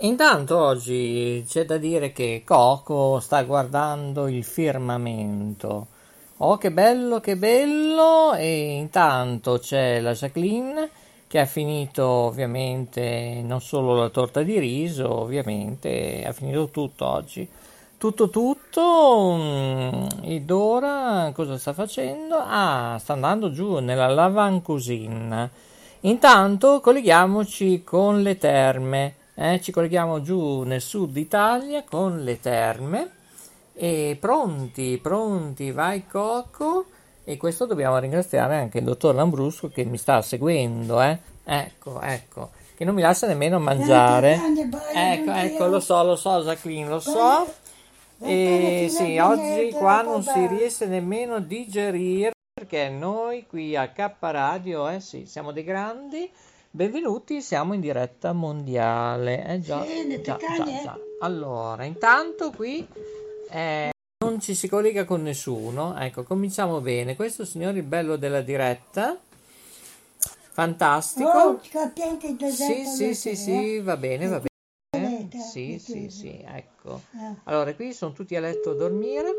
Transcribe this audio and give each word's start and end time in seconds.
Intanto 0.00 0.58
oggi 0.58 1.42
c'è 1.48 1.64
da 1.64 1.78
dire 1.78 2.12
che 2.12 2.42
Coco 2.44 3.18
sta 3.18 3.42
guardando 3.44 4.28
il 4.28 4.44
firmamento. 4.44 5.86
Oh, 6.38 6.58
che 6.58 6.70
bello, 6.70 7.18
che 7.20 7.36
bello! 7.36 8.34
E 8.34 8.74
intanto 8.74 9.58
c'è 9.58 10.00
la 10.00 10.12
Jacqueline 10.12 10.90
che 11.26 11.38
ha 11.38 11.46
finito 11.46 12.04
ovviamente 12.06 13.40
non 13.42 13.62
solo 13.62 13.94
la 13.94 14.10
torta 14.10 14.42
di 14.42 14.58
riso, 14.58 15.10
ovviamente 15.10 16.24
ha 16.26 16.32
finito 16.32 16.68
tutto 16.68 17.06
oggi. 17.06 17.48
Tutto 17.96 18.28
tutto, 18.28 19.34
mm, 19.38 20.06
e 20.24 20.40
Dora 20.42 21.30
cosa 21.34 21.56
sta 21.56 21.72
facendo? 21.72 22.36
Ah, 22.36 22.98
sta 23.00 23.14
andando 23.14 23.50
giù 23.50 23.78
nella 23.78 24.08
Lavan 24.08 24.60
Cuisine. 24.60 25.50
Intanto 26.00 26.80
colleghiamoci 26.80 27.82
con 27.82 28.20
le 28.20 28.36
terme. 28.36 29.14
Eh, 29.38 29.60
ci 29.60 29.70
colleghiamo 29.70 30.22
giù 30.22 30.62
nel 30.62 30.80
sud 30.80 31.16
Italia 31.16 31.84
con 31.84 32.24
le 32.24 32.40
terme. 32.40 33.10
E 33.74 34.16
pronti, 34.18 34.98
pronti, 34.98 35.70
vai 35.70 36.06
Coco 36.06 36.86
e 37.28 37.36
questo 37.36 37.66
dobbiamo 37.66 37.98
ringraziare 37.98 38.56
anche 38.56 38.78
il 38.78 38.84
dottor 38.84 39.12
Lambrusco 39.12 39.68
che 39.68 39.84
mi 39.84 39.98
sta 39.98 40.22
seguendo, 40.22 41.02
eh. 41.02 41.18
ecco, 41.44 42.00
ecco, 42.00 42.50
che 42.76 42.84
non 42.84 42.94
mi 42.94 43.02
lascia 43.02 43.26
nemmeno 43.26 43.58
mangiare, 43.58 44.40
ecco, 44.94 45.32
ecco, 45.32 45.66
lo 45.66 45.80
so, 45.80 46.04
lo 46.04 46.14
so 46.14 46.40
Jacqueline, 46.44 46.88
lo 46.88 47.00
so, 47.00 47.52
e 48.20 48.86
sì, 48.88 49.18
oggi 49.18 49.72
qua 49.72 50.02
non 50.02 50.22
si 50.22 50.46
riesce 50.46 50.86
nemmeno 50.86 51.34
a 51.34 51.40
digerire 51.40 52.30
perché 52.54 52.88
noi 52.90 53.44
qui 53.48 53.74
a 53.74 53.88
K 53.88 54.12
Radio, 54.20 54.88
eh 54.88 55.00
sì, 55.00 55.26
siamo 55.26 55.50
dei 55.50 55.64
grandi, 55.64 56.30
Benvenuti, 56.76 57.40
siamo 57.40 57.72
in 57.72 57.80
diretta 57.80 58.34
mondiale. 58.34 59.46
Eh 59.46 59.60
già, 59.62 59.82
già, 60.20 60.36
già, 60.36 60.64
già. 60.82 60.98
Allora, 61.20 61.84
intanto 61.84 62.50
qui 62.50 62.86
eh, 63.48 63.92
non 64.22 64.40
ci 64.40 64.54
si 64.54 64.68
collega 64.68 65.06
con 65.06 65.22
nessuno. 65.22 65.96
Ecco, 65.98 66.22
cominciamo 66.24 66.82
bene. 66.82 67.16
Questo 67.16 67.46
signore 67.46 67.78
il 67.78 67.82
bello 67.82 68.16
della 68.16 68.42
diretta. 68.42 69.18
Fantastico. 70.18 71.30
Oh, 71.30 71.60
sì, 72.50 72.84
sì, 72.84 73.14
sì, 73.14 73.36
sì, 73.36 73.80
va 73.80 73.96
bene, 73.96 74.26
va 74.26 74.42
bene. 74.90 75.30
Sì, 75.32 75.78
sì, 75.78 76.10
sì, 76.10 76.44
ecco. 76.46 77.00
Allora, 77.44 77.72
qui 77.74 77.94
sono 77.94 78.12
tutti 78.12 78.36
a 78.36 78.40
letto 78.40 78.72
a 78.72 78.74
dormire. 78.74 79.32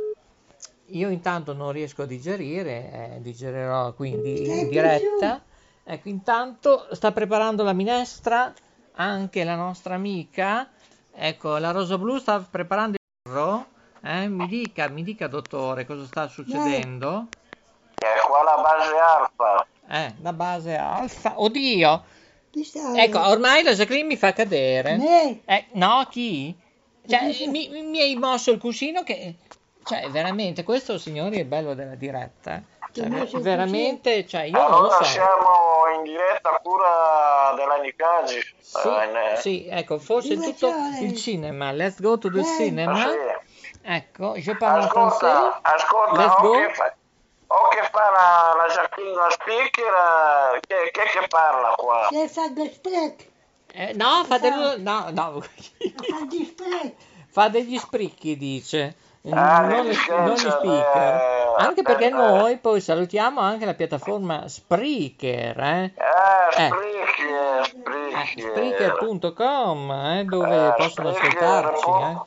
Io 0.88 1.10
intanto 1.10 1.54
non 1.54 1.72
riesco 1.72 2.02
a 2.02 2.08
digerire, 2.08 3.18
eh, 3.18 3.22
digerirò 3.22 3.94
quindi 3.94 4.48
in 4.48 4.70
diretta. 4.70 5.44
Ecco, 5.90 6.10
intanto 6.10 6.88
sta 6.92 7.14
preparando 7.14 7.64
la 7.64 7.72
minestra 7.72 8.54
anche 8.96 9.46
la 9.46 9.56
nostra 9.56 9.96
amica. 9.96 10.70
Ecco, 11.14 11.58
la 11.58 11.72
Rosa 11.72 11.98
Blu 11.98 12.18
sta 12.18 12.40
preparando 12.40 12.98
il 13.00 13.32
burro. 13.32 13.68
Eh? 14.04 14.28
Mi 14.28 14.48
dica, 14.48 14.90
mi 14.90 15.02
dica, 15.02 15.28
dottore, 15.28 15.86
cosa 15.86 16.06
sta 16.06 16.28
succedendo? 16.28 17.28
È 17.96 18.06
qua 18.28 18.44
la 18.44 18.62
base 18.62 18.96
alfa. 18.98 19.68
Eh, 19.88 20.14
la 20.22 20.34
base 20.34 20.76
alfa. 20.76 21.40
Oddio! 21.40 22.04
Ecco, 22.96 23.26
ormai 23.30 23.64
la 23.64 23.72
Jacqueline 23.72 24.08
mi 24.08 24.18
fa 24.18 24.34
cadere. 24.34 24.98
Me? 24.98 25.42
Eh, 25.46 25.68
no, 25.74 26.06
chi? 26.10 26.54
Cioè, 27.08 27.48
mi, 27.48 27.70
mi 27.70 28.02
hai 28.02 28.16
mosso 28.16 28.52
il 28.52 28.60
cuscino 28.60 29.04
che... 29.04 29.36
Cioè, 29.86 30.10
veramente, 30.10 30.64
questo 30.64 30.98
signori 30.98 31.40
è 31.40 31.46
bello 31.46 31.74
della 31.74 31.96
diretta. 31.96 32.62
Cioè, 33.28 33.40
veramente, 33.42 34.26
cioè, 34.28 34.42
io 34.44 34.58
non 34.58 34.70
lo 34.70 34.76
Allora 34.78 34.96
so. 34.98 35.04
siamo 35.04 35.50
in 35.96 36.04
diretta 36.04 36.50
a 36.50 36.60
cura 36.62 37.54
della 37.56 37.76
Nicagi. 37.78 38.40
Sì, 38.60 38.88
Eh, 38.88 39.36
sì, 39.38 39.68
ecco, 39.70 40.00
forse 40.00 40.36
Dove 40.36 40.48
tutto 40.54 40.70
c'è? 40.70 41.00
il 41.02 41.16
cinema. 41.16 41.72
Let's 41.72 42.02
go 42.02 42.18
to 42.18 42.30
the 42.32 42.40
Eh. 42.40 42.44
cinema. 42.58 42.96
sì. 43.08 43.16
Ecco, 43.90 44.36
je 44.36 44.56
parle 44.58 44.86
Ascolta, 44.86 45.28
français. 45.28 45.60
ascolta, 45.62 46.18
Let's 46.22 46.36
o 46.38 46.42
go. 46.42 46.52
che 46.60 46.74
fa, 46.74 46.96
o 47.48 47.68
che 47.70 47.90
fa 47.90 48.10
la, 48.12 48.56
la 48.58 48.74
Jacqueline 48.74 49.30
speaker, 49.30 49.94
eh, 50.56 50.60
che, 50.68 50.92
che, 50.92 51.20
che 51.20 51.28
parla 51.30 51.74
qua? 51.78 52.08
Jij 52.12 52.28
gaat 52.34 52.54
gesprek. 52.54 53.26
Eh, 53.74 53.94
no, 53.94 54.24
fate 54.26 54.50
lui- 54.50 54.82
no, 54.82 55.06
no. 55.12 55.42
Gaat 55.96 56.28
gesprek. 56.30 56.94
fa 57.30 57.48
degli 57.48 57.78
spricchi, 57.78 58.36
dice. 58.38 58.96
Ah, 59.32 59.62
non, 59.62 59.86
le, 59.86 59.94
non 60.10 60.34
gli 60.34 60.38
speaker. 60.38 61.14
eh, 61.14 61.54
Anche 61.58 61.82
perché 61.82 62.10
noi 62.10 62.58
poi 62.58 62.80
salutiamo 62.82 63.40
anche 63.42 63.66
la 63.66 63.74
piattaforma 63.74 64.48
Spreaker, 64.48 65.60
eh? 65.60 65.84
Eh, 65.96 66.64
Eh. 66.64 66.68
spricchi, 66.68 67.28
eh, 67.28 67.64
spricchi. 67.64 68.42
Spreaker.com, 68.42 69.92
eh, 69.92 70.24
dove 70.26 70.68
Eh, 70.68 70.74
possono 70.78 71.10
ascoltarci. 71.10 71.90
Eh. 71.90 72.22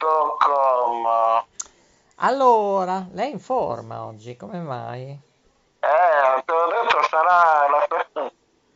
Allora, 2.22 3.06
lei 3.12 3.30
è 3.30 3.32
in 3.32 3.40
forma 3.40 4.04
oggi, 4.04 4.36
come 4.36 4.58
mai? 4.58 5.02
Eh, 5.10 6.42
te 6.44 6.52
l'ho 6.52 6.66
detto, 6.68 7.02
sarà 7.08 7.66
l'effetto, 7.70 8.30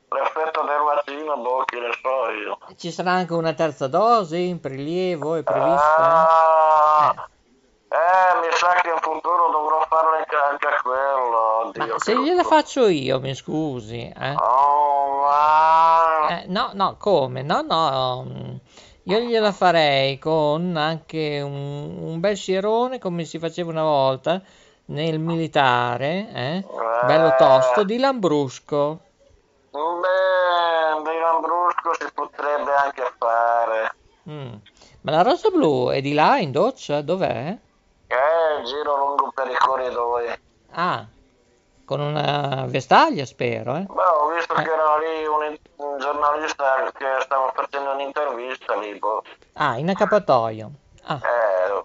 l'effetto 0.09 0.63
del 0.63 0.81
vaccino, 0.83 1.37
boh, 1.37 1.63
che 1.67 1.79
ne 1.79 1.91
so 2.01 2.31
io. 2.31 2.59
Ci 2.77 2.91
sarà 2.91 3.11
anche 3.13 3.35
una 3.35 3.53
terza 3.53 3.87
dose 3.89 4.39
in 4.39 4.61
prelievo, 4.61 5.35
è 5.35 5.43
prevista? 5.43 5.97
Ah, 5.99 7.15
eh, 7.15 7.23
mi 8.41 8.49
sa 8.53 8.73
che 8.81 8.89
in 8.89 8.99
futuro 9.01 9.51
dovrò 9.51 9.85
farne 9.89 10.19
anche, 10.19 10.37
anche 10.37 10.67
quello. 10.83 11.67
Oddio, 11.67 11.87
Ma 11.87 11.99
se 11.99 12.19
gliela 12.19 12.43
faccio 12.43 12.89
io, 12.89 13.21
mi 13.21 13.35
scusi, 13.35 14.01
eh? 14.09 14.35
Oh, 14.35 15.23
ma... 15.23 16.29
Eh, 16.29 16.45
no, 16.49 16.71
no, 16.73 16.97
come? 16.99 17.43
No, 17.43 17.63
no, 17.63 18.27
mm, 18.29 18.57
io 19.05 19.19
gliela 19.19 19.53
farei 19.53 20.19
con 20.19 20.77
anche 20.77 21.41
un, 21.41 21.99
un 22.01 22.21
bel 22.21 22.37
scierone 22.37 22.99
come 22.99 23.25
si 23.25 23.39
faceva 23.39 23.71
una 23.71 23.83
volta 23.83 24.41
nel 24.87 25.19
militare, 25.19 26.29
eh? 26.33 26.65
Bello 27.07 27.35
tosto, 27.37 27.85
di 27.85 27.99
Lambrusco. 27.99 29.01
Beh, 29.71 31.03
di 31.03 31.19
Lambrusco 31.19 31.95
si 31.99 32.07
potrebbe 32.13 32.75
anche 32.75 33.13
fare. 33.19 33.95
Mm. 34.29 34.55
Ma 35.03 35.11
la 35.11 35.23
rosa 35.23 35.51
blu 35.51 35.91
è 35.91 36.01
di 36.01 36.15
là 36.15 36.39
in 36.39 36.51
doccia? 36.51 37.03
Dov'è? 37.03 37.59
Eh, 38.07 38.63
giro 38.65 38.97
lungo 38.97 39.33
per 39.35 39.49
i 39.51 39.55
corridoi. 39.57 40.39
Ah, 40.73 41.07
con 41.85 42.01
una 42.01 42.65
vestaglia, 42.67 43.25
spero, 43.25 43.77
eh? 43.77 43.83
Beh, 43.83 44.03
ho 44.03 44.29
visto 44.35 44.55
Eh. 44.55 44.63
che 44.63 44.71
era 44.71 44.99
lì 44.99 45.27
un, 45.27 45.57
un 45.77 45.99
giornalista 45.99 46.91
che 46.97 47.07
stava 47.21 47.53
facendo 47.55 47.93
un'intervista 47.93 48.77
lì, 48.77 48.95
boh. 48.99 49.23
Ah, 49.55 49.77
in 49.79 49.89
accappatoio. 49.91 50.71
Ah, 51.05 51.21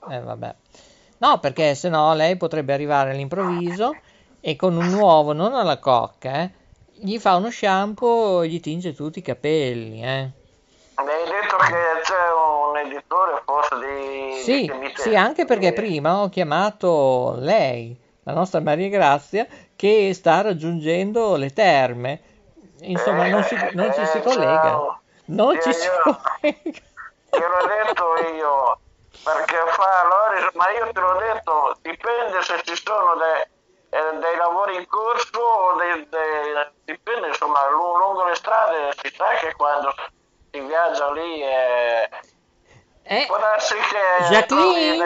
Eh, 0.10 0.16
eh, 0.16 0.20
vabbè. 0.22 0.56
No, 1.18 1.40
perché 1.40 1.76
se 1.76 1.90
no 1.90 2.14
lei 2.14 2.38
potrebbe 2.38 2.74
arrivare 2.74 3.12
all'improvviso 3.12 3.98
e 4.40 4.56
con 4.56 4.78
un 4.78 4.94
uovo, 4.94 5.34
non 5.34 5.54
alla 5.54 5.78
cocca, 5.80 6.32
eh, 6.42 6.52
gli 6.94 7.18
fa 7.20 7.36
uno 7.36 7.50
shampoo 7.52 8.42
e 8.42 8.48
gli 8.48 8.60
tinge 8.62 8.94
tutti 8.94 9.20
i 9.20 9.22
capelli, 9.22 10.02
eh. 10.02 10.32
mi 11.04 11.12
hai 11.12 11.24
detto 11.26 11.58
che 11.58 11.76
c'è 12.04 12.32
editore 12.82 13.42
forse 13.46 13.78
di... 13.80 14.34
Sì, 14.42 14.66
emittente. 14.66 15.02
sì, 15.02 15.16
anche 15.16 15.46
perché 15.46 15.74
prima 15.74 16.22
ho 16.22 16.30
chiamato 16.30 17.36
lei, 17.38 17.96
la 18.24 18.34
nostra 18.34 18.60
Maria 18.62 18.90
Grazia, 18.90 19.46
che 19.76 20.14
sta 20.14 20.42
raggiungendo 20.42 21.36
le 21.36 21.50
terme. 21.52 22.22
Insomma, 22.82 23.28
non, 23.28 23.44
si, 23.44 23.56
non 23.74 23.94
ci 23.94 24.06
si 24.06 24.18
Eh, 24.18 24.22
collega. 24.22 24.62
ciao. 24.62 25.02
Non 25.26 25.54
Io- 25.56 25.62
ci 25.62 25.74
si 25.74 25.86
io- 25.86 26.02
collega. 26.02 26.80
Te 27.30 27.38
l'ho 27.48 27.68
detto 27.68 28.34
io, 28.34 28.80
perché 29.24 29.58
fa 29.72 30.08
Loris, 30.08 30.50
ma 30.56 30.72
io 30.72 30.92
te 30.92 31.00
l'ho 31.00 31.18
detto, 31.20 31.78
dipende 31.82 32.42
se 32.42 32.62
ci 32.64 32.76
sono 32.84 33.14
dei, 33.16 33.42
eh, 33.92 34.18
dei 34.18 34.36
lavori 34.38 34.76
in 34.76 34.88
corso 34.88 35.40
o 35.40 35.76
dei, 35.76 36.08
dei- 36.10 36.72
dipende 36.86 37.28
insomma, 37.28 37.70
lu- 37.70 37.98
lungo 37.98 38.24
le 38.26 38.34
strade 38.36 38.94
si 39.04 39.14
sa 39.16 39.28
che 39.40 39.54
quando 39.56 39.94
si 40.52 40.60
viaggia 40.62 41.12
lì 41.12 41.44
eh, 41.44 42.10
Eh, 43.12 43.24
può 43.26 43.40
darsi 43.40 43.74
che 43.74 44.26
Jacqueline? 44.30 45.04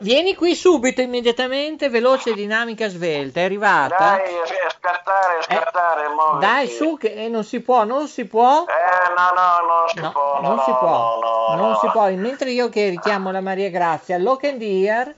vieni 0.00 0.34
qui 0.34 0.54
subito, 0.54 1.00
immediatamente, 1.00 1.88
veloce, 1.88 2.34
dinamica, 2.34 2.88
svelta. 2.88 3.40
È 3.40 3.44
arrivata? 3.44 3.96
dai, 3.96 4.22
eh, 4.34 4.70
scattare, 4.78 5.42
scattare, 5.42 6.08
muoviti. 6.08 6.44
Dai, 6.44 6.68
su, 6.68 6.98
che 6.98 7.14
eh, 7.14 7.28
non 7.28 7.42
si 7.42 7.60
può, 7.60 7.84
non 7.84 8.06
si 8.06 8.26
può. 8.26 8.66
Eh, 8.68 9.14
no, 9.16 9.30
no, 9.34 9.66
non 9.66 9.88
si 9.88 10.00
No, 10.00 10.10
può, 10.12 10.40
no, 10.42 10.48
non 10.48 10.58
si 10.62 10.70
no, 10.72 10.76
può, 10.78 10.88
no, 10.88 11.20
no, 11.20 11.54
non 11.56 11.70
no. 11.70 11.78
si 11.78 11.88
può. 11.88 12.10
Mentre 12.10 12.50
io 12.50 12.68
che 12.68 12.90
richiamo 12.90 13.30
la 13.30 13.40
Maria 13.40 13.70
Grazia, 13.70 14.18
lock 14.18 14.44
and 14.44 14.60
ear, 14.60 15.14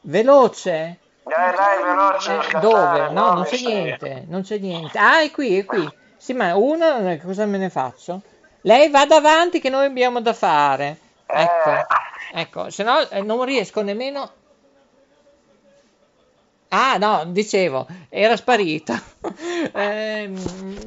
veloce. 0.00 0.98
Dai, 1.22 1.54
dai, 1.54 1.82
veloce, 1.82 2.38
Eh, 2.38 2.42
scattare, 2.44 2.60
dove? 2.60 3.12
No, 3.12 3.32
non 3.34 3.42
c'è 3.44 3.58
niente, 3.58 4.24
non 4.26 4.40
c'è 4.40 4.56
niente. 4.56 4.96
Ah, 4.96 5.20
è 5.20 5.30
qui, 5.30 5.58
è 5.58 5.66
qui. 5.66 5.86
Sì, 6.16 6.32
ma 6.32 6.54
uno, 6.56 7.10
eh, 7.10 7.20
cosa 7.22 7.44
me 7.44 7.58
ne 7.58 7.68
faccio? 7.68 8.22
Lei 8.66 8.88
va 8.90 9.04
davanti 9.04 9.60
che 9.60 9.68
noi 9.68 9.84
abbiamo 9.86 10.20
da 10.20 10.32
fare. 10.32 10.98
Ecco, 11.26 11.70
Eh. 11.70 11.86
ecco, 12.40 12.70
se 12.70 12.82
no 12.82 12.98
eh, 13.10 13.20
non 13.22 13.44
riesco 13.44 13.82
nemmeno... 13.82 14.30
Ah, 16.68 16.96
no, 16.98 17.24
dicevo, 17.26 17.86
era 18.08 18.36
sparita. 18.36 19.00
Ehm, 19.72 20.36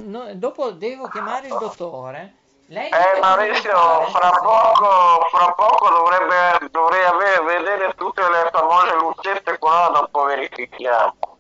no, 0.06 0.34
dopo 0.36 0.72
devo 0.72 1.08
chiamare 1.08 1.48
il 1.48 1.58
dottore. 1.60 2.36
Lei 2.68 2.90
Eh 2.90 3.20
Maurizio, 3.20 4.06
fra 4.12 4.30
poco, 4.32 5.26
fra 5.32 5.52
poco 5.54 5.90
dovrebbe, 5.90 6.68
dovrei 6.70 7.04
avere, 7.06 7.44
vedere 7.44 7.94
tutte 7.96 8.22
le 8.22 8.50
famose 8.52 8.96
lucette 8.96 9.58
qua 9.58 9.90
dopo 9.94 10.24
verifichiamo. 10.26 11.38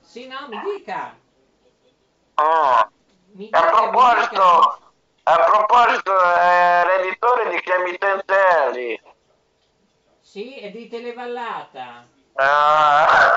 Sì, 0.00 0.26
no, 0.26 0.46
mi 0.48 0.60
dica. 0.76 1.16
Ah. 2.34 2.88
Mi 3.32 3.48
A 3.50 3.62
proposito, 3.62 4.78
a 5.32 5.44
proposito, 5.44 6.12
eh, 6.12 6.84
l'editore 6.86 7.50
di 7.50 7.60
è 7.60 7.82
lì? 7.82 8.88
dica. 8.88 9.10
Sì, 10.20 10.56
è 10.56 10.70
di 10.70 10.88
Televallata. 10.88 12.06
Ah, 12.34 13.36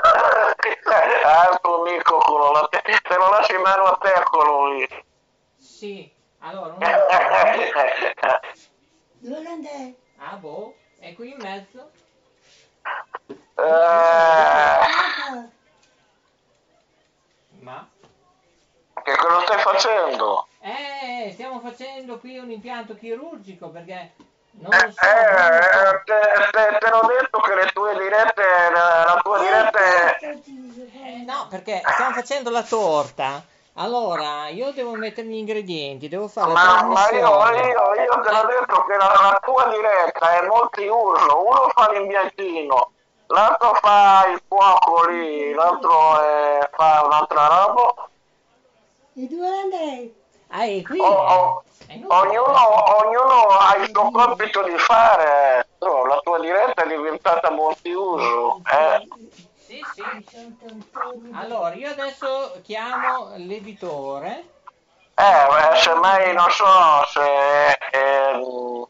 altro 1.24 1.82
amico 1.82 2.18
quello, 2.18 2.52
la 2.52 2.68
te, 2.70 2.80
te 2.82 3.16
lo 3.16 3.28
lasci 3.28 3.54
in 3.54 3.60
mano 3.60 3.84
a 3.84 3.96
te 3.96 4.12
quello 4.30 4.74
lì. 4.74 4.88
Sì, 5.56 6.10
allora, 6.38 6.74
un 6.74 6.80
Dove 9.18 9.48
andai? 9.48 9.96
Ah, 10.18 10.36
boh, 10.36 10.74
è 10.98 11.14
qui 11.14 11.30
in 11.30 11.38
mezzo. 11.40 11.90
Ah, 13.56 14.86
Ma? 17.60 17.88
Che 19.04 19.16
cosa 19.16 19.40
stai 19.42 19.58
facendo? 19.58 20.46
Eh, 20.60 21.30
stiamo 21.32 21.60
facendo 21.60 22.18
qui 22.18 22.38
un 22.38 22.50
impianto 22.50 22.94
chirurgico 22.96 23.68
perché 23.68 24.14
non 24.52 24.72
Eh, 24.72 24.92
so. 24.92 25.06
eh, 25.06 26.02
te, 26.04 26.48
te- 26.50 26.78
te 26.78 26.90
l'ho 26.90 27.06
detto 27.06 27.40
che 27.40 27.54
le 27.54 27.66
tue 27.72 27.96
dirette, 27.98 28.42
la, 28.72 29.04
la 29.06 29.20
tua 29.22 29.38
diretta 29.38 29.78
è... 29.78 30.18
Eh, 30.20 31.24
no, 31.26 31.46
perché 31.48 31.82
stiamo 31.92 32.12
facendo 32.14 32.50
la 32.50 32.62
torta. 32.62 33.42
Allora, 33.76 34.48
io 34.48 34.70
devo 34.70 34.92
mettere 34.94 35.26
gli 35.26 35.34
ingredienti, 35.34 36.08
devo 36.08 36.28
fare 36.28 36.52
la 36.52 36.62
Ma, 36.62 36.82
ma 36.84 37.10
io, 37.10 37.18
io, 37.18 37.94
io 37.94 38.20
te 38.22 38.30
l'ho 38.30 38.46
detto 38.46 38.84
che 38.84 38.96
la, 38.96 39.18
la 39.20 39.40
tua 39.42 39.66
diretta 39.66 40.30
è 40.40 40.46
multiuso, 40.46 41.44
uno 41.44 41.68
fa 41.74 41.90
l'imbiantino, 41.90 42.92
l'altro 43.26 43.74
fa 43.74 44.26
il 44.32 44.40
fuoco 44.46 45.06
lì, 45.08 45.52
l'altro 45.54 46.22
eh, 46.22 46.70
fa 46.76 47.02
un'altra 47.04 47.46
roba, 47.48 48.03
E 49.16 49.28
dove 49.28 49.46
andai? 49.46 50.14
Ah, 50.48 50.64
è 50.64 50.82
qui. 50.82 50.98
O- 50.98 51.04
o- 51.04 51.64
È 51.86 51.92
inutile. 51.94 52.20
ognuno, 52.20 52.98
ognuno 53.00 53.46
ha 53.48 53.76
il 53.76 53.88
suo 53.92 54.10
compito 54.10 54.62
di 54.64 54.76
fare, 54.76 55.68
Tu, 55.78 56.06
la 56.06 56.18
tua 56.22 56.40
diretta 56.40 56.82
è 56.82 56.88
diventata 56.88 57.50
multiuso. 57.50 58.60
Eh. 58.64 59.08
Sì, 59.66 59.80
sì. 59.94 60.02
Allora, 61.32 61.74
io 61.74 61.90
adesso 61.90 62.60
chiamo 62.62 63.32
l'editore. 63.36 64.52
Eh, 65.16 65.22
beh, 65.70 65.76
semmai 65.76 66.34
non 66.34 66.50
so 66.50 66.66
se 67.06 67.20
è, 67.20 67.78
è, 67.92 68.32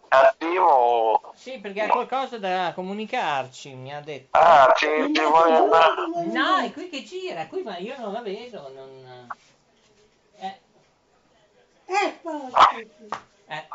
attivo. 0.08 1.20
Sì, 1.34 1.58
perché 1.58 1.82
ha 1.82 1.88
qualcosa 1.88 2.38
da 2.38 2.72
comunicarci, 2.74 3.74
mi 3.74 3.94
ha 3.94 4.00
detto. 4.00 4.38
Ah, 4.38 4.72
ci, 4.74 4.86
ci 5.12 5.22
vuole 5.22 5.54
andare. 5.54 5.92
No, 6.32 6.56
è 6.64 6.72
qui 6.72 6.88
che 6.88 7.02
gira, 7.02 7.46
qui 7.46 7.62
ma 7.62 7.76
io 7.76 7.94
non 7.98 8.12
la 8.12 8.22
vedo, 8.22 8.70
non... 8.74 9.28
Eh, 11.86 12.18
Eh, 13.46 13.56
eh, 13.56 13.66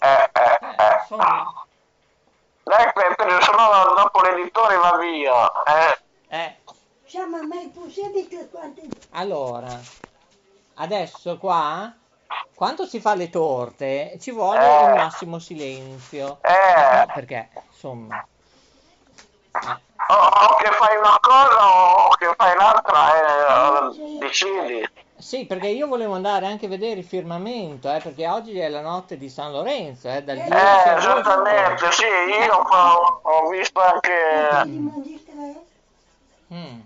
Eh, 0.00 0.06
eh, 0.06 0.30
eh, 0.32 0.58
eh. 0.78 0.98
insomma, 1.00 1.64
Dai, 2.62 2.92
se 2.94 3.50
no 3.52 3.94
dopo 3.96 4.20
l'editore 4.22 4.76
va 4.76 4.96
via. 4.98 5.52
Eh. 5.64 5.98
eh. 6.28 6.56
Siamo 7.06 7.42
mai 7.42 7.68
possibile 7.68 8.48
quante... 8.50 8.82
Allora, 9.12 9.80
adesso 10.74 11.38
qua, 11.38 11.92
quando 12.54 12.84
si 12.86 13.00
fa 13.00 13.14
le 13.14 13.30
torte, 13.30 14.18
ci 14.20 14.30
vuole 14.30 14.60
Eh. 14.60 14.84
il 14.84 14.94
massimo 14.94 15.38
silenzio. 15.38 16.38
Eh. 16.42 17.06
Perché, 17.12 17.48
insomma... 17.70 18.24
eh. 19.52 19.86
O, 20.10 20.14
o 20.14 20.56
che 20.56 20.70
fai 20.72 20.96
una 20.96 21.18
cosa 21.20 22.06
o 22.06 22.08
che 22.10 22.32
fai 22.36 22.56
l'altra, 22.56 23.90
eh, 23.90 24.18
decidi. 24.18 24.87
Sì, 25.18 25.46
perché 25.46 25.66
io 25.66 25.88
volevo 25.88 26.14
andare 26.14 26.46
anche 26.46 26.66
a 26.66 26.68
vedere 26.68 27.00
il 27.00 27.04
firmamento, 27.04 27.92
eh, 27.92 28.00
perché 28.00 28.28
oggi 28.28 28.56
è 28.58 28.68
la 28.68 28.80
notte 28.80 29.16
di 29.16 29.28
San 29.28 29.50
Lorenzo, 29.50 30.08
eh, 30.08 30.22
dal 30.22 30.36
10 30.36 30.52
Eh, 30.52 30.94
esattamente, 30.94 31.90
sì, 31.90 32.04
io 32.04 32.54
ho, 32.54 33.20
ho 33.22 33.48
visto 33.48 33.80
anche... 33.80 34.10
Tre? 34.48 35.66
Mm. 36.54 36.80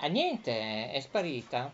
Ah, 0.00 0.06
niente, 0.08 0.90
è 0.92 1.00
sparita. 1.00 1.70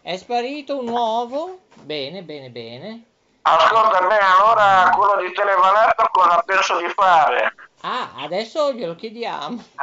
È 0.00 0.16
sparito 0.16 0.78
un 0.78 0.88
uovo. 0.88 1.58
Bene, 1.74 2.22
bene, 2.22 2.48
bene. 2.50 3.04
Ascolta 3.42 4.00
bene, 4.00 4.20
allora 4.20 4.90
quello 4.96 5.20
di 5.20 5.32
Televaletta 5.32 6.08
cosa 6.12 6.42
penso 6.46 6.78
di 6.78 6.88
fare? 6.88 7.54
Ah, 7.80 8.12
adesso 8.18 8.72
glielo 8.72 8.94
chiediamo. 8.94 9.60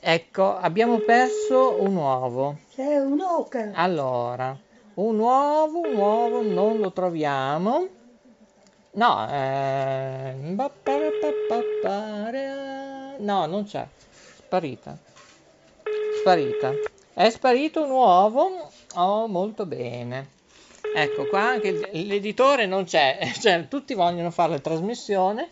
Ecco, 0.01 0.57
abbiamo 0.57 0.99
perso 0.99 1.81
un 1.81 1.95
uovo. 1.95 2.59
C'è 2.75 2.99
un'oca. 2.99 3.71
Allora, 3.75 4.59
un 4.95 5.19
uovo, 5.19 5.81
un 5.81 5.97
uovo 5.97 6.43
non 6.43 6.79
lo 6.79 6.91
troviamo. 6.93 7.89
No, 8.93 9.29
eh... 9.31 10.35
no, 13.19 13.47
non 13.47 13.65
c'è. 13.65 13.87
Sparita. 14.37 14.97
Sparita. 16.21 16.73
È 17.13 17.31
sparito 17.31 17.85
un 17.85 17.91
uovo. 17.91 18.71
Oh, 18.97 19.27
molto 19.27 19.65
bene. 19.65 20.29
Ecco 20.97 21.27
qua 21.27 21.41
anche 21.41 21.91
l'editore 21.93 22.67
non 22.67 22.85
c'è, 22.85 23.19
cioè 23.41 23.67
tutti 23.67 23.95
vogliono 23.95 24.31
fare 24.31 24.53
la 24.53 24.59
trasmissione, 24.61 25.49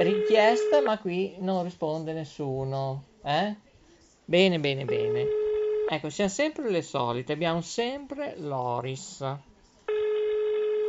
richiesta, 0.00 0.80
ma 0.80 0.98
qui 0.98 1.34
non 1.40 1.64
risponde 1.64 2.14
nessuno. 2.14 3.02
Eh? 3.22 3.54
Bene, 4.24 4.58
bene, 4.58 4.86
bene. 4.86 5.26
Ecco, 5.90 6.08
siamo 6.08 6.30
sempre 6.30 6.70
le 6.70 6.80
solite, 6.80 7.34
abbiamo 7.34 7.60
sempre 7.60 8.36
Loris. 8.38 9.22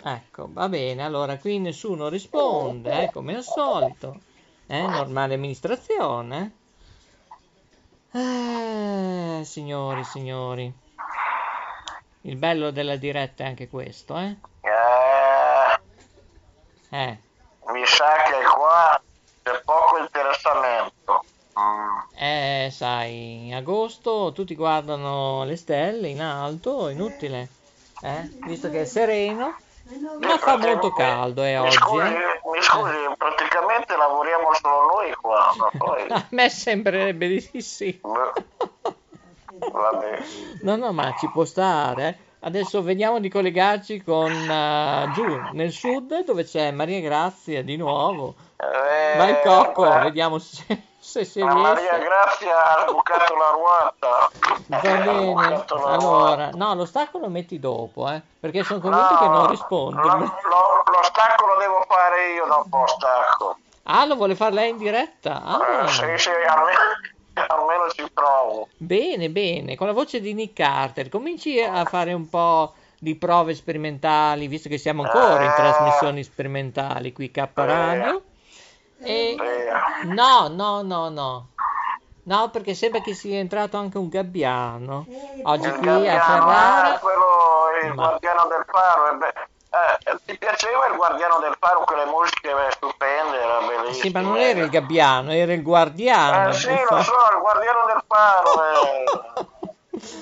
Ecco, 0.02 0.48
va 0.54 0.70
bene, 0.70 1.04
allora 1.04 1.38
qui 1.38 1.60
nessuno 1.60 2.08
risponde, 2.08 3.04
eh, 3.04 3.12
come 3.12 3.36
al 3.36 3.44
solito. 3.44 4.22
Eh, 4.68 4.82
normale 4.88 5.34
amministrazione. 5.34 6.52
Eh, 8.14 9.42
signori, 9.44 10.04
signori. 10.06 10.74
Il 12.28 12.36
bello 12.36 12.72
della 12.72 12.98
diretta 12.98 13.46
è 13.46 13.48
anche 13.48 13.70
questo, 13.70 14.18
eh? 14.18 14.36
Eh, 14.60 15.80
Eh, 16.90 17.18
mi 17.72 17.86
sa 17.86 18.16
che 18.24 18.44
qua 18.54 19.02
c'è 19.44 19.62
poco 19.64 19.98
interessamento. 20.00 21.24
Mm. 21.58 22.00
eh, 22.20 22.70
sai, 22.72 23.48
in 23.48 23.56
agosto 23.56 24.32
tutti 24.34 24.56
guardano 24.56 25.46
le 25.46 25.56
stelle 25.56 26.10
in 26.10 26.22
alto, 26.22 26.90
inutile, 26.90 27.48
eh? 28.02 28.30
Visto 28.44 28.70
che 28.70 28.82
è 28.82 28.86
sereno, 28.86 29.56
ma 30.20 30.38
fa 30.38 30.58
molto 30.58 30.92
caldo, 30.92 31.44
eh, 31.44 31.54
Mi 31.54 31.60
oggi, 31.60 31.78
scusi, 31.78 32.06
eh? 32.08 32.42
mi 32.52 32.62
scusi, 32.62 32.94
praticamente 33.18 33.96
lavoriamo 33.96 34.54
solo 34.54 34.86
noi 34.94 35.14
qua, 35.16 35.54
ma 35.58 35.72
poi... 35.78 36.06
A 36.12 36.26
me 36.32 36.50
sembrerebbe 36.50 37.28
di 37.28 37.62
sì. 37.62 38.00
Beh, 38.04 38.57
Vabbè. 39.78 40.20
No, 40.62 40.76
no, 40.76 40.92
ma 40.92 41.14
ci 41.16 41.28
può 41.30 41.46
stare. 41.46 42.08
eh. 42.08 42.26
Adesso 42.40 42.82
vediamo 42.84 43.20
di 43.20 43.30
collegarci 43.30 44.04
con 44.04 44.32
eh, 44.50 45.10
giù 45.12 45.48
nel 45.52 45.72
sud 45.72 46.24
dove 46.24 46.44
c'è 46.44 46.72
Maria 46.72 47.00
Grazia 47.02 47.64
di 47.64 47.76
nuovo. 47.78 48.36
Eh, 48.58 49.18
Vai 49.18 49.42
Cocco, 49.42 49.82
guarda, 49.84 50.00
vediamo 50.04 50.38
se, 50.38 50.66
se 51.00 51.26
si 51.26 51.40
la 51.40 51.54
Maria 51.54 51.74
riesce. 51.74 52.00
Grazia 52.00 52.64
ha 52.78 52.88
sbucato 52.88 53.36
la 53.36 53.50
ruota. 53.50 54.30
Va 54.68 54.80
bene. 54.80 55.66
Allora, 55.84 56.50
no, 56.54 56.76
lo 56.76 56.86
stacco 56.86 57.18
lo 57.18 57.28
metti 57.30 57.60
dopo, 57.60 58.08
eh, 58.10 58.22
perché 58.40 58.64
sono 58.64 58.80
convinto 58.82 59.18
che 59.18 59.28
non 59.28 59.48
risponde. 59.48 60.02
Lo, 60.02 60.18
lo- 60.18 60.84
lo 60.86 61.04
stacco 61.04 61.46
lo 61.48 61.58
devo 61.60 61.86
fare 61.88 62.34
io 62.34 62.46
dopo 62.46 62.78
lo 62.78 62.88
stacco. 62.88 63.58
Ah, 63.84 64.06
lo 64.06 64.16
vuole 64.16 64.36
fare 64.36 64.54
lei 64.54 64.70
in 64.72 64.78
diretta? 64.78 65.42
Ah, 65.44 65.84
Eh, 65.84 65.88
sì, 65.88 66.18
sì, 66.18 66.30
almeno, 66.30 66.80
almeno 67.48 67.90
ci 67.90 68.06
provo. 68.14 68.68
bene, 68.78 69.30
bene. 69.30 69.76
Con 69.76 69.88
la 69.88 69.94
voce 69.94 70.20
di 70.22 70.34
Nick 70.34 70.54
Carter, 70.54 71.10
cominci 71.10 71.60
a 71.62 71.84
fare 71.86 72.14
un 72.14 72.28
po' 72.30 72.74
di 73.00 73.16
prove 73.16 73.54
sperimentali, 73.54 74.48
visto 74.48 74.70
che 74.70 74.78
siamo 74.78 75.04
ancora 75.04 75.44
in 75.44 75.50
Eh. 75.52 75.56
trasmissioni 75.56 76.24
sperimentali 76.24 77.14
qui 77.14 77.30
K 77.32 77.48
Radio. 77.54 78.22
E... 79.00 79.36
No, 80.06 80.48
no, 80.50 80.82
no, 80.82 81.10
no. 81.10 81.48
No, 82.24 82.50
perché 82.50 82.74
sembra 82.74 83.00
che 83.02 83.14
sia 83.14 83.38
entrato 83.38 83.78
anche 83.78 83.98
un 83.98 84.10
gabbiano. 84.10 85.06
Oggi 85.44 85.68
Il 85.68 85.76
qui 85.78 85.88
a 85.88 85.92
Gabbiano, 85.94 86.20
Ferrara. 86.24 86.94
ah, 86.96 87.00
quello, 87.00 87.26
il 87.84 87.88
Ma- 87.94 88.08
guardiano 88.08 88.48
del 88.48 88.66
faro. 88.70 89.10
eh, 89.12 89.16
beh, 89.16 89.34
ti 90.26 90.38
piaceva 90.38 90.88
il 90.88 90.96
guardiano 90.96 91.40
del 91.40 91.56
faro 91.60 91.84
con 91.86 91.98
le 91.98 92.06
musiche 92.06 92.50
eh, 92.50 92.72
stupende? 92.72 93.38
Era 93.40 93.60
bellissimo. 93.68 93.94
Sì, 93.94 94.10
ma 94.12 94.22
non 94.22 94.38
era 94.38 94.60
il 94.62 94.70
gabbiano, 94.70 95.32
era 95.32 95.54
il 95.54 95.62
guardiano. 95.64 96.50
Eh 96.50 96.54
sì, 96.54 96.68
lo 96.70 97.02
so, 97.04 97.14
il 97.34 97.40
guardiano 97.42 97.86
del 97.88 98.04
faro. 98.08 98.64
eh. 98.64 99.04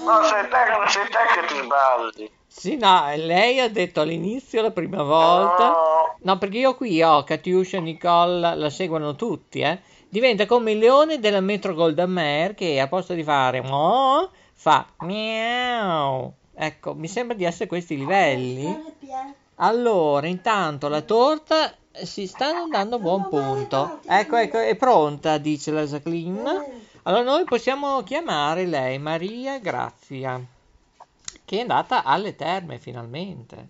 No, 0.05 0.23
sei 0.23 0.43
te, 0.43 0.49
che- 0.49 0.89
sei 0.89 1.03
te 1.09 1.17
che 1.41 1.47
ti 1.47 1.55
sbagli. 1.61 2.31
Sì, 2.47 2.77
no, 2.77 3.11
lei 3.15 3.59
ha 3.59 3.69
detto 3.69 3.99
all'inizio 4.01 4.61
la 4.61 4.71
prima 4.71 5.03
volta. 5.03 5.67
No, 5.67 6.15
No, 6.21 6.37
perché 6.37 6.57
io 6.59 6.75
qui 6.75 7.03
ho 7.03 7.23
Katiuscia, 7.23 7.79
Nicole, 7.79 8.55
la 8.55 8.69
seguono 8.69 9.15
tutti, 9.15 9.59
eh. 9.59 9.81
Diventa 10.07 10.45
come 10.45 10.71
il 10.71 10.77
leone 10.77 11.19
della 11.19 11.41
Metro 11.41 11.73
Golden 11.73 12.09
Mare 12.09 12.53
che 12.55 12.79
a 12.79 12.87
posto 12.87 13.13
di 13.13 13.23
fare 13.23 13.61
mo 13.61 14.29
fa 14.53 14.85
miau. 14.99 16.33
Ecco, 16.55 16.93
mi 16.93 17.07
sembra 17.09 17.35
di 17.35 17.43
essere 17.43 17.67
questi 17.67 17.97
livelli. 17.97 18.63
Allora, 19.55 20.27
intanto 20.27 20.87
la 20.89 21.01
torta 21.01 21.73
si 22.03 22.27
sta 22.27 22.47
andando 22.47 22.97
a 22.97 22.99
buon 22.99 23.29
punto. 23.29 23.99
Ecco, 24.05 24.35
ecco, 24.35 24.57
è 24.59 24.75
pronta, 24.75 25.37
dice 25.37 25.71
la 25.71 25.83
Jacqueline. 25.85 26.83
Allora 27.03 27.23
noi 27.23 27.43
possiamo 27.45 28.01
chiamare 28.03 28.65
lei 28.65 28.97
Maria 28.97 29.59
Grazia, 29.59 30.41
che 31.45 31.57
è 31.57 31.61
andata 31.61 32.03
alle 32.03 32.35
terme 32.35 32.79
finalmente. 32.79 33.67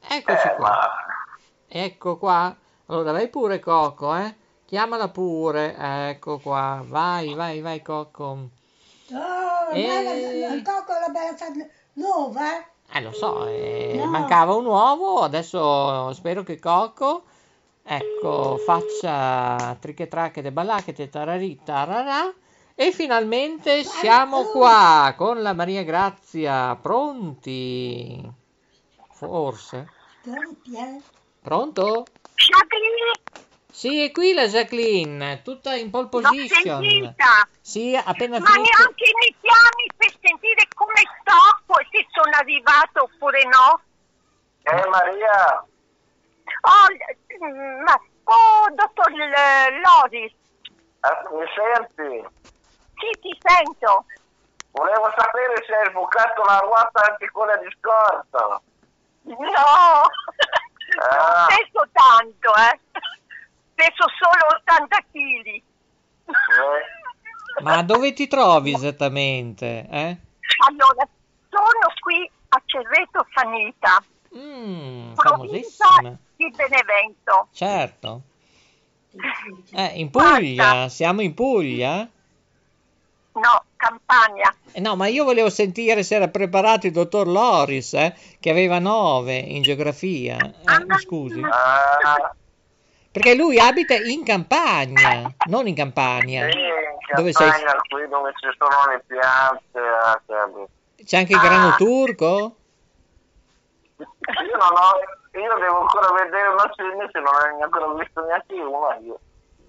Eccoci 0.00 0.48
eh, 0.48 0.54
qua. 0.56 0.90
Ecco 1.68 2.18
qua. 2.18 2.54
Allora 2.86 3.12
vai 3.12 3.28
pure 3.28 3.60
Coco, 3.60 4.14
eh. 4.14 4.34
Chiamala 4.66 5.08
pure. 5.08 5.74
Ecco 5.76 6.38
qua. 6.38 6.84
Vai, 6.86 7.32
vai, 7.34 7.60
vai 7.60 7.80
Coco. 7.80 8.48
Oh, 9.12 9.70
Eh. 9.72 9.86
bella, 9.86 10.12
il 10.54 10.62
cocco 10.62 10.92
la 10.92 11.08
bella 11.08 11.68
nuova, 11.94 12.58
eh? 12.58 12.66
Eh, 12.96 13.00
lo 13.00 13.10
so, 13.10 13.48
eh, 13.48 13.94
No. 13.96 14.06
mancava 14.06 14.54
un 14.54 14.66
uovo, 14.66 15.22
adesso 15.22 16.12
spero 16.12 16.44
che 16.44 16.60
Coco, 16.60 17.24
ecco, 17.82 18.56
faccia 18.58 19.76
triche 19.80 20.06
tracche 20.06 20.42
de 20.42 20.52
balacche, 20.52 20.92
tararì, 21.08 21.60
tararà. 21.64 22.32
E 22.76 22.92
finalmente 22.92 23.82
siamo 23.82 24.44
qua 24.44 25.12
con 25.16 25.42
la 25.42 25.54
Maria 25.54 25.82
Grazia, 25.82 26.76
pronti? 26.76 28.32
Forse. 29.10 29.88
Piano. 30.62 31.02
Pronto? 31.42 32.04
Sì, 33.74 34.04
è 34.04 34.12
qui 34.12 34.32
la 34.34 34.46
Jacqueline, 34.46 35.42
tutta 35.42 35.74
in 35.74 35.90
pole 35.90 36.06
position. 36.08 36.46
sentita, 36.62 37.42
Sì, 37.60 37.92
appena 37.96 38.38
ma 38.38 38.46
finito. 38.46 38.70
neanche 38.78 39.10
mi 39.18 39.36
chiami 39.40 39.92
per 39.96 40.14
sentire 40.22 40.68
come 40.74 41.02
sto, 41.18 41.74
se 41.90 42.06
sono 42.12 42.36
arrivato 42.36 43.02
oppure 43.02 43.42
no. 43.46 43.82
eh, 44.62 44.88
Maria, 44.88 45.66
Oh, 46.62 46.86
mm, 47.44 47.82
ma, 47.82 47.94
oh 48.24 48.70
dottor 48.74 49.10
L- 49.10 49.80
Loris, 49.82 50.30
eh, 50.30 51.34
mi 51.34 51.44
senti? 51.56 52.26
sì, 52.94 53.10
ti 53.20 53.40
sento. 53.42 54.04
Volevo 54.70 55.12
sapere 55.16 55.64
se 55.66 55.74
hai 55.74 55.90
sbucato 55.90 56.42
la 56.44 56.58
ruota 56.58 57.10
anche 57.10 57.28
quella 57.30 57.56
di 57.56 57.68
scorta. 57.76 58.62
No, 59.22 59.34
Ah. 60.96 61.16
non 61.16 61.46
peso 61.48 61.88
tanto, 61.92 62.52
eh. 62.54 62.80
Peso 63.74 64.04
solo 64.18 64.56
80 64.60 64.96
kg. 65.12 65.62
Ma 67.62 67.82
dove 67.82 68.12
ti 68.12 68.26
trovi 68.26 68.72
esattamente? 68.74 69.86
Eh? 69.90 70.16
Allora, 70.68 71.06
sono 71.48 71.92
qui 72.00 72.30
a 72.48 72.62
Cerreto 72.64 73.26
Sanita, 73.34 74.02
Mm, 74.36 75.12
provincia 75.12 75.86
di 76.36 76.50
Benevento. 76.50 77.46
Certo. 77.52 78.22
Eh, 79.72 79.92
in 80.00 80.10
Puglia, 80.10 80.64
Guarda. 80.70 80.88
siamo 80.88 81.20
in 81.20 81.34
Puglia? 81.34 81.98
No, 83.34 83.64
Campania. 83.76 84.52
Eh, 84.72 84.80
no, 84.80 84.96
ma 84.96 85.06
io 85.06 85.22
volevo 85.22 85.50
sentire 85.50 86.02
se 86.02 86.16
era 86.16 86.26
preparato 86.26 86.86
il 86.86 86.92
dottor 86.92 87.28
Loris, 87.28 87.94
eh, 87.94 88.12
che 88.40 88.50
aveva 88.50 88.80
9 88.80 89.36
in 89.36 89.62
geografia. 89.62 90.36
Eh, 90.38 90.84
mi 90.84 90.98
scusi. 90.98 91.40
ah, 91.40 92.34
Perché 93.14 93.36
lui 93.36 93.60
abita 93.60 93.94
in 93.94 94.24
campagna, 94.24 95.32
non 95.46 95.68
in 95.68 95.74
campagna. 95.76 96.50
Sì, 96.50 96.58
in 96.58 97.14
Dove 97.14 97.32
sei? 97.32 97.48
campagna 97.48 97.80
qui 97.88 98.08
dove 98.08 98.32
ci 98.34 98.48
sono 98.58 98.90
le 98.90 99.04
piante, 99.06 99.78
ah, 99.78 100.20
capi. 100.26 100.64
C'è 101.04 101.18
anche 101.18 101.34
il 101.34 101.38
grano 101.38 101.76
turco? 101.76 102.56
Io 103.98 104.56
non 104.56 104.72
ho, 104.72 105.38
io 105.38 105.58
devo 105.60 105.80
ancora 105.82 106.12
vedere 106.24 106.48
una 106.48 106.68
cimice, 106.74 107.20
non 107.20 107.34
ho 107.34 107.62
ancora 107.62 107.92
visto 107.94 108.24
neanche 108.24 108.54
una 108.54 108.96
io. 108.96 109.20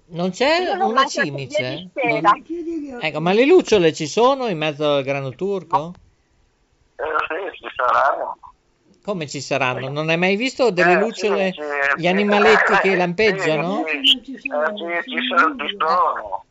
Non 0.06 0.30
c'è 0.30 0.74
l'ho 0.76 0.88
una 0.88 1.06
cimice? 1.06 1.90
Non- 1.94 3.00
Ecco, 3.00 3.20
ma 3.20 3.32
le 3.32 3.46
lucciole 3.46 3.92
ci 3.92 4.08
sono 4.08 4.48
in 4.48 4.58
mezzo 4.58 4.94
al 4.94 5.04
grano 5.04 5.30
turco? 5.30 5.92
Eh 6.96 7.04
sì, 7.28 7.58
ci 7.62 7.68
saranno. 7.76 8.38
Come 9.06 9.28
ci 9.28 9.40
saranno? 9.40 9.88
Non 9.88 10.08
hai 10.08 10.16
mai 10.18 10.34
visto 10.34 10.72
delle 10.72 10.94
Eh, 10.94 10.98
lucciole, 10.98 11.52
sì, 11.52 11.60
sì, 11.62 12.00
gli 12.00 12.08
animaletti 12.08 12.72
Eh, 12.72 12.78
che 12.80 12.96
lampeggiano? 12.96 13.84
sì, 13.86 14.24
ci 14.24 14.38
sono, 14.40 14.76
ci 15.04 15.76
sono. 15.78 16.44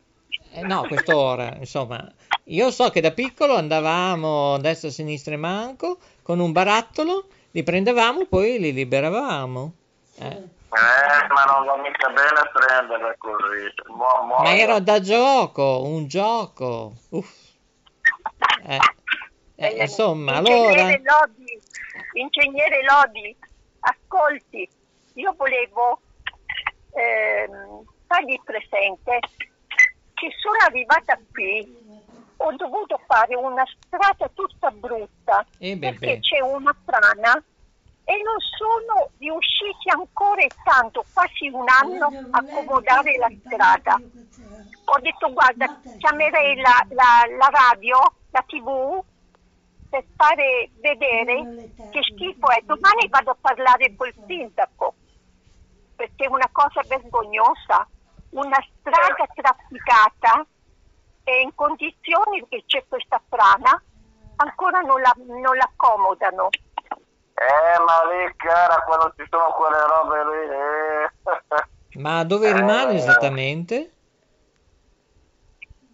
Eh, 0.53 0.61
no, 0.61 0.83
a 0.83 0.87
quest'ora, 0.87 1.53
insomma. 1.59 2.09
Io 2.45 2.71
so 2.71 2.89
che 2.91 3.01
da 3.01 3.11
piccolo 3.11 3.57
andavamo 3.57 4.53
a 4.53 4.59
destra, 4.59 4.87
a 4.87 4.91
sinistra 4.91 5.33
e 5.33 5.37
manco 5.37 5.97
con 6.21 6.39
un 6.39 6.53
barattolo, 6.53 7.27
li 7.51 7.61
prendevamo, 7.61 8.25
poi 8.25 8.57
li 8.57 8.71
liberavamo. 8.71 9.73
Eh. 10.19 10.25
Eh, 10.27 11.27
ma 11.27 11.43
non 11.43 11.65
va 11.65 11.75
mica 11.75 12.07
bene 12.07 12.51
prenderle 12.53 13.15
così. 13.17 13.73
Mo- 13.97 14.27
mo- 14.27 14.41
Ma 14.43 14.55
era 14.55 14.79
da 14.79 15.01
gioco, 15.01 15.81
un 15.83 16.07
gioco. 16.07 16.93
Uff. 17.09 17.33
Eh. 18.65 18.79
Eh, 19.57 19.83
insomma, 19.83 20.35
allora... 20.35 20.83
Lodi, 20.83 21.44
ingegnere 22.13 22.83
Lodi, 22.83 23.35
ascolti, 23.79 24.69
io 25.13 25.33
volevo 25.37 26.01
ehm, 26.91 27.83
fargli 28.07 28.39
presente 28.43 29.19
che 30.13 30.29
sono 30.39 30.57
arrivata 30.65 31.19
qui, 31.31 31.67
ho 32.37 32.51
dovuto 32.55 32.99
fare 33.07 33.35
una 33.35 33.63
strada 33.79 34.29
tutta 34.33 34.69
brutta 34.71 35.45
Eh, 35.59 35.75
beh, 35.75 35.89
perché 35.89 36.15
beh. 36.15 36.19
c'è 36.19 36.39
una 36.41 36.75
frana 36.83 37.33
e 38.03 38.21
non 38.23 38.35
sono 38.39 39.09
riusciti 39.17 39.89
ancora 39.89 40.45
tanto, 40.63 41.05
quasi 41.13 41.47
un 41.49 41.65
anno, 41.67 42.13
a 42.31 42.37
accomodare 42.39 43.17
la 43.17 43.31
strada. 43.45 43.99
Ho 44.87 44.99
detto 44.99 45.33
guarda, 45.33 45.65
chiamerei 45.97 46.55
la, 46.57 46.85
la- 46.89 47.25
la 47.35 47.49
radio, 47.51 47.97
la 48.29 48.43
tv, 48.45 49.03
per 49.95 50.03
fare 50.17 50.71
vedere 50.81 51.71
che 51.89 52.03
schifo 52.03 52.49
è. 52.49 52.59
Domani 52.63 53.07
vado 53.07 53.31
a 53.31 53.37
parlare 53.39 53.95
col 53.95 54.13
sindaco, 54.27 54.93
perché 55.95 56.25
è 56.25 56.27
una 56.27 56.49
cosa 56.51 56.81
vergognosa. 56.85 57.87
Una 58.31 58.61
strada 58.77 59.25
trafficata 59.33 60.45
e 61.23 61.39
in 61.39 61.55
condizioni 61.55 62.45
che 62.49 62.63
c'è 62.65 62.83
questa 62.89 63.21
frana, 63.29 63.81
ancora 64.35 64.81
non, 64.81 64.99
la, 64.99 65.13
non 65.15 65.55
l'accomodano. 65.55 66.49
Eh, 66.49 67.79
ma 67.79 68.11
lì, 68.11 68.35
cara, 68.35 68.81
quando 68.81 69.13
ci 69.15 69.25
sono 69.29 69.53
quelle 69.53 69.79
robe 69.87 70.23
lì... 70.25 70.43
eh. 70.51 71.99
Ma 72.01 72.25
dove 72.25 72.51
rimane 72.51 72.91
Eh. 72.91 72.95
esattamente? 72.95 73.93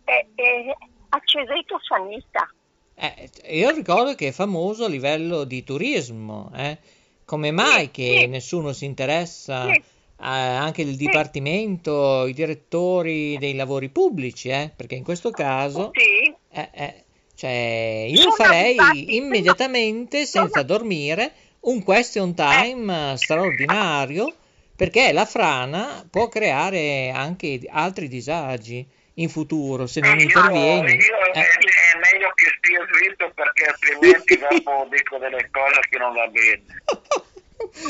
È, 0.03 0.27
è 0.33 0.75
a 1.09 1.19
Cereto 1.23 1.79
Sanita. 1.79 2.49
Eh, 3.03 3.57
io 3.57 3.71
ricordo 3.71 4.13
che 4.13 4.27
è 4.27 4.31
famoso 4.31 4.85
a 4.85 4.87
livello 4.87 5.43
di 5.43 5.63
turismo, 5.63 6.51
eh. 6.55 6.77
Come 7.25 7.49
mai 7.49 7.89
che 7.89 8.19
sì. 8.21 8.27
nessuno 8.27 8.73
si 8.73 8.85
interessa, 8.85 9.73
Sì. 9.73 9.81
anche 10.17 10.83
il 10.83 10.95
dipartimento, 10.97 12.27
i 12.27 12.33
direttori 12.33 13.37
dei 13.39 13.55
lavori 13.55 13.89
pubblici, 13.89 14.49
eh? 14.49 14.71
Perché 14.75 14.93
in 14.95 15.03
questo 15.03 15.31
caso, 15.31 15.91
Sì, 15.93 16.31
eh, 16.51 16.69
eh, 16.73 17.03
cioè, 17.33 18.05
io 18.07 18.17
Sono 18.21 18.35
farei 18.35 18.77
arrivati- 18.77 19.15
immediatamente, 19.15 20.25
sono- 20.27 20.43
senza 20.45 20.61
dormire, 20.61 21.31
un 21.61 21.81
question 21.83 22.35
time 22.35 23.13
eh, 23.13 23.17
straordinario, 23.17 24.31
perché 24.75 25.11
la 25.11 25.25
frana 25.25 26.05
può 26.07 26.27
creare 26.27 27.09
anche 27.09 27.61
altri 27.67 28.07
disagi 28.07 28.85
in 29.15 29.29
futuro 29.29 29.87
se 29.87 29.99
non 29.99 30.17
Io- 30.17 30.23
intervieni. 30.23 30.93
io- 30.93 31.17
Eh. 31.33 31.39
è, 31.41 31.97
meglio 32.11 32.31
che 32.33 32.45
stia 32.57 32.85
zitto 32.99 33.31
perché 33.33 33.65
altrimenti 33.65 34.37
dopo 34.63 34.87
dico 34.89 35.17
delle 35.17 35.49
cose 35.51 35.79
che 35.89 35.97
non 35.97 36.13
va 36.13 36.27
bene. 36.27 36.63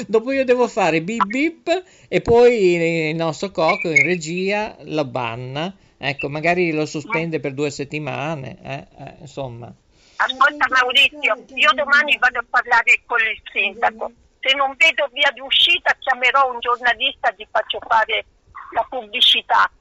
Dopo 0.05 0.31
io 0.33 0.43
devo 0.43 0.67
fare 0.67 1.01
bip 1.01 1.23
bip 1.25 1.83
e 2.09 2.21
poi 2.21 3.09
il 3.09 3.15
nostro 3.15 3.51
cocco 3.51 3.87
in 3.89 4.03
regia 4.03 4.75
lo 4.81 5.05
banna. 5.05 5.73
Ecco, 5.97 6.27
magari 6.29 6.71
lo 6.73 6.85
sospende 6.85 7.39
per 7.39 7.53
due 7.53 7.69
settimane. 7.71 8.57
eh, 8.63 8.87
eh, 9.03 9.15
insomma, 9.21 9.73
ascolta 10.17 10.67
Maurizio, 10.69 11.45
io 11.55 11.71
domani 11.73 12.17
vado 12.17 12.39
a 12.39 12.45
parlare 12.49 13.01
con 13.05 13.19
il 13.19 13.41
sindaco. 13.51 14.11
Se 14.41 14.53
non 14.55 14.75
vedo 14.77 15.07
via 15.13 15.31
d'uscita 15.31 15.95
chiamerò 15.99 16.51
un 16.51 16.59
giornalista 16.59 17.29
e 17.29 17.35
gli 17.37 17.47
faccio 17.49 17.79
fare 17.87 18.25
la 18.73 18.85
pubblicità. 18.89 19.71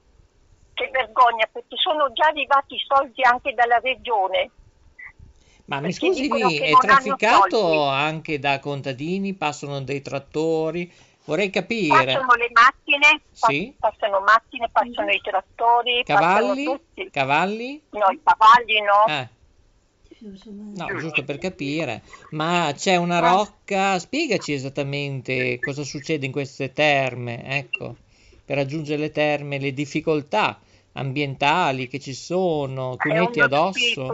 Che 0.80 0.88
vergogna, 0.90 1.46
perché 1.52 1.76
sono 1.76 2.10
già 2.14 2.28
arrivati 2.28 2.74
i 2.74 2.82
soldi 2.88 3.22
anche 3.22 3.52
dalla 3.52 3.78
regione. 3.80 4.50
ma 5.66 5.78
mi 5.80 5.92
scusi 5.92 6.26
è 6.26 6.72
trafficato 6.72 7.84
anche 7.84 8.38
da 8.38 8.58
contadini? 8.60 9.34
Passano 9.34 9.82
dei 9.82 10.00
trattori? 10.00 10.90
Vorrei 11.26 11.50
capire. 11.50 12.06
Passano 12.06 12.32
le 12.32 12.50
macchine, 12.50 13.20
Sì. 13.30 13.76
passano 13.78 14.20
macchine, 14.20 14.70
passano 14.72 15.10
i 15.10 15.20
trattori, 15.20 16.02
Cavalli? 16.02 16.80
Cavalli? 17.10 17.82
No, 17.90 18.06
i 18.10 18.20
cavalli 18.24 18.80
no. 18.80 19.06
Eh. 19.06 19.28
No, 20.76 20.98
giusto 20.98 21.24
per 21.24 21.36
capire. 21.36 22.02
Ma 22.30 22.72
c'è 22.74 22.96
una 22.96 23.18
rocca? 23.18 23.98
Spiegaci 23.98 24.54
esattamente 24.54 25.60
cosa 25.60 25.82
succede 25.82 26.24
in 26.24 26.32
queste 26.32 26.72
terme, 26.72 27.44
ecco, 27.44 27.96
per 28.46 28.56
raggiungere 28.56 28.98
le 28.98 29.10
terme, 29.10 29.58
le 29.58 29.74
difficoltà 29.74 30.58
ambientali 31.00 31.88
che 31.88 31.98
ci 31.98 32.14
sono, 32.14 32.96
uno 33.04 33.30
addosso. 33.42 34.06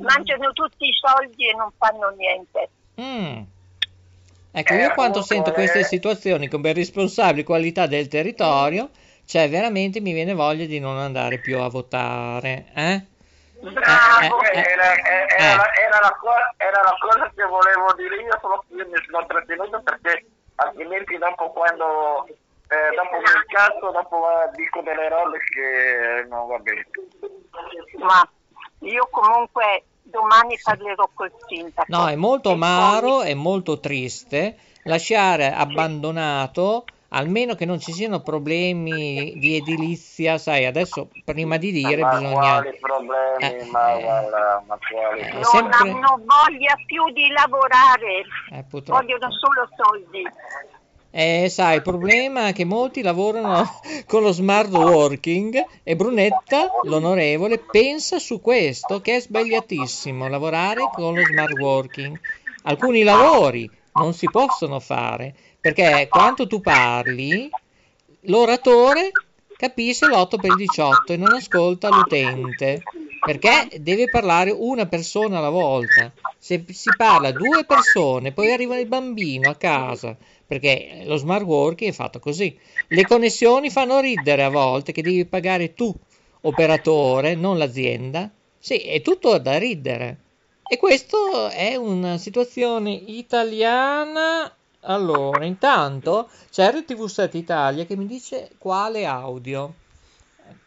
Mangiano 0.00 0.52
tutti 0.52 0.86
i 0.86 0.92
soldi 0.92 1.48
e 1.48 1.54
non 1.54 1.70
fanno 1.76 2.10
niente. 2.16 2.68
Mm. 3.00 3.42
Ecco, 4.50 4.72
Eh, 4.72 4.76
io 4.76 4.92
quando 4.94 5.22
sento 5.22 5.50
eh. 5.50 5.54
queste 5.54 5.84
situazioni 5.84 6.48
come 6.48 6.72
responsabili 6.72 7.44
qualità 7.44 7.86
del 7.86 8.08
territorio, 8.08 8.90
cioè 9.24 9.48
veramente 9.48 10.00
mi 10.00 10.12
viene 10.12 10.34
voglia 10.34 10.66
di 10.66 10.80
non 10.80 10.96
andare 10.98 11.38
più 11.38 11.58
a 11.58 11.68
votare, 11.68 12.66
eh? 12.74 13.06
Bravo. 13.60 14.40
Eh, 14.42 14.50
eh, 14.52 14.58
Era, 14.60 14.94
era- 14.94 15.26
eh. 15.26 15.42
era- 15.42 15.74
era 15.74 15.98
la 16.00 16.16
co- 16.18 16.54
era 16.56 16.80
la 16.82 16.94
cosa 17.00 17.30
che 17.34 17.42
volevo 17.44 17.92
dire 17.96 18.16
io, 18.22 18.38
solo 18.40 18.64
che 18.68 18.74
io 18.74 18.86
mi 18.86 18.98
sono 19.10 19.26
trattenuto 19.26 19.80
perché 19.82 20.24
altrimenti 20.56 21.18
dopo 21.18 21.50
quando 21.50 22.26
eh, 22.68 22.94
dopo 22.94 23.16
mi 23.16 23.30
incazzo, 23.46 23.90
dopo 23.90 24.30
eh, 24.30 24.50
dico 24.54 24.80
delle 24.82 25.08
robe 25.08 25.38
che 25.38 26.26
non 26.28 26.46
va 26.46 26.58
bene. 26.58 26.86
Ma 27.98 28.28
io 28.80 29.08
comunque 29.10 29.84
domani 30.02 30.58
parlerò 30.62 31.08
col 31.14 31.32
sindaco. 31.46 31.84
No, 31.88 32.08
è 32.08 32.16
molto 32.16 32.50
E 32.50 32.52
amaro, 32.52 33.22
è 33.22 33.34
molto 33.34 33.80
triste 33.80 34.56
lasciare 34.84 35.52
abbandonato, 35.52 36.84
almeno 37.08 37.54
che 37.54 37.64
non 37.64 37.78
ci 37.78 37.92
siano 37.92 38.20
problemi 38.20 39.34
di 39.38 39.56
edilizia, 39.56 40.38
sai, 40.38 40.64
adesso 40.64 41.08
prima 41.24 41.56
di 41.56 41.70
dire 41.72 42.02
ma 42.02 42.10
bisogna... 42.10 42.32
quali 42.60 42.78
problemi, 42.78 43.44
Eh, 43.44 43.64
ma, 43.64 43.92
eh. 43.94 44.00
guarda, 44.02 44.64
ma 44.66 44.78
quali 44.78 45.20
Eh, 45.20 45.28
problemi? 45.28 45.32
Non 45.32 45.44
sempre- 45.44 45.90
hanno 45.90 46.22
voglia 46.24 46.74
più 46.86 47.04
di 47.12 47.28
lavorare, 47.30 48.24
Eh, 48.52 48.64
purtroppo. 48.68 49.00
vogliono 49.00 49.28
solo 49.32 49.68
soldi. 49.76 50.22
Eh, 51.10 51.48
sai, 51.48 51.76
il 51.76 51.82
problema 51.82 52.48
è 52.48 52.52
che 52.52 52.64
molti 52.64 53.00
lavorano 53.00 53.64
con 54.06 54.22
lo 54.22 54.32
smart 54.32 54.70
working 54.70 55.64
e 55.82 55.96
Brunetta, 55.96 56.70
l'onorevole, 56.82 57.58
pensa 57.58 58.18
su 58.18 58.40
questo 58.40 59.00
che 59.00 59.16
è 59.16 59.20
sbagliatissimo 59.20 60.28
lavorare 60.28 60.90
con 60.92 61.14
lo 61.14 61.24
smart 61.24 61.58
working. 61.58 62.18
Alcuni 62.64 63.02
lavori 63.02 63.70
non 63.94 64.12
si 64.12 64.28
possono 64.28 64.80
fare 64.80 65.34
perché 65.60 66.08
quando 66.10 66.46
tu 66.46 66.60
parli, 66.60 67.48
l'oratore 68.22 69.10
capisce 69.56 70.06
l'8 70.06 70.38
per 70.38 70.54
18 70.54 71.12
e 71.14 71.16
non 71.16 71.32
ascolta 71.32 71.88
l'utente 71.88 72.82
perché 73.24 73.68
deve 73.80 74.08
parlare 74.08 74.50
una 74.50 74.86
persona 74.86 75.38
alla 75.38 75.50
volta. 75.50 76.12
Se 76.38 76.64
si 76.68 76.90
parla 76.96 77.32
due 77.32 77.64
persone, 77.64 78.32
poi 78.32 78.52
arriva 78.52 78.78
il 78.78 78.86
bambino 78.86 79.50
a 79.50 79.56
casa 79.56 80.16
perché 80.48 81.02
lo 81.04 81.16
smart 81.16 81.44
working 81.44 81.90
è 81.90 81.94
fatto 81.94 82.18
così. 82.18 82.58
Le 82.88 83.04
connessioni 83.04 83.68
fanno 83.68 84.00
ridere 84.00 84.42
a 84.42 84.48
volte 84.48 84.92
che 84.92 85.02
devi 85.02 85.26
pagare 85.26 85.74
tu, 85.74 85.94
operatore, 86.40 87.34
non 87.34 87.58
l'azienda. 87.58 88.30
Sì, 88.58 88.78
è 88.78 89.02
tutto 89.02 89.36
da 89.36 89.58
ridere. 89.58 90.20
E 90.66 90.78
questa 90.78 91.50
è 91.50 91.76
una 91.76 92.16
situazione 92.16 92.92
italiana 92.92 94.50
Allora, 94.80 95.44
intanto 95.44 96.30
c'è 96.50 96.70
RTV7 96.72 97.36
Italia 97.36 97.84
che 97.84 97.96
mi 97.96 98.06
dice 98.06 98.50
quale 98.56 99.04
audio. 99.04 99.74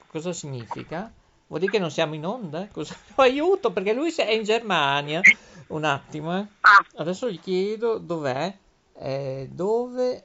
Cosa 0.07 0.31
significa? 0.31 1.11
Vuol 1.47 1.59
dire 1.59 1.71
che 1.71 1.79
non 1.79 1.89
siamo 1.89 2.13
in 2.13 2.25
onda? 2.25 2.67
Cosa... 2.71 2.95
Aiuto, 3.15 3.71
perché 3.71 3.93
lui 3.93 4.13
è 4.15 4.31
in 4.31 4.43
Germania. 4.43 5.21
Un 5.67 5.85
attimo, 5.85 6.37
eh. 6.37 6.45
Ah, 6.61 6.85
Adesso 6.97 7.31
gli 7.31 7.39
chiedo 7.39 7.97
dov'è. 7.97 8.55
Eh, 9.01 9.49
dove 9.51 10.23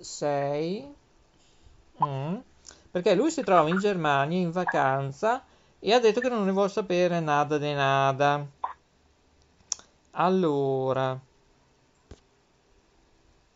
sei? 0.00 0.94
Mm. 2.02 2.36
Perché 2.90 3.14
lui 3.14 3.30
si 3.30 3.42
trova 3.42 3.68
in 3.68 3.78
Germania 3.78 4.38
in 4.38 4.50
vacanza 4.50 5.44
e 5.78 5.92
ha 5.92 6.00
detto 6.00 6.20
che 6.20 6.28
non 6.28 6.44
ne 6.44 6.52
vuole 6.52 6.68
sapere 6.70 7.20
nada 7.20 7.58
de 7.58 7.74
nada. 7.74 8.46
Allora. 10.12 11.18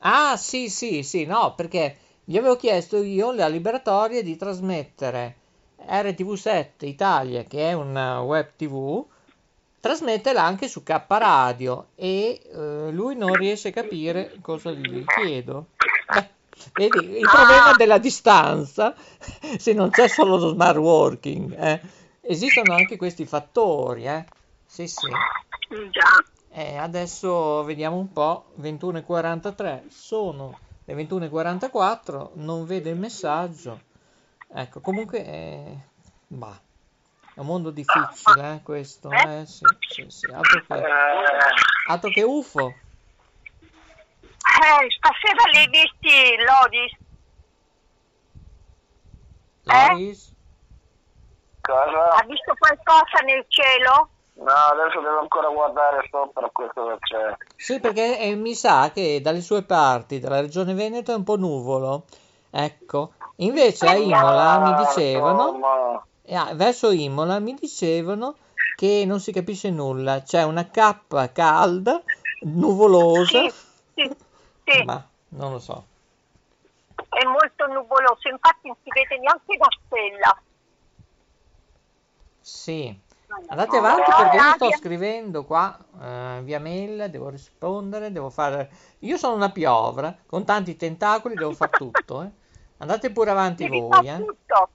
Ah, 0.05 0.37
sì, 0.37 0.69
sì, 0.69 1.03
sì, 1.03 1.25
no, 1.25 1.55
perché 1.55 1.97
gli 2.25 2.37
avevo 2.37 2.57
chiesto 2.57 3.03
io 3.03 3.33
la 3.33 3.49
liberatoria 3.49 4.23
di 4.23 4.37
trasmettere 4.37 5.37
RTV7 5.87 6.85
Italia, 6.87 7.45
che 7.45 7.71
è 7.71 7.73
una 7.73 8.21
web 8.21 8.51
TV, 8.57 9.07
trasmetterla 9.83 10.41
anche 10.41 10.69
su 10.69 10.85
K 10.85 11.03
Radio 11.09 11.89
e 11.97 12.41
eh, 12.55 12.91
lui 12.93 13.17
non 13.17 13.35
riesce 13.35 13.69
a 13.69 13.73
capire 13.73 14.37
cosa 14.41 14.71
gli 14.71 15.05
chiedo. 15.05 15.71
Beh, 16.07 16.29
vedi, 16.75 17.19
il 17.19 17.29
problema 17.29 17.73
della 17.77 17.99
distanza, 17.99 18.95
se 19.59 19.73
non 19.73 19.91
c'è 19.91 20.07
solo 20.07 20.37
lo 20.37 20.51
smart 20.51 20.77
working, 20.77 21.53
eh, 21.59 21.81
esistono 22.21 22.75
anche 22.75 22.97
questi 22.97 23.27
fattori, 23.27 24.07
eh. 24.07 24.25
Sì, 24.65 24.87
sì. 24.87 25.09
già. 25.91 26.25
Eh, 26.53 26.77
adesso 26.77 27.65
vediamo 27.65 27.97
un 27.97 28.13
po', 28.13 28.53
21.43, 28.61 29.89
sono 29.89 30.57
le 30.85 30.95
21.44, 30.95 32.29
non 32.35 32.67
vede 32.67 32.91
il 32.91 32.99
messaggio. 32.99 33.81
Ecco, 34.55 34.79
comunque, 34.79 35.27
eh, 35.27 35.79
bah, 36.29 36.61
è 37.35 37.41
un 37.41 37.47
mondo 37.47 37.71
difficile, 37.71 38.55
eh, 38.55 38.63
questo, 38.63 39.11
eh, 39.11 39.45
sì, 39.47 39.65
sì, 39.89 40.07
sì, 40.09 40.27
altro 40.27 40.65
che, 40.67 40.83
altro 41.89 42.11
che 42.11 42.23
UFO. 42.23 42.67
Eh, 44.43 44.91
stasera 44.91 45.51
li 45.51 45.59
hai 45.59 45.69
visti, 45.69 46.37
Lodis? 46.45 47.01
Loris? 49.65 50.35
Cosa? 51.61 52.09
Ha 52.11 52.25
visto 52.27 52.55
qualcosa 52.59 53.23
nel 53.25 53.45
cielo? 53.49 54.09
No, 54.35 54.53
adesso 54.53 55.01
devo 55.01 55.21
ancora 55.21 55.49
guardare 55.49 56.07
sopra 56.11 56.49
questo 56.51 56.87
che 56.87 56.97
c'è. 57.01 57.37
Sì, 57.57 57.81
perché 57.81 58.19
eh, 58.19 58.35
mi 58.35 58.55
sa 58.55 58.91
che 58.93 59.21
dalle 59.23 59.41
sue 59.41 59.63
parti, 59.63 60.19
dalla 60.19 60.41
regione 60.41 60.75
Veneto, 60.75 61.13
è 61.13 61.17
un 61.17 61.23
po' 61.23 61.37
nuvolo. 61.37 62.05
Ecco, 62.51 63.13
invece 63.37 63.87
a 63.87 63.95
Imola 63.95 64.59
mi 64.59 64.75
dicevano, 64.85 65.47
Insomma, 65.47 66.07
ah, 66.35 66.55
verso 66.55 66.91
Imola 66.91 67.39
mi 67.39 67.55
dicevano 67.55 68.37
che 68.77 69.05
non 69.07 69.21
si 69.21 69.33
capisce 69.33 69.71
nulla. 69.71 70.23
C'è 70.23 70.43
una 70.43 70.69
cappa 70.69 71.31
calda, 71.31 72.03
nuvolosa, 72.43 73.49
Sì, 73.49 73.53
sì, 73.95 74.11
sì. 74.65 74.83
ma 74.85 75.05
non 75.31 75.53
lo 75.53 75.59
so. 75.59 75.87
È 76.95 77.25
molto 77.25 77.67
nuvoloso, 77.67 78.29
infatti 78.29 78.69
non 78.69 78.77
si 78.83 78.91
vede 78.91 79.19
neanche 79.19 79.57
la 79.59 79.69
stella. 79.87 80.43
Sì, 82.41 82.99
andate 83.47 83.77
avanti 83.77 84.11
perché 84.17 84.37
io 84.37 84.53
sto 84.55 84.71
scrivendo 84.79 85.45
qua 85.45 85.79
eh, 86.01 86.41
via 86.43 86.59
mail, 86.59 87.09
devo 87.11 87.29
rispondere, 87.29 88.11
devo 88.11 88.31
fare... 88.31 88.71
Io 89.01 89.17
sono 89.17 89.35
una 89.35 89.51
piovra, 89.51 90.17
con 90.27 90.45
tanti 90.45 90.77
tentacoli 90.77 91.35
devo 91.35 91.53
fare 91.53 91.71
tutto, 91.73 92.23
eh. 92.23 92.31
Andate 92.79 93.11
pure 93.11 93.31
avanti 93.31 93.63
Devi 93.65 93.81
voi, 93.81 94.09
eh. 94.09 94.17
tutto. 94.17 94.69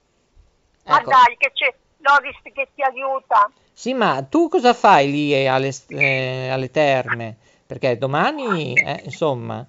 Ma 0.88 0.98
Ecco. 0.98 1.10
dai, 1.10 1.36
che 1.36 1.52
c'è 1.52 1.74
Loris 1.98 2.36
che 2.42 2.68
ti 2.74 2.82
aiuta. 2.82 3.50
Sì, 3.72 3.94
ma 3.94 4.22
tu 4.24 4.48
cosa 4.48 4.74
fai 4.74 5.10
lì 5.10 5.32
eh, 5.34 5.46
alle, 5.46 5.70
eh, 5.88 6.48
alle 6.50 6.70
terme? 6.70 7.36
Perché 7.66 7.98
domani, 7.98 8.72
eh, 8.74 9.02
insomma, 9.04 9.66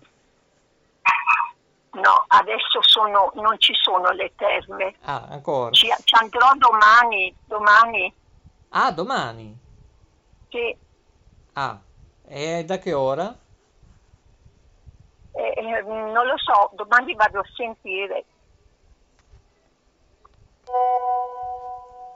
No, 1.92 2.24
adesso 2.28 2.82
sono, 2.82 3.32
non 3.36 3.60
ci 3.60 3.74
sono 3.74 4.12
le 4.12 4.32
terme. 4.36 4.96
ah, 5.06 5.26
ancora. 5.30 5.72
Ci, 5.72 5.88
ci 6.04 6.16
andrò 6.16 6.52
domani, 6.56 7.36
domani. 7.46 8.14
Ah, 8.70 8.92
domani. 8.92 9.58
Sì. 10.50 10.78
Ah, 11.54 11.78
e 12.28 12.64
da 12.64 12.78
che 12.78 12.94
ora? 12.94 13.36
Eh, 15.32 15.54
eh, 15.58 15.82
non 15.82 16.26
lo 16.26 16.38
so, 16.38 16.70
domani 16.76 17.16
vado 17.16 17.40
a 17.40 17.46
sentire. 17.56 18.26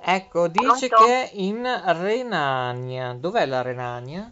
Ecco, 0.05 0.47
dice 0.49 0.87
Pronto? 0.89 1.05
che 1.05 1.23
è 1.23 1.29
in 1.33 1.63
Renania. 1.85 3.13
Dov'è 3.13 3.45
la 3.45 3.61
Renania? 3.61 4.29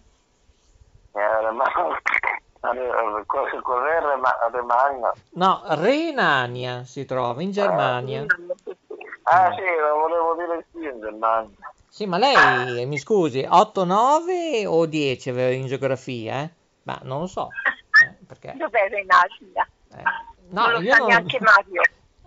eh, 1.14 1.52
ma, 1.52 1.64
eh, 2.74 3.26
cos'è 3.26 4.00
Remagna? 4.52 5.12
No, 5.32 5.62
Renania 5.68 6.84
si 6.84 7.06
trova 7.06 7.42
in 7.42 7.52
Germania. 7.52 8.26
Ah 9.24 9.54
sì, 9.54 9.62
lo 9.62 10.00
volevo 10.00 10.36
dire 10.36 10.66
qui 10.72 10.86
in 10.86 11.00
Germania. 11.00 11.56
Sì, 11.88 12.06
ma 12.06 12.18
lei, 12.18 12.86
mi 12.86 12.98
scusi, 12.98 13.46
8, 13.48 13.86
9 13.86 14.66
o 14.66 14.86
10 14.86 15.30
aveva 15.30 15.52
in 15.54 15.68
geografia, 15.68 16.42
eh? 16.42 16.50
Ma 16.84 17.00
non 17.04 17.22
lo 17.22 17.28
so. 17.28 17.50
eh, 18.04 18.26
perché? 18.26 18.54
Dov'è 18.58 18.90
Renascita? 18.90 19.68
eh, 19.96 20.04
no, 20.50 20.62
non 20.64 20.72
lo 20.74 20.80
io 20.82 20.92
sa 20.92 20.98
non... 21.00 21.08
neanche 21.08 21.40
Mario. 21.40 21.82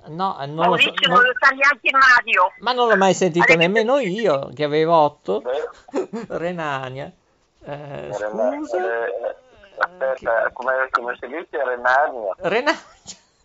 No, 0.07 0.39
eh, 0.41 0.47
non 0.47 0.69
lo 0.69 0.77
so. 0.77 0.93
Non- 1.07 1.15
non 1.17 1.23
lo 1.23 1.33
sa 1.39 1.49
neanche 1.55 1.91
Mario. 1.93 2.53
Ma 2.59 2.73
non 2.73 2.89
l'ho 2.89 2.97
mai 2.97 3.15
sentito 3.15 3.45
Adesso- 3.45 3.59
nemmeno 3.59 3.99
io, 3.99 4.51
che 4.55 4.65
avevo 4.65 4.95
8. 4.97 5.41
Beh, 5.41 5.69
Renania. 6.39 7.11
Eh, 7.67 8.11
scusa. 8.13 8.77
eh, 8.77 9.37
aspetta, 9.79 10.51
come, 10.53 10.89
come 10.91 11.17
si 11.21 11.27
dice 11.27 11.65
Renania? 11.65 12.35
Renania. 12.39 12.79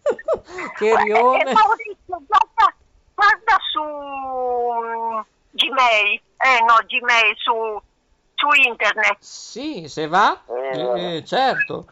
che 0.78 0.90
Eh, 0.90 0.96
rione. 1.04 1.54
Maurizio, 1.54 1.96
guarda, 2.06 2.74
guarda 3.16 3.58
su 3.72 5.24
Gmail, 5.52 6.22
eh 6.38 6.64
no, 6.68 6.76
Gmail, 6.86 7.36
su, 7.38 7.82
su 8.36 8.48
internet. 8.68 9.18
Sì, 9.20 9.88
se 9.88 10.08
va, 10.08 10.42
Eh. 10.74 11.16
eh, 11.18 11.24
certo. 11.26 11.86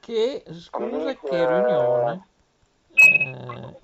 Che, 0.00 0.44
scusa, 0.52 1.14
che 1.14 1.46
riunione. 1.46 2.26
Eh, 3.10 3.80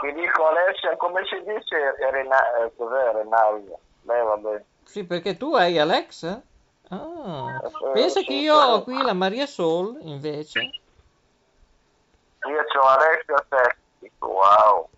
Ti 0.00 0.12
dico 0.12 0.46
Alessia, 0.46 0.96
come 0.96 1.22
si 1.26 1.36
dice 1.42 1.94
Rena- 2.10 2.64
eh, 2.64 2.72
cos'è 2.76 3.12
Renania? 3.12 3.76
Beh, 4.02 4.22
vabbè. 4.22 4.64
sì, 4.84 5.04
perché 5.04 5.36
tu 5.36 5.54
hai 5.54 5.78
Alexa? 5.78 6.42
Ah, 6.88 7.60
Eh, 7.62 7.92
pensa 7.92 8.22
che 8.22 8.34
io 8.34 8.54
ho 8.54 8.82
qui 8.82 9.02
la 9.02 9.12
Maria 9.12 9.46
Sol, 9.46 9.98
invece. 10.02 10.60
Io 12.48 12.80
ho 12.80 12.86
Alessia 12.86 13.46
Sesti, 13.48 14.10
wow. 14.20 14.88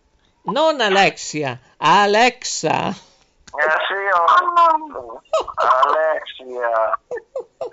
Non 0.44 0.80
Alexia, 0.80 1.58
Alexa. 1.78 2.94
Eh 3.54 3.76
sì, 3.86 4.00
ho... 4.16 4.24
Alessia. 5.56 6.98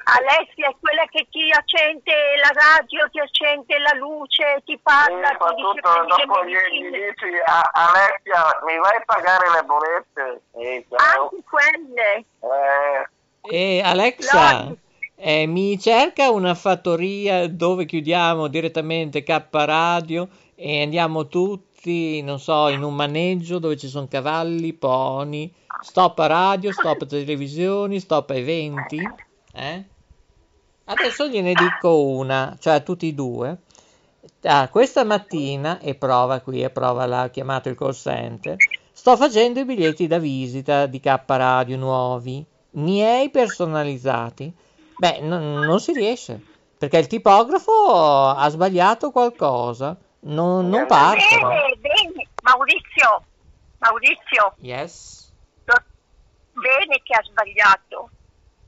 Alessia 0.03 0.67
è 0.69 0.75
quella 0.79 1.05
che 1.09 1.25
ti 1.31 1.49
accende 1.51 2.11
la 2.43 2.51
radio, 2.53 3.09
ti 3.09 3.19
accende 3.19 3.79
la 3.79 3.93
luce, 3.97 4.61
ti 4.65 4.73
Sì, 4.73 4.79
parla, 4.83 5.35
fa 5.37 5.53
ti 5.53 5.55
dice 5.55 5.81
dopo 5.81 6.43
gli, 6.45 6.51
gli 6.51 6.89
dici 6.89 7.31
a 7.45 7.69
Alessia, 7.71 8.59
mi 8.65 8.77
vai 8.77 8.97
a 8.97 9.03
pagare 9.05 9.49
le 9.51 9.63
bollette? 9.63 10.41
Sì. 10.53 10.85
Anche 10.95 11.43
quelle. 11.49 12.25
Eh, 12.41 13.07
E 13.41 13.81
Alexa, 13.83 14.63
Lodi. 14.63 14.79
eh, 15.15 15.45
mi 15.47 15.79
cerca 15.79 16.29
una 16.29 16.55
fattoria 16.55 17.47
dove 17.47 17.85
chiudiamo 17.85 18.47
direttamente 18.47 19.23
K 19.23 19.43
Radio 19.51 20.27
e 20.55 20.81
andiamo 20.83 21.27
tutti, 21.27 21.68
non 21.85 22.39
so, 22.39 22.67
in 22.67 22.83
un 22.83 22.93
maneggio 22.93 23.59
dove 23.59 23.77
ci 23.77 23.87
sono 23.87 24.07
cavalli, 24.07 24.73
pony, 24.73 25.51
stop 25.81 26.19
a 26.19 26.27
radio, 26.27 26.71
stop 26.71 27.01
a 27.01 27.05
televisioni, 27.05 27.99
stop 27.99 28.31
a 28.31 28.35
eventi. 28.35 29.01
Eh? 29.53 29.85
Adesso 30.85 31.27
gliene 31.27 31.53
dico 31.53 32.01
una, 32.01 32.55
cioè 32.59 32.73
a 32.73 32.79
tutti 32.79 33.09
e 33.09 33.13
due. 33.13 33.57
Ah, 34.43 34.67
questa 34.69 35.03
mattina, 35.03 35.79
e 35.79 35.95
prova 35.95 36.39
qui, 36.39 36.63
e 36.63 36.69
prova 36.69 37.05
là, 37.05 37.23
ho 37.23 37.29
chiamato 37.29 37.69
il 37.69 37.75
call 37.75 37.93
center, 37.93 38.57
sto 38.91 39.15
facendo 39.15 39.59
i 39.59 39.65
biglietti 39.65 40.07
da 40.07 40.17
visita 40.17 40.85
di 40.85 40.99
K 40.99 41.23
Radio 41.25 41.77
nuovi, 41.77 42.45
miei 42.71 43.29
personalizzati. 43.29 44.53
Beh, 44.97 45.19
non- 45.21 45.65
non 45.65 45.79
si 45.79 45.93
riesce, 45.93 46.41
perché 46.77 46.97
il 46.97 47.07
tipografo 47.07 47.71
ha 48.35 48.49
sbagliato 48.49 49.11
qualcosa, 49.11 49.97
non, 50.21 50.69
non 50.69 50.85
partono. 50.87 51.47
Bene, 51.49 51.75
bene. 51.77 52.27
Maurizio, 52.43 53.23
Maurizio, 53.79 54.53
Yes. 54.57 55.31
bene 56.53 56.99
che 57.03 57.15
ha 57.15 57.21
sbagliato. 57.23 58.09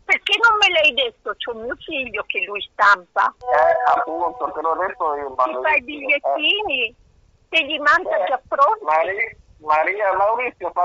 perché 0.06 0.38
non 0.44 0.58
me 0.58 0.68
l'hai 0.72 0.94
detto? 0.94 1.34
C'ho 1.38 1.54
mio 1.54 1.76
figlio 1.80 2.24
che 2.28 2.44
lui 2.46 2.62
stampa. 2.74 3.34
Eh, 3.40 3.98
appunto, 4.00 4.52
te 4.54 4.62
l'ho 4.62 4.76
detto 4.76 5.16
io. 5.16 5.36
Ti 5.36 5.58
fai 5.62 5.76
i 5.76 5.78
eh, 5.78 5.82
bigliettini, 5.82 6.96
te 7.50 7.62
li 7.64 7.80
manda 7.80 8.18
eh, 8.18 8.28
già 8.28 8.42
pronti. 8.48 8.84
Maria, 8.84 9.36
Maria 9.60 10.14
Maurizio 10.18 10.70
fa, 10.74 10.84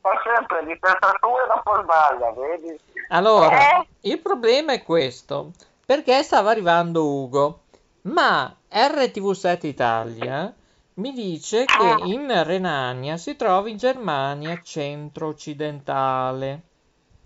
fa 0.00 0.10
sempre 0.24 0.64
di 0.66 0.78
testa 0.78 1.16
sua 1.20 1.42
e 1.42 1.46
dopo 1.46 1.82
sbaglia, 1.82 2.32
vedi? 2.32 2.78
Allora, 3.08 3.78
Eh? 3.78 3.86
il 4.02 4.18
problema 4.18 4.72
è 4.74 4.82
questo, 4.82 5.52
perché 5.86 6.22
stava 6.22 6.50
arrivando 6.50 7.06
Ugo, 7.06 7.60
ma 8.02 8.54
RTV7 8.74 9.66
Italia 9.66 10.52
mi 10.94 11.12
dice 11.12 11.64
che 11.64 11.96
in 12.06 12.26
Renania 12.44 13.16
si 13.16 13.36
trova 13.36 13.68
in 13.68 13.76
Germania 13.76 14.60
centro-occidentale. 14.62 16.62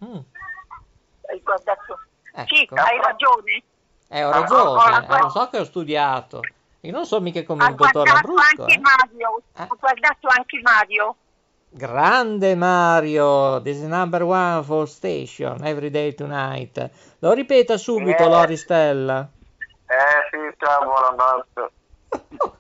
Mm, 0.05 0.19
Hai 1.31 1.41
guardato? 1.43 1.99
Sì, 2.47 2.63
ecco, 2.63 2.75
hai 2.75 2.99
ragione. 3.03 3.63
eh, 4.09 4.25
ho 4.25 4.31
ragione, 4.31 5.07
eh, 5.09 5.21
lo 5.23 5.29
so 5.31 5.49
che 5.49 5.59
ho 5.59 5.65
studiato. 5.65 6.41
Io 6.83 6.93
non 6.93 7.07
so 7.07 7.21
mica 7.21 7.43
come 7.45 7.65
Ha 7.65 7.71
il 7.71 7.75
dottor 7.77 8.05
guardato 8.05 8.27
Lambrusco, 8.29 8.63
anche 8.63 8.75
eh. 8.75 8.81
Mario. 8.81 9.43
Eh. 9.55 9.63
Ha 9.63 9.69
guardato 9.79 10.29
anche 10.29 10.61
Mario. 10.63 11.17
Grande 11.71 12.55
Mario, 12.55 13.61
this 13.63 13.77
is 13.79 13.83
number 13.85 14.23
one 14.23 14.63
for 14.63 14.87
station, 14.89 15.65
every 15.67 15.91
day 15.91 16.15
tonight. 16.15 16.91
Lo 17.19 17.33
ripeta 17.33 17.77
subito, 17.77 18.23
Eh. 18.23 18.29
Lori 18.29 18.57
Stella. 18.57 19.29
Eh 19.91 20.29
sì, 20.31 20.55
ciao, 20.59 20.85
buonanotte. 20.85 21.73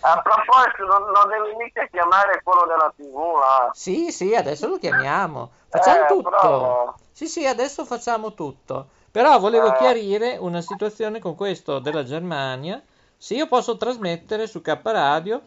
A 0.00 0.22
proposito, 0.22 0.84
non, 0.86 1.10
non 1.10 1.28
devi 1.28 1.56
mica 1.56 1.86
chiamare 1.86 2.40
quello 2.44 2.64
della 2.66 2.92
TV, 2.94 3.38
là. 3.38 3.70
Sì, 3.72 4.12
sì, 4.12 4.34
adesso 4.36 4.68
lo 4.68 4.78
chiamiamo. 4.78 5.50
Facciamo 5.68 6.02
Eh, 6.04 6.06
tutto. 6.06 6.28
bravo. 6.30 6.94
Sì, 7.10 7.26
sì, 7.26 7.46
adesso 7.46 7.84
facciamo 7.84 8.34
tutto. 8.34 8.88
Però 9.10 9.38
volevo 9.38 9.68
Eh. 9.74 9.78
chiarire 9.78 10.36
una 10.36 10.60
situazione 10.60 11.18
con 11.18 11.34
questo 11.34 11.78
della 11.80 12.04
Germania. 12.04 12.80
Se 13.16 13.34
io 13.34 13.48
posso 13.48 13.76
trasmettere 13.78 14.46
su 14.46 14.60
K 14.60 14.78
Radio 14.84 15.40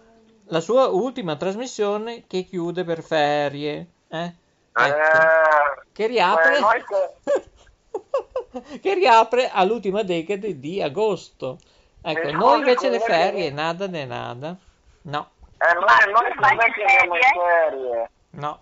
la 0.47 0.59
sua 0.59 0.87
ultima 0.87 1.35
trasmissione 1.37 2.25
che 2.27 2.43
chiude 2.43 2.83
per 2.83 3.01
ferie. 3.03 3.87
Eh? 4.09 4.33
Ecco. 4.73 5.17
Eh, 5.17 5.83
Che 5.93 6.07
riapre. 6.07 6.57
eh, 6.57 6.59
noi 6.59 6.83
che- 6.83 7.13
che 8.81 8.93
riapre 8.93 9.49
all'ultima 9.49 10.03
decade 10.03 10.59
di 10.59 10.81
agosto. 10.81 11.59
Ecco, 12.01 12.27
Eh, 12.27 12.31
noi 12.31 12.59
invece 12.59 12.89
le 12.89 12.99
ferie, 12.99 13.49
nada 13.51 13.87
ne 13.87 14.05
nada. 14.05 14.55
No, 15.01 15.29
eh, 15.57 15.73
noi, 15.73 16.11
noi 16.13 16.33
Ma 16.39 16.49
non 16.51 16.59
è 16.61 16.65
in 16.67 16.73
che 16.73 16.83
andiamo 16.83 17.15
in 17.15 17.21
ferie? 17.21 18.11
no. 18.31 18.59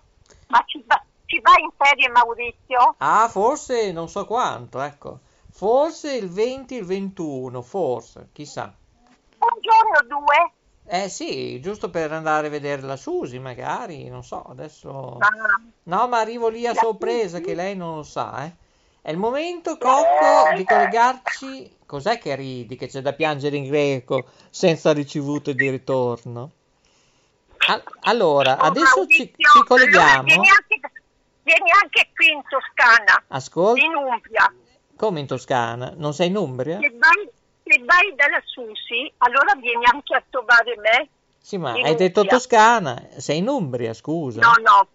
Ma 0.47 0.63
ci 0.65 0.83
va, 0.85 1.01
ci 1.25 1.39
va 1.41 1.51
in 1.59 1.69
ferie 1.77 2.09
Maurizio? 2.09 2.95
Ah, 2.97 3.27
forse 3.27 3.91
non 3.91 4.07
so 4.09 4.25
quanto, 4.25 4.81
ecco. 4.81 5.19
Forse 5.51 6.13
il 6.15 6.29
20, 6.29 6.75
il 6.75 6.85
21, 6.85 7.61
forse, 7.61 8.29
chissà. 8.31 8.73
Un 9.39 9.61
giorno, 9.61 10.19
due? 10.19 10.51
Eh 10.89 11.09
sì, 11.09 11.59
giusto 11.59 11.89
per 11.89 12.11
andare 12.13 12.47
a 12.47 12.49
vedere 12.49 12.81
la 12.83 12.95
Susi, 12.95 13.39
magari, 13.39 14.07
non 14.09 14.23
so, 14.23 14.41
adesso... 14.43 15.17
Ah, 15.19 15.61
No, 15.83 16.07
ma 16.07 16.19
arrivo 16.19 16.47
lì 16.49 16.65
a 16.67 16.73
La 16.73 16.79
sorpresa 16.81 17.37
Susi? 17.37 17.41
che 17.49 17.55
lei 17.55 17.75
non 17.75 17.95
lo 17.97 18.03
sa, 18.03 18.45
eh. 18.45 18.51
È 19.07 19.11
il 19.11 19.17
momento, 19.17 19.77
Cocco, 19.77 20.53
di 20.53 20.65
collegarci... 20.65 21.77
Cos'è 21.85 22.17
che 22.17 22.35
ridi, 22.35 22.75
che 22.75 22.87
c'è 22.87 22.99
da 22.99 23.13
piangere 23.13 23.55
in 23.55 23.69
greco 23.69 24.25
senza 24.49 24.91
ricevute 24.91 25.55
di 25.55 25.69
ritorno? 25.69 26.51
Al- 27.69 27.83
allora, 28.01 28.57
oh, 28.57 28.65
adesso 28.65 29.07
ci, 29.07 29.33
ci 29.33 29.63
colleghiamo. 29.65 30.23
vieni, 30.23 30.49
anche, 30.49 30.81
vieni 31.43 31.71
anche 31.81 32.09
qui 32.13 32.31
in 32.33 32.41
Toscana, 32.49 33.23
Ascolta, 33.29 33.81
in 33.81 33.95
Umbria. 33.95 34.53
come 34.97 35.21
in 35.21 35.27
Toscana? 35.27 35.93
Non 35.95 36.13
sei 36.13 36.27
in 36.27 36.35
Umbria? 36.35 36.77
Se 36.81 36.93
vai, 36.97 37.29
se 37.63 37.83
vai 37.85 38.13
dalla 38.13 38.41
Susi, 38.43 39.09
allora 39.19 39.55
vieni 39.55 39.85
anche 39.85 40.15
a 40.15 40.23
trovare 40.29 40.75
me. 40.75 41.07
Sì, 41.39 41.57
ma 41.57 41.71
hai 41.71 41.95
detto 41.95 42.19
Umbria. 42.19 42.37
Toscana, 42.37 43.07
sei 43.15 43.37
in 43.37 43.47
Umbria, 43.47 43.93
scusa. 43.93 44.41
No, 44.41 44.51
no, 44.61 44.87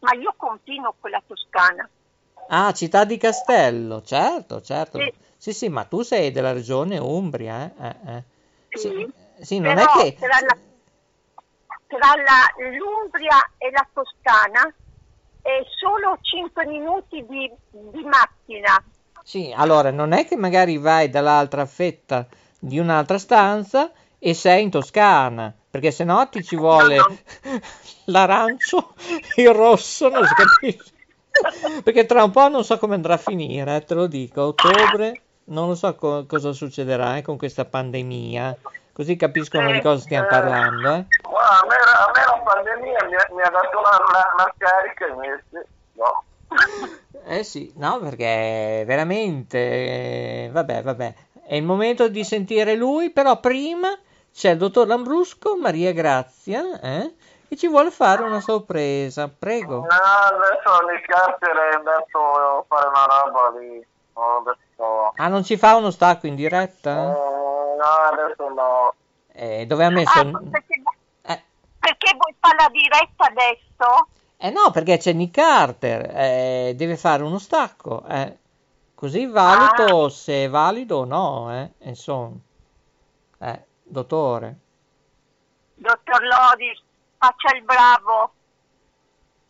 ma 0.00 0.12
io 0.20 0.34
continuo 0.36 0.94
con 1.00 1.10
la 1.10 1.22
Toscana. 1.26 1.88
Ah, 2.48 2.72
Città 2.72 3.04
di 3.04 3.16
Castello, 3.16 4.02
certo, 4.02 4.60
certo. 4.60 4.98
Sì. 4.98 5.12
Sì, 5.36 5.52
sì, 5.52 5.68
ma 5.68 5.84
tu 5.84 6.02
sei 6.02 6.30
della 6.30 6.52
regione 6.52 6.98
Umbria, 6.98 7.64
eh? 7.64 7.84
eh, 7.86 8.16
eh. 8.16 8.22
Sì, 8.78 8.88
Sì, 8.88 9.44
sì, 9.44 9.58
non 9.58 9.78
è 9.78 9.84
che... 9.86 10.14
tra, 10.18 10.28
la- 10.40 10.56
tra 11.86 12.14
la- 12.22 12.70
l'Umbria 12.70 13.38
e 13.58 13.70
la 13.70 13.86
Toscana 13.92 14.62
è 15.40 15.60
solo 15.78 16.18
5 16.20 16.64
minuti 16.66 17.24
di, 17.26 17.50
di 17.70 18.02
macchina. 18.04 18.82
Sì, 19.24 19.52
allora, 19.54 19.90
non 19.90 20.12
è 20.12 20.24
che 20.26 20.36
magari 20.36 20.78
vai 20.78 21.08
dall'altra 21.08 21.66
fetta 21.66 22.26
di 22.58 22.78
un'altra 22.78 23.18
stanza 23.18 23.92
e 24.18 24.34
sei 24.34 24.62
in 24.64 24.70
Toscana, 24.70 25.52
perché 25.70 25.90
se 25.90 26.04
no 26.04 26.28
ti 26.28 26.42
ci 26.44 26.56
vuole 26.56 26.96
No, 26.96 27.18
l'arancio, 28.06 28.94
il 29.36 29.50
rosso, 29.52 30.08
non 30.08 30.26
si 30.26 30.34
capisce. 30.34 30.92
Perché 31.82 32.06
tra 32.06 32.24
un 32.24 32.30
po' 32.30 32.48
non 32.48 32.64
so 32.64 32.78
come 32.78 32.94
andrà 32.94 33.14
a 33.14 33.18
finire, 33.18 33.76
eh, 33.76 33.84
te 33.84 33.94
lo 33.94 34.06
dico, 34.06 34.42
ottobre, 34.42 35.20
non 35.44 35.68
lo 35.68 35.74
so 35.74 35.94
co- 35.94 36.26
cosa 36.26 36.52
succederà 36.52 37.16
eh, 37.16 37.22
con 37.22 37.36
questa 37.36 37.64
pandemia, 37.64 38.56
così 38.92 39.16
capiscono 39.16 39.72
di 39.72 39.80
cosa 39.80 40.02
stiamo 40.02 40.26
parlando, 40.28 40.88
eh. 40.88 41.04
A 41.22 41.66
me, 41.66 41.74
a 41.74 42.10
me 42.14 42.24
la 42.24 42.42
pandemia 42.44 43.04
mi 43.08 43.14
ha, 43.14 43.28
mi 43.32 43.42
ha 43.42 43.50
dato 43.50 43.78
una, 43.78 43.96
una, 44.08 44.32
una 44.34 44.54
carica 44.56 45.06
invece. 45.06 45.68
No. 45.94 46.24
Eh 47.24 47.44
sì, 47.44 47.72
no, 47.76 47.98
perché 48.00 48.84
veramente, 48.86 49.58
eh, 49.58 50.50
vabbè, 50.52 50.82
vabbè, 50.82 51.14
è 51.46 51.56
il 51.56 51.62
momento 51.62 52.08
di 52.08 52.24
sentire 52.24 52.74
lui, 52.74 53.10
però 53.10 53.40
prima 53.40 53.98
c'è 54.32 54.50
il 54.50 54.58
dottor 54.58 54.86
Lambrusco, 54.86 55.56
Maria 55.56 55.92
Grazia, 55.92 56.80
eh, 56.80 57.14
che 57.52 57.58
ci 57.58 57.68
vuole 57.68 57.90
fare 57.90 58.22
una 58.22 58.40
sorpresa, 58.40 59.28
prego. 59.28 59.80
No, 59.80 59.86
adesso 59.86 60.86
nel 60.86 61.00
carcere 61.02 61.68
è 61.68 61.74
andato 61.74 62.18
a 62.18 62.64
fare 62.66 62.88
una 62.88 63.04
roba 63.04 63.58
lì. 63.58 63.86
Adesso... 64.14 65.12
Ah, 65.16 65.28
non 65.28 65.44
ci 65.44 65.58
fa 65.58 65.76
uno 65.76 65.90
stacco 65.90 66.26
in 66.26 66.32
Eh, 66.32 66.36
diretta? 66.36 66.94
no, 66.94 67.76
adesso 68.10 68.48
no. 68.48 68.94
Eh, 69.32 69.66
dove 69.66 69.84
ha 69.84 69.90
messo... 69.90 70.18
Ah, 70.18 70.24
perché, 70.24 70.82
Eh, 71.22 71.42
perché 71.78 72.16
vuoi 72.16 72.34
fare 72.40 72.56
la 72.58 72.68
diretta 72.70 73.26
adesso? 73.26 74.08
eh 74.38 74.50
no, 74.50 74.70
perché 74.70 74.96
c'è 74.96 75.12
Nick 75.12 75.34
Carter, 75.34 76.10
eh, 76.14 76.72
deve 76.74 76.96
fare 76.96 77.22
uno 77.22 77.38
stacco, 77.38 78.02
eh. 78.08 78.38
Così 78.94 79.26
valuto 79.26 80.08
se 80.08 80.44
è 80.44 80.48
valido 80.48 80.98
o 80.98 81.04
no, 81.04 81.52
eh, 81.54 81.72
insomma. 81.80 82.36
Eh, 83.40 83.64
dottore. 83.82 84.56
Dottor 85.74 86.22
Lodi, 86.22 86.80
faccia 87.22 87.54
il 87.54 87.62
bravo. 87.62 88.32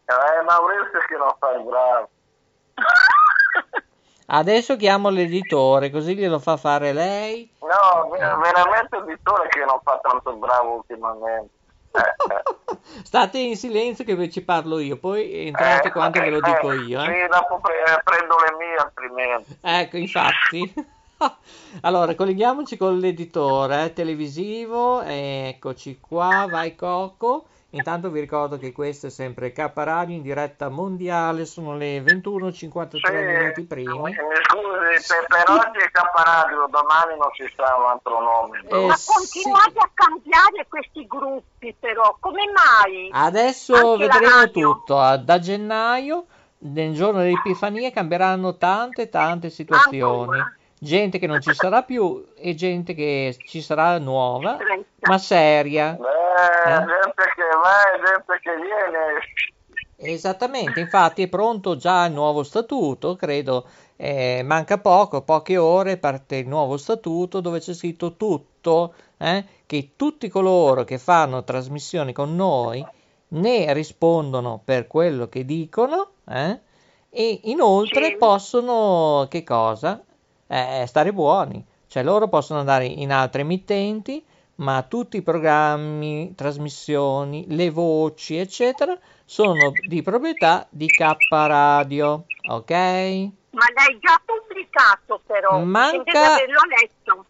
Eh, 0.04 0.42
Maurizio 0.44 0.98
che 1.08 1.16
non 1.16 1.34
fa 1.38 1.52
il 1.52 1.62
bravo. 1.62 2.08
Adesso 4.26 4.76
chiamo 4.76 5.08
l'editore, 5.08 5.90
così 5.90 6.14
glielo 6.14 6.38
fa 6.38 6.56
fare 6.58 6.92
lei. 6.92 7.50
No, 7.60 8.08
ver- 8.10 8.38
veramente 8.38 8.96
il 8.96 9.04
dittore 9.04 9.48
che 9.48 9.64
non 9.64 9.80
fa 9.82 9.98
tanto 10.02 10.34
bravo 10.34 10.76
ultimamente. 10.76 11.50
Eh, 11.92 12.00
eh. 12.32 13.02
State 13.02 13.38
in 13.38 13.56
silenzio 13.56 14.04
che 14.04 14.30
ci 14.30 14.42
parlo 14.42 14.78
io, 14.78 14.96
poi 14.96 15.46
entrate 15.46 15.88
Eh, 15.88 15.92
quando 15.92 16.20
ve 16.20 16.30
lo 16.30 16.38
eh, 16.38 16.40
dico 16.42 16.72
io. 16.72 17.02
Eh. 17.02 17.04
Sì, 17.04 17.28
dopo 17.28 17.58
pre- 17.60 17.84
eh, 17.84 18.00
prendo 18.02 18.36
le 18.38 18.56
mie 18.58 18.76
altrimenti. 18.76 19.58
Ecco, 19.62 19.96
infatti. 19.96 20.74
Allora, 21.82 22.16
colleghiamoci 22.16 22.76
con 22.76 22.98
l'editore 22.98 23.84
eh, 23.84 23.92
televisivo. 23.92 25.02
Eccoci 25.02 26.00
qua, 26.00 26.48
vai 26.50 26.74
Coco. 26.74 27.46
Intanto 27.74 28.10
vi 28.10 28.20
ricordo 28.20 28.58
che 28.58 28.70
questo 28.70 29.06
è 29.06 29.10
sempre 29.10 29.50
K 29.52 29.70
Radio 29.74 30.14
in 30.14 30.20
diretta 30.22 30.68
mondiale, 30.68 31.46
sono 31.46 31.74
le 31.74 32.00
21.53 32.02 33.36
minuti 33.40 33.62
primi. 33.64 33.98
Mi 34.02 34.12
scusi, 34.12 35.06
per, 35.08 35.24
per 35.26 35.48
oggi 35.48 35.78
è 35.78 35.90
Caparadio, 35.90 36.66
domani 36.70 37.16
non 37.18 37.30
ci 37.32 37.50
sa 37.56 37.74
un 37.78 37.86
altro 37.88 38.20
nome. 38.20 38.60
Eh, 38.68 38.86
Ma 38.88 38.94
sì. 38.94 39.06
continuate 39.14 39.78
a 39.78 39.90
cambiare 39.94 40.66
questi 40.68 41.06
gruppi 41.06 41.74
però, 41.80 42.14
come 42.20 42.42
mai? 42.52 43.08
Adesso 43.10 43.74
Anche 43.74 44.06
vedremo 44.06 44.34
radio. 44.36 44.72
tutto. 44.72 44.98
Ah, 45.00 45.16
Da 45.16 45.38
gennaio, 45.38 46.26
nel 46.58 46.92
giorno 46.92 47.20
dell'Epifania, 47.20 47.90
cambieranno 47.90 48.58
tante, 48.58 49.08
tante 49.08 49.48
situazioni. 49.48 50.20
Ancora. 50.38 50.56
Gente 50.78 51.20
che 51.20 51.28
non 51.28 51.40
ci 51.40 51.54
sarà 51.54 51.82
più 51.84 52.26
e 52.36 52.56
gente 52.56 52.92
che 52.92 53.36
ci 53.46 53.62
sarà 53.62 53.98
nuova, 53.98 54.56
ma 55.02 55.16
seria. 55.16 55.92
Beh, 55.96 56.10
Eh? 56.72 57.11
Va 57.56 57.92
e 57.92 57.98
gente 58.04 58.40
che 58.42 58.54
viene. 58.56 59.20
Esattamente, 59.96 60.80
infatti 60.80 61.22
è 61.22 61.28
pronto 61.28 61.76
già 61.76 62.06
il 62.06 62.12
nuovo 62.12 62.42
statuto, 62.42 63.14
credo, 63.14 63.66
eh, 63.96 64.42
manca 64.44 64.78
poco, 64.78 65.22
poche 65.22 65.56
ore 65.56 65.96
parte 65.96 66.36
il 66.36 66.48
nuovo 66.48 66.76
statuto 66.76 67.40
dove 67.40 67.60
c'è 67.60 67.72
scritto 67.72 68.16
tutto, 68.16 68.94
eh, 69.18 69.44
che 69.64 69.92
tutti 69.94 70.28
coloro 70.28 70.82
che 70.82 70.98
fanno 70.98 71.44
trasmissioni 71.44 72.12
con 72.12 72.34
noi 72.34 72.84
ne 73.28 73.72
rispondono 73.72 74.60
per 74.64 74.88
quello 74.88 75.28
che 75.28 75.44
dicono, 75.44 76.10
eh, 76.28 76.60
e 77.08 77.40
inoltre 77.44 78.06
Sì. 78.06 78.16
possono, 78.16 79.26
che 79.28 79.44
cosa? 79.44 80.02
Eh, 80.48 80.84
stare 80.86 81.12
buoni, 81.12 81.64
cioè 81.86 82.02
loro 82.02 82.28
possono 82.28 82.58
andare 82.58 82.86
in 82.86 83.12
altre 83.12 83.42
emittenti, 83.42 84.22
ma 84.62 84.82
tutti 84.82 85.16
i 85.16 85.22
programmi, 85.22 86.34
trasmissioni, 86.36 87.46
le 87.48 87.70
voci, 87.70 88.36
eccetera, 88.36 88.96
sono 89.24 89.72
di 89.86 90.02
proprietà 90.02 90.66
di 90.70 90.86
K 90.86 91.16
Radio, 91.28 92.26
ok? 92.46 92.70
Ma 92.70 93.64
l'hai 93.74 93.98
già 94.00 94.22
pubblicato 94.24 95.20
però, 95.26 95.58
Manca- 95.58 96.34
averlo 96.34 96.60
letto. 96.80 97.26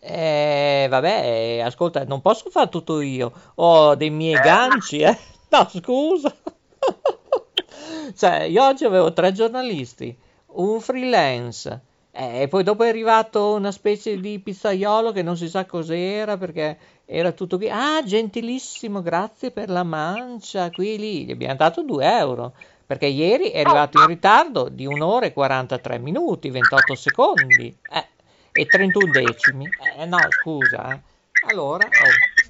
Eh, 0.00 0.86
vabbè, 0.90 1.62
ascolta, 1.64 2.04
non 2.04 2.20
posso 2.20 2.50
fare 2.50 2.68
tutto 2.68 3.00
io, 3.00 3.32
ho 3.54 3.94
dei 3.94 4.10
miei 4.10 4.38
ganci, 4.40 4.98
eh? 4.98 5.16
No, 5.54 5.68
scusa. 5.72 6.34
Cioè, 8.16 8.42
io 8.42 8.64
oggi 8.64 8.84
avevo 8.84 9.12
tre 9.12 9.32
giornalisti, 9.32 10.16
un 10.46 10.80
freelance, 10.80 11.80
eh, 12.16 12.42
e 12.42 12.48
poi 12.48 12.62
dopo 12.62 12.84
è 12.84 12.88
arrivato 12.88 13.54
una 13.54 13.72
specie 13.72 14.20
di 14.20 14.38
pizzaiolo 14.38 15.10
che 15.10 15.22
non 15.22 15.36
si 15.36 15.48
sa 15.48 15.66
cos'era 15.66 16.36
perché 16.36 16.78
era 17.04 17.32
tutto 17.32 17.56
qui. 17.56 17.68
Ah, 17.68 18.04
gentilissimo, 18.04 19.02
grazie 19.02 19.50
per 19.50 19.68
la 19.68 19.82
mancia, 19.82 20.70
qui 20.70 20.96
lì, 20.96 21.24
gli 21.24 21.32
abbiamo 21.32 21.56
dato 21.56 21.82
2 21.82 22.16
euro, 22.16 22.52
perché 22.86 23.06
ieri 23.06 23.50
è 23.50 23.60
arrivato 23.60 23.98
in 23.98 24.06
ritardo 24.06 24.68
di 24.68 24.86
un'ora 24.86 25.26
e 25.26 25.32
43 25.32 25.98
minuti, 25.98 26.50
28 26.50 26.94
secondi, 26.94 27.76
eh, 27.90 28.06
e 28.52 28.66
31 28.66 29.10
decimi. 29.10 29.68
Eh, 29.96 30.06
no, 30.06 30.18
scusa, 30.40 30.92
eh. 30.92 31.00
Allora, 31.48 31.84
oh. 31.84 32.44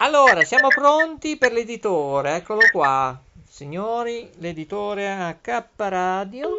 Allora, 0.00 0.44
siamo 0.44 0.68
pronti 0.68 1.38
per 1.38 1.52
l'editore, 1.52 2.36
eccolo 2.36 2.60
qua. 2.70 3.18
Signori, 3.48 4.28
l'editore 4.36 5.10
a 5.10 5.34
K 5.40 5.64
Radio. 5.76 6.50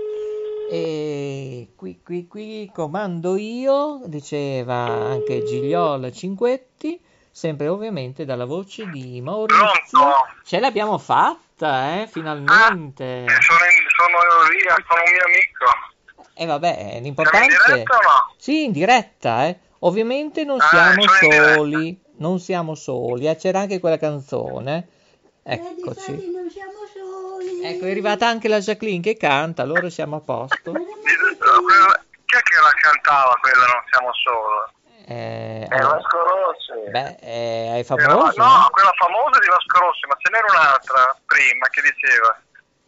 E 0.71 1.69
qui, 1.75 1.99
qui, 2.03 2.27
qui 2.27 2.69
comando 2.73 3.35
io, 3.35 4.01
diceva 4.05 4.75
anche 4.75 5.43
Gigliola 5.43 6.11
Cinquetti, 6.11 7.01
sempre 7.31 7.67
ovviamente 7.67 8.23
dalla 8.23 8.45
voce 8.45 8.87
di 8.89 9.19
Maurizio. 9.19 9.57
Pronto? 9.91 10.15
Ce 10.43 10.59
l'abbiamo 10.59 10.99
fatta, 10.99 12.01
eh, 12.01 12.07
finalmente. 12.07 13.25
Sono, 13.27 13.59
in- 13.65 13.87
sono 13.95 14.17
via 14.51 14.75
con 14.87 14.97
un 14.97 15.11
mio 15.11 15.25
amico. 15.25 16.29
E 16.35 16.45
vabbè, 16.45 16.75
Siamo 16.75 16.95
in 16.97 17.03
l'importante... 17.03 17.47
diretta 17.47 17.95
o 17.95 18.01
no? 18.01 18.33
Sì, 18.37 18.63
in 18.65 18.71
diretta, 18.71 19.47
eh. 19.47 19.59
Ovviamente 19.79 20.43
non 20.43 20.59
Ah, 20.59 20.67
siamo 20.67 21.03
soli, 21.07 21.99
non 22.17 22.39
siamo 22.39 22.75
soli, 22.75 23.27
eh, 23.27 23.35
c'era 23.37 23.59
anche 23.59 23.79
quella 23.79 23.97
canzone. 23.97 24.87
Eh, 25.43 25.53
Eccoci. 25.53 26.31
non 26.31 26.49
siamo 26.49 26.73
soli. 26.93 27.63
Ecco, 27.63 27.85
è 27.85 27.91
arrivata 27.91 28.27
anche 28.27 28.47
la 28.47 28.59
Jacqueline 28.59 29.01
che 29.01 29.17
canta, 29.17 29.61
allora 29.63 29.89
siamo 29.89 30.17
a 30.17 30.19
posto. 30.19 30.71
Chi 30.71 32.35
è 32.37 32.41
che 32.43 32.55
la 32.61 32.71
cantava 32.79 33.35
quella 33.41 33.65
Non 33.65 33.83
siamo 33.89 34.13
solo? 34.13 34.71
Eh, 35.07 35.65
È 35.67 35.75
allora, 35.75 35.95
Vasco 35.95 36.17
Rossi. 36.21 36.89
beh, 36.91 37.17
eh, 37.21 37.65
è 37.73 37.75
Era- 37.79 37.83
famoso, 37.83 38.37
no, 38.37 38.67
eh? 38.67 38.69
quella 38.69 38.93
famosa 38.93 39.39
di 39.39 39.47
Vasco 39.47 39.79
Rossi, 39.79 40.05
ma 40.05 40.15
ce 40.19 40.29
n'era 40.29 40.45
un'altra 40.53 41.17
prima 41.25 41.65
che 41.69 41.81
diceva 41.81 42.37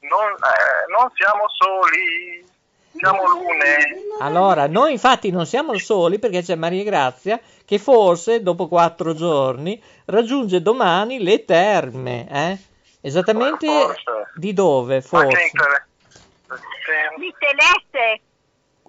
non, 0.01 0.29
eh, 0.29 0.85
non 0.93 1.09
siamo 1.15 1.45
soli, 1.49 2.45
siamo 2.95 3.23
l'une. 3.25 3.75
Allora, 4.19 4.67
noi 4.67 4.91
infatti 4.91 5.31
non 5.31 5.45
siamo 5.45 5.77
soli 5.77 6.19
perché 6.19 6.41
c'è 6.41 6.55
Maria 6.55 6.83
Grazia 6.83 7.39
che 7.65 7.79
forse 7.79 8.41
dopo 8.43 8.67
quattro 8.67 9.13
giorni 9.13 9.81
raggiunge 10.05 10.61
domani 10.61 11.21
le 11.23 11.45
terme, 11.45 12.27
eh? 12.29 12.57
Esattamente 13.01 13.65
Forse. 13.67 14.31
di 14.35 14.53
dove? 14.53 15.01
Forse. 15.01 15.51
Di 17.17 17.33
Teleste, 17.37 18.21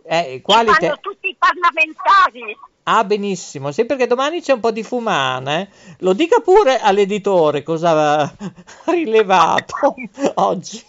Eh, 0.05 0.41
quali 0.43 0.69
fanno 0.69 0.95
te- 0.95 1.01
tutti 1.01 1.29
i 1.29 1.37
parlamentari. 1.38 2.59
Ah, 2.85 3.05
benissimo. 3.05 3.71
Sì, 3.71 3.85
perché 3.87 4.07
domani 4.09 4.43
c'è 4.43 4.53
un 4.53 4.61
po' 4.61 4.73
di 4.73 4.83
fumana, 4.83 5.61
eh? 5.61 5.69
Lo 6.01 6.12
dica 6.12 6.41
pure 6.41 6.81
all'editore 6.81 7.62
cosa 7.62 8.19
ha 8.21 8.35
rilevato 8.91 9.95
oggi. 10.35 10.85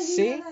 Sì? 0.00 0.42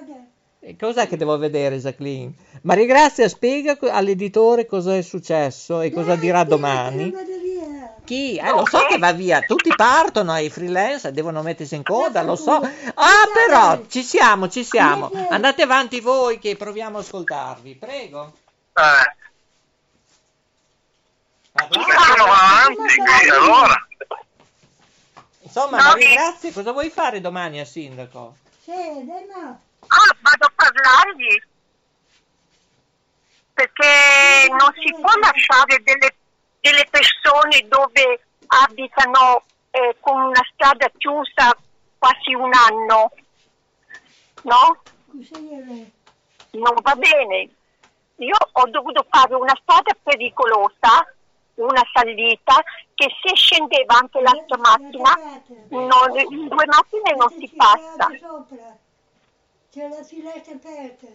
Cos'è 0.78 1.06
che 1.06 1.16
devo 1.16 1.36
vedere, 1.36 1.78
Jacqueline? 1.78 2.32
Maria 2.62 2.86
Grazia, 2.86 3.28
spiega 3.28 3.76
all'editore 3.80 4.64
cosa 4.66 4.96
è 4.96 5.02
successo 5.02 5.82
e 5.82 5.92
cosa 5.92 6.16
dirà 6.16 6.44
domani. 6.44 7.10
che 7.10 7.16
vado 7.16 7.38
via. 7.38 7.94
Chi? 8.04 8.36
Eh, 8.36 8.50
lo 8.50 8.66
so 8.66 8.86
che 8.86 8.98
va 8.98 9.12
via, 9.12 9.40
tutti 9.40 9.70
partono 9.74 10.32
ai 10.32 10.50
freelance, 10.50 11.12
devono 11.12 11.42
mettersi 11.42 11.74
in 11.74 11.82
coda, 11.82 12.22
lo 12.22 12.36
so. 12.36 12.52
Ah, 12.94 13.28
però, 13.32 13.82
ci 13.88 14.02
siamo, 14.02 14.48
ci 14.48 14.64
siamo. 14.64 15.10
Andate 15.28 15.62
avanti 15.62 16.00
voi 16.00 16.38
che 16.38 16.56
proviamo 16.56 16.98
a 16.98 17.00
ascoltarvi, 17.00 17.74
prego. 17.74 18.32
Eh, 18.74 19.22
va 21.52 21.68
avanti 22.24 23.30
allora. 23.30 23.86
Insomma, 25.40 25.76
Maria 25.76 26.10
Grazia, 26.10 26.52
cosa 26.52 26.72
vuoi 26.72 26.90
fare 26.90 27.20
domani 27.20 27.60
a 27.60 27.64
sindaco? 27.64 28.36
Dai, 28.64 29.04
no. 29.04 29.60
Ah, 29.88 30.16
vado 30.20 30.46
a 30.46 30.52
parlargli. 30.54 31.42
Perché 33.52 34.48
non 34.48 34.72
si 34.74 34.92
può 34.92 35.10
lasciare 35.20 35.82
delle, 35.82 36.14
delle 36.60 36.86
persone 36.90 37.66
dove 37.68 38.20
abitano 38.46 39.44
eh, 39.70 39.96
con 40.00 40.20
una 40.20 40.40
strada 40.52 40.90
chiusa 40.96 41.56
quasi 41.98 42.34
un 42.34 42.50
anno. 42.52 43.12
No? 44.42 44.82
Non 46.50 46.74
va 46.82 46.94
bene. 46.94 47.50
Io 48.16 48.36
ho 48.52 48.68
dovuto 48.70 49.06
fare 49.10 49.34
una 49.34 49.56
strada 49.60 49.94
pericolosa, 50.02 51.06
una 51.54 51.82
salita, 51.92 52.62
che 52.94 53.08
se 53.22 53.34
scendeva 53.36 53.96
anche 53.98 54.20
l'altra 54.20 54.58
macchina, 54.58 55.18
non- 55.68 56.18
in 56.18 56.48
due 56.48 56.66
macchine 56.66 57.14
non 57.16 57.28
si 57.38 57.48
passa. 57.56 58.08
Sopra. 58.20 58.76
C'è 59.70 59.88
la 59.88 60.02
finestra 60.02 60.54
aperta. 60.54 61.06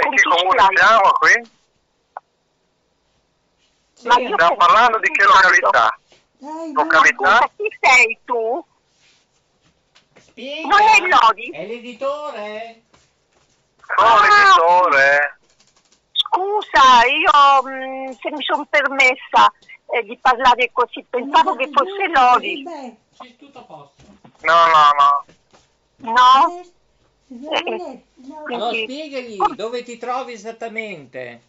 E 0.00 0.08
che 0.10 0.22
comune 0.22 0.66
siamo 0.74 1.10
qui? 1.18 1.50
Ma 4.04 4.16
io 4.18 4.32
Stiamo 4.32 4.56
parlando 4.56 4.98
di 5.00 5.10
che 5.10 5.24
località? 5.24 5.98
Dai, 6.38 6.72
Ma 6.72 6.82
Località? 6.82 7.14
scusa, 7.34 7.50
chi 7.56 7.76
sei 7.80 8.18
tu? 8.24 8.64
Spiega. 10.20 10.68
Non 10.68 10.80
è 10.80 11.00
Lodi? 11.08 11.50
È 11.50 11.66
l'editore? 11.66 12.82
Sono 13.96 14.08
Ah! 14.08 14.20
l'editore. 14.22 15.37
Scusa, 16.30 17.04
io 17.06 17.62
mh, 17.62 18.16
se 18.20 18.30
mi 18.30 18.42
sono 18.42 18.66
permessa 18.68 19.50
eh, 19.86 20.02
di 20.04 20.16
parlare 20.20 20.70
così, 20.72 21.04
pensavo 21.08 21.56
che 21.56 21.70
fosse 21.72 22.08
Lodi. 22.08 22.62
Beh, 22.62 22.96
C'è 23.18 23.36
tutto 23.36 23.58
a 23.58 23.62
posto. 23.62 24.02
No, 24.42 24.54
no, 24.66 24.90
no. 24.98 25.24
No? 26.12 26.62
no, 27.26 28.02
Allora, 28.46 28.70
Sì. 28.72 28.82
spiegagli 28.82 29.38
dove 29.54 29.82
ti 29.82 29.96
trovi 29.96 30.32
esattamente. 30.34 31.40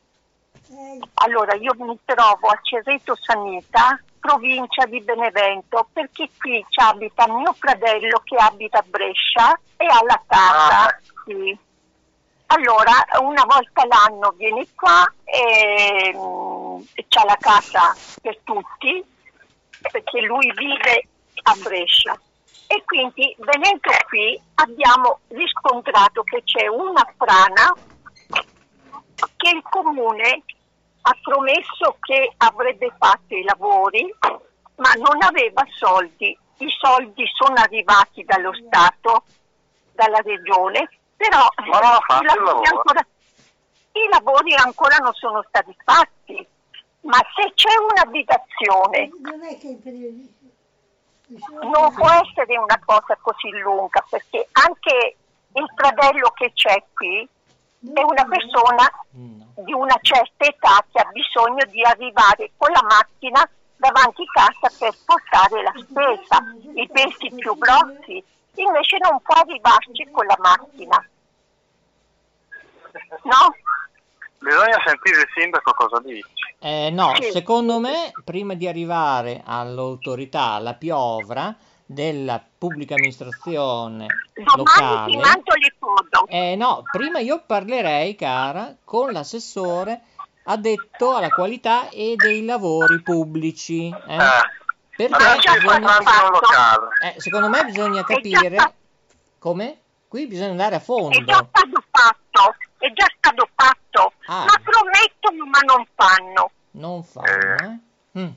dai. 0.68 1.00
Allora, 1.16 1.56
io 1.56 1.74
mi 1.78 1.98
trovo 2.06 2.48
a 2.48 2.60
Cereto 2.64 3.16
Sanita, 3.20 4.02
provincia 4.20 4.86
di 4.86 5.02
Benevento, 5.02 5.88
perché 5.94 6.30
qui 6.38 6.66
ci 6.70 6.80
abita 6.82 7.28
mio 7.28 7.54
fratello 7.54 8.22
che 8.24 8.36
abita 8.38 8.80
a 8.80 8.86
Brescia 8.88 9.60
e 9.78 9.86
ha 9.86 10.04
la 10.06 10.22
casa. 10.26 10.86
Ah. 10.86 11.00
Sì. 11.26 11.58
Allora, 12.52 13.06
una 13.22 13.46
volta 13.46 13.86
l'anno 13.86 14.32
viene 14.32 14.66
qua 14.74 15.06
e 15.24 16.12
mm, 16.16 16.82
c'ha 17.08 17.24
la 17.24 17.38
casa 17.40 17.96
per 18.22 18.40
tutti, 18.44 19.04
perché 19.92 20.22
lui 20.22 20.52
vive 20.58 21.08
a 21.44 21.56
Brescia. 21.62 22.20
E 22.66 22.84
quindi 22.86 23.36
venendo 23.38 23.90
qui 24.08 24.42
abbiamo 24.56 25.20
riscontrato 25.28 26.24
che 26.24 26.42
c'è 26.44 26.68
una 26.68 27.08
frana 27.18 27.74
che 29.36 29.50
il 29.50 29.62
comune 29.70 30.44
ha 31.02 31.18
promesso 31.22 31.98
che 32.00 32.34
avrebbe 32.38 32.92
fatto 32.98 33.36
i 33.36 33.44
lavori, 33.44 34.12
ma 34.76 34.92
non 34.94 35.22
aveva 35.22 35.64
soldi. 35.78 36.36
I 36.58 36.68
soldi 36.80 37.26
sono 37.32 37.56
arrivati 37.56 38.24
dallo 38.26 38.52
Stato, 38.54 39.24
dalla 39.94 40.20
regione, 40.24 40.90
però 41.20 41.44
Ma 41.58 41.80
non 41.80 41.92
ha 41.92 42.00
fatto 42.08 42.24
i, 42.24 42.26
il 42.26 42.44
lavori 42.44 42.64
lavoro. 42.64 42.78
ancora, 42.78 43.08
i 43.92 44.08
lavori 44.10 44.56
ancora 44.56 44.98
non 44.98 45.14
sono 45.14 45.44
stati 45.50 45.76
fatti. 45.84 46.48
Ma 47.02 47.18
se 47.36 47.52
c'è 47.56 47.76
un'abitazione 47.92 49.00
il... 49.00 50.34
non 51.62 51.94
può 51.94 52.10
essere 52.10 52.58
una 52.58 52.80
cosa 52.86 53.18
così 53.22 53.50
lunga 53.60 54.04
perché 54.10 54.48
anche 54.52 55.16
il 55.54 55.72
fratello 55.76 56.32
che 56.32 56.52
c'è 56.54 56.84
qui 56.94 57.28
è 57.94 58.02
una 58.02 58.26
persona 58.26 58.90
di 59.12 59.74
una 59.74 59.98
certa 60.02 60.46
età 60.46 60.86
che 60.92 61.02
ha 61.02 61.10
bisogno 61.12 61.66
di 61.66 61.82
arrivare 61.84 62.52
con 62.58 62.70
la 62.72 62.84
macchina 62.84 63.50
davanti 63.78 64.26
casa 64.26 64.70
per 64.78 64.94
portare 65.06 65.64
la 65.64 65.74
spesa, 65.78 66.44
i 66.76 66.88
pesi 66.92 67.34
più 67.36 67.58
grossi. 67.58 68.24
Invece 68.56 68.98
non 69.00 69.22
può 69.22 69.36
arrivarci 69.36 70.08
con 70.12 70.26
la 70.26 70.38
macchina. 70.40 71.10
No? 73.24 73.56
Bisogna 74.40 74.82
sentire 74.86 75.22
il 75.22 75.28
sindaco 75.36 75.74
cosa 75.74 76.00
dice. 76.04 76.28
Eh, 76.60 76.90
no, 76.92 77.14
Sì. 77.16 77.32
secondo 77.32 77.80
me, 77.80 78.12
prima 78.24 78.54
di 78.54 78.68
arrivare 78.68 79.42
all'autorità, 79.46 80.52
alla 80.54 80.74
piovra 80.74 81.56
della 81.86 82.44
pubblica 82.58 82.96
amministrazione 82.96 84.06
Domani 84.34 85.12
ti 85.12 85.18
locale, 85.18 85.44
eh, 86.28 86.56
no, 86.56 86.84
prima 86.92 87.20
io 87.20 87.44
parlerei, 87.46 88.16
cara, 88.16 88.76
con 88.84 89.12
l'assessore 89.12 90.02
addetto 90.44 91.16
alla 91.16 91.32
qualità 91.32 91.90
e 91.90 92.16
dei 92.16 92.46
lavori 92.46 93.02
pubblici. 93.02 93.90
eh. 93.90 94.16
Eh, 94.16 94.58
Perché 95.08 95.60
bisogna- 95.62 95.98
eh, 97.02 97.16
secondo 97.22 97.48
me 97.48 97.64
bisogna 97.64 98.04
capire 98.04 98.74
come? 99.38 99.80
Qui 100.10 100.28
bisogna 100.28 100.50
andare 100.50 100.76
a 100.76 100.80
È 100.80 100.82
già 100.82 100.86
fondo. 100.86 101.22
stato 101.24 101.84
fatto, 101.90 102.56
è 102.80 102.92
già 102.92 103.06
stato 103.18 103.48
fatto, 103.56 104.12
Ah. 104.26 104.44
ma 104.44 104.60
promettono 104.62 105.46
ma 105.46 105.60
non 105.60 105.86
fanno. 105.96 106.52
Non 106.72 107.04
fanno, 107.06 107.56
eh? 107.56 108.20
Mm. 108.20 108.30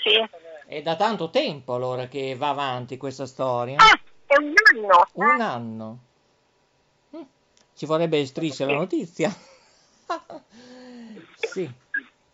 Sì. 0.00 0.28
È 0.66 0.80
da 0.82 0.94
tanto 0.94 1.30
tempo 1.30 1.74
allora 1.74 2.06
che 2.06 2.36
va 2.36 2.50
avanti 2.50 2.96
questa 2.96 3.26
storia. 3.26 3.78
Ah, 3.78 3.98
è 4.26 4.36
un 4.36 4.52
anno. 4.72 5.06
Un 5.14 5.40
anno. 5.40 5.98
Mm. 7.16 7.22
Ci 7.74 7.84
vorrebbe 7.86 8.24
striscia 8.26 8.64
la 8.66 8.74
notizia. 8.74 9.34
sì. 11.34 11.68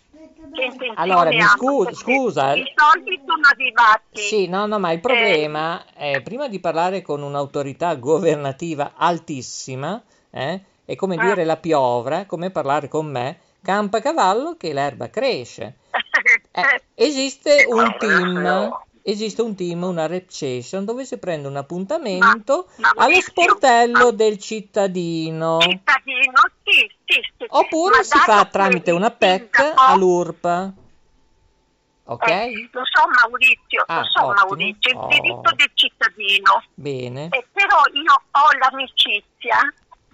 Allora, 0.96 1.30
mi 1.30 1.40
scu- 1.40 1.92
scusa. 1.94 2.54
I 2.54 2.64
soldi 2.74 3.18
sono 3.24 3.40
arrivati. 3.50 4.20
Sì, 4.20 4.46
no, 4.48 4.66
no, 4.66 4.78
ma 4.78 4.90
il 4.92 5.00
problema 5.00 5.84
è 5.94 6.20
prima 6.22 6.48
di 6.48 6.58
parlare 6.60 7.00
con 7.02 7.22
un'autorità 7.22 7.94
governativa 7.94 8.92
altissima, 8.96 10.02
eh, 10.30 10.60
è 10.90 10.96
come 10.96 11.14
Ah. 11.14 11.22
dire 11.24 11.44
la 11.44 11.56
piovra, 11.56 12.26
come 12.26 12.50
parlare 12.50 12.88
con 12.88 13.06
me, 13.06 13.38
campa 13.62 14.00
cavallo 14.00 14.56
che 14.56 14.72
l'erba 14.72 15.08
cresce. 15.08 15.76
Eh, 16.52 16.82
esiste 16.94 17.64
un 17.68 17.94
team, 17.96 18.76
esiste 19.02 19.40
un 19.40 19.54
team, 19.54 19.84
una 19.84 20.06
rep 20.08 20.28
session 20.30 20.84
dove 20.84 21.04
si 21.04 21.16
prende 21.18 21.46
un 21.46 21.56
appuntamento 21.56 22.68
Ma- 22.76 22.90
ma 22.96 23.04
allo 23.04 23.20
sportello 23.20 24.10
del 24.10 24.36
cittadino. 24.38 25.58
cittadino, 25.60 26.32
sì, 26.64 26.90
sì, 27.04 27.20
sì. 27.38 27.46
Oppure 27.50 28.02
si 28.02 28.18
fa 28.18 28.44
tramite 28.46 28.90
una 28.90 29.12
PEC 29.12 29.74
all'URP. 29.76 30.72
Ok? 32.04 32.28
Eh, 32.28 32.68
lo 32.72 32.82
so 32.84 33.06
Maurizio, 33.22 33.84
Ah, 33.86 33.98
lo 34.00 34.04
so 34.06 34.24
ottimo. 34.26 34.46
Maurizio, 34.48 34.90
il 34.90 34.96
Oh. 34.96 35.06
diritto 35.06 35.54
del 35.54 35.70
cittadino. 35.74 36.62
Bene. 36.74 37.28
Eh, 37.30 37.46
però 37.52 37.80
io 37.92 38.12
ho 38.32 38.58
l'amicizia 38.58 39.58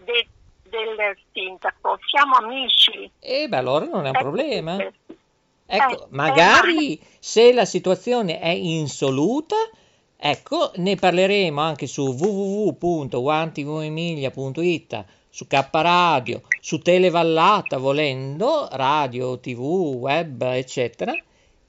de- 0.05 0.29
del 0.97 1.17
sindaco, 1.33 1.99
siamo 2.07 2.35
amici. 2.37 3.11
E 3.21 3.49
beh, 3.49 3.57
allora 3.57 3.85
non 3.87 4.07
è 4.07 4.11
un 4.11 4.17
Eh, 4.17 4.21
problema. 4.21 4.77
eh, 4.79 4.93
Ecco, 5.69 6.05
eh, 6.05 6.07
magari 6.11 7.01
se 7.19 7.53
la 7.53 7.65
situazione 7.65 8.39
è 8.39 8.51
insoluta, 8.51 9.57
ecco, 10.17 10.71
ne 10.77 10.95
parleremo 10.95 11.61
anche 11.61 11.87
su 11.89 12.07
www.wantivemilia.it, 12.13 15.05
su 15.29 15.47
K 15.47 15.69
Radio, 15.73 16.43
su 16.61 16.79
Televallata 16.79 17.79
volendo, 17.79 18.69
radio, 18.73 19.39
tv, 19.41 19.61
web, 19.99 20.41
eccetera, 20.43 21.13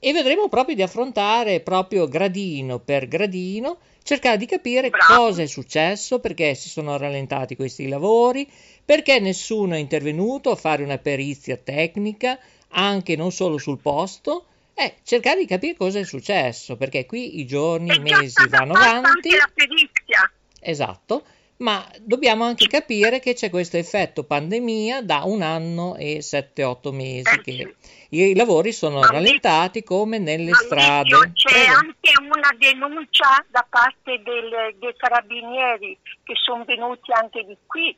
e 0.00 0.12
vedremo 0.12 0.48
proprio 0.48 0.74
di 0.74 0.82
affrontare 0.82 1.60
proprio 1.60 2.06
gradino 2.06 2.78
per 2.78 3.08
gradino, 3.08 3.78
cercare 4.02 4.36
di 4.36 4.46
capire 4.46 4.90
Bravo. 4.90 5.14
cosa 5.14 5.42
è 5.42 5.46
successo, 5.46 6.20
perché 6.20 6.54
si 6.54 6.68
sono 6.68 6.96
rallentati 6.96 7.56
questi 7.56 7.88
lavori, 7.88 8.48
perché 8.84 9.18
nessuno 9.18 9.74
è 9.74 9.78
intervenuto 9.78 10.50
a 10.50 10.56
fare 10.56 10.82
una 10.82 10.98
perizia 10.98 11.56
tecnica, 11.56 12.38
anche 12.68 13.16
non 13.16 13.32
solo 13.32 13.58
sul 13.58 13.78
posto, 13.78 14.46
e 14.74 14.94
cercare 15.02 15.40
di 15.40 15.46
capire 15.46 15.74
cosa 15.74 15.98
è 15.98 16.04
successo, 16.04 16.76
perché 16.76 17.04
qui 17.04 17.40
i 17.40 17.46
giorni, 17.46 17.96
i 17.96 17.98
mesi 17.98 18.46
vanno 18.48 18.74
avanti, 18.74 19.08
anche 19.08 19.36
la 19.36 19.50
perizia. 19.52 20.32
esatto, 20.60 21.24
ma 21.58 21.84
dobbiamo 22.00 22.44
anche 22.44 22.66
capire 22.66 23.18
che 23.18 23.34
c'è 23.34 23.50
questo 23.50 23.76
effetto 23.76 24.24
pandemia 24.24 25.02
da 25.02 25.22
un 25.24 25.42
anno 25.42 25.96
e 25.96 26.18
7-8 26.18 26.92
mesi, 26.92 27.40
che 27.40 27.74
i 28.10 28.34
lavori 28.34 28.72
sono 28.72 29.02
rallentati 29.02 29.82
come 29.82 30.18
nelle 30.18 30.52
strade. 30.54 31.32
C'è 31.34 31.66
anche 31.66 32.12
una 32.20 32.54
denuncia 32.56 33.44
da 33.48 33.66
parte 33.68 34.22
del- 34.22 34.76
dei 34.78 34.94
carabinieri 34.96 35.98
che 36.22 36.34
sono 36.36 36.64
venuti 36.64 37.12
anche 37.12 37.44
di 37.44 37.56
qui 37.66 37.96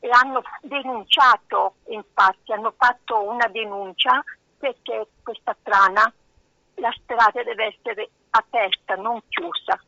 e 0.00 0.08
hanno 0.10 0.42
denunciato, 0.62 1.76
infatti, 1.88 2.52
hanno 2.52 2.74
fatto 2.76 3.22
una 3.22 3.46
denuncia 3.48 4.22
perché 4.58 5.06
questa 5.22 5.56
trana, 5.62 6.12
la 6.76 6.94
strada 7.02 7.42
deve 7.42 7.66
essere 7.66 8.10
aperta, 8.30 8.94
non 8.96 9.22
chiusa. 9.28 9.80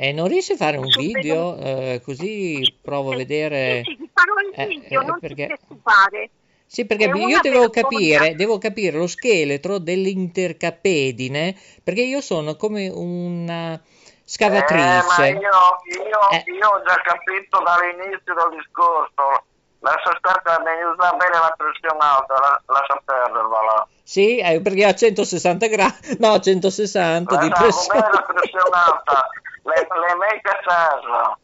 E 0.00 0.12
non 0.12 0.28
riesci 0.28 0.52
a 0.52 0.56
fare 0.56 0.76
un 0.76 0.86
video 0.86 1.56
eh, 1.56 2.00
così 2.04 2.78
provo 2.80 3.10
a 3.14 3.16
vedere... 3.16 3.82
Sì, 3.84 3.96
sì, 3.98 4.08
farò 4.14 4.34
il 4.38 4.52
eh, 4.54 4.66
video, 4.68 5.00
eh, 5.00 5.04
non 5.04 5.18
perché- 5.18 5.46
preoccupare. 5.46 6.30
Sì, 6.66 6.86
perché 6.86 7.06
io 7.06 7.40
devo 7.40 7.68
capire, 7.68 8.36
devo 8.36 8.58
capire 8.58 8.96
lo 8.96 9.08
scheletro 9.08 9.78
dell'intercapedine, 9.78 11.56
perché 11.82 12.02
io 12.02 12.20
sono 12.20 12.54
come 12.54 12.86
una 12.88 13.72
Eh, 13.72 13.78
ma 13.80 13.82
scavatrice. 14.24 15.28
io, 15.30 15.40
io, 15.40 16.30
Eh. 16.30 16.44
io 16.46 16.68
ho 16.68 16.82
già 16.86 16.94
capito 17.02 17.58
dall'inizio 17.60 18.34
del 18.34 18.56
discorso. 18.56 19.42
Lascia 19.80 20.14
stare 20.18 20.62
mi 20.62 20.82
usa 20.94 21.10
bene 21.12 21.38
la 21.38 21.54
pressione 21.56 21.98
alta, 21.98 22.34
la- 22.34 22.62
lascia 22.66 23.02
perderla. 23.04 23.88
Sì, 24.04 24.36
eh, 24.38 24.60
perché 24.60 24.84
ha 24.84 24.94
160 24.94 25.66
gradi, 25.66 26.16
no, 26.20 26.38
160 26.38 27.36
di 27.36 27.48
Lascia 27.48 27.62
bene 27.62 27.72
pressione. 27.72 28.08
la 28.12 28.22
pressione 28.22 28.76
alta. 28.76 29.28
le, 29.68 29.86
le 29.86 30.14
mette 30.16 30.48
a 30.48 30.58
casa. 30.64 31.38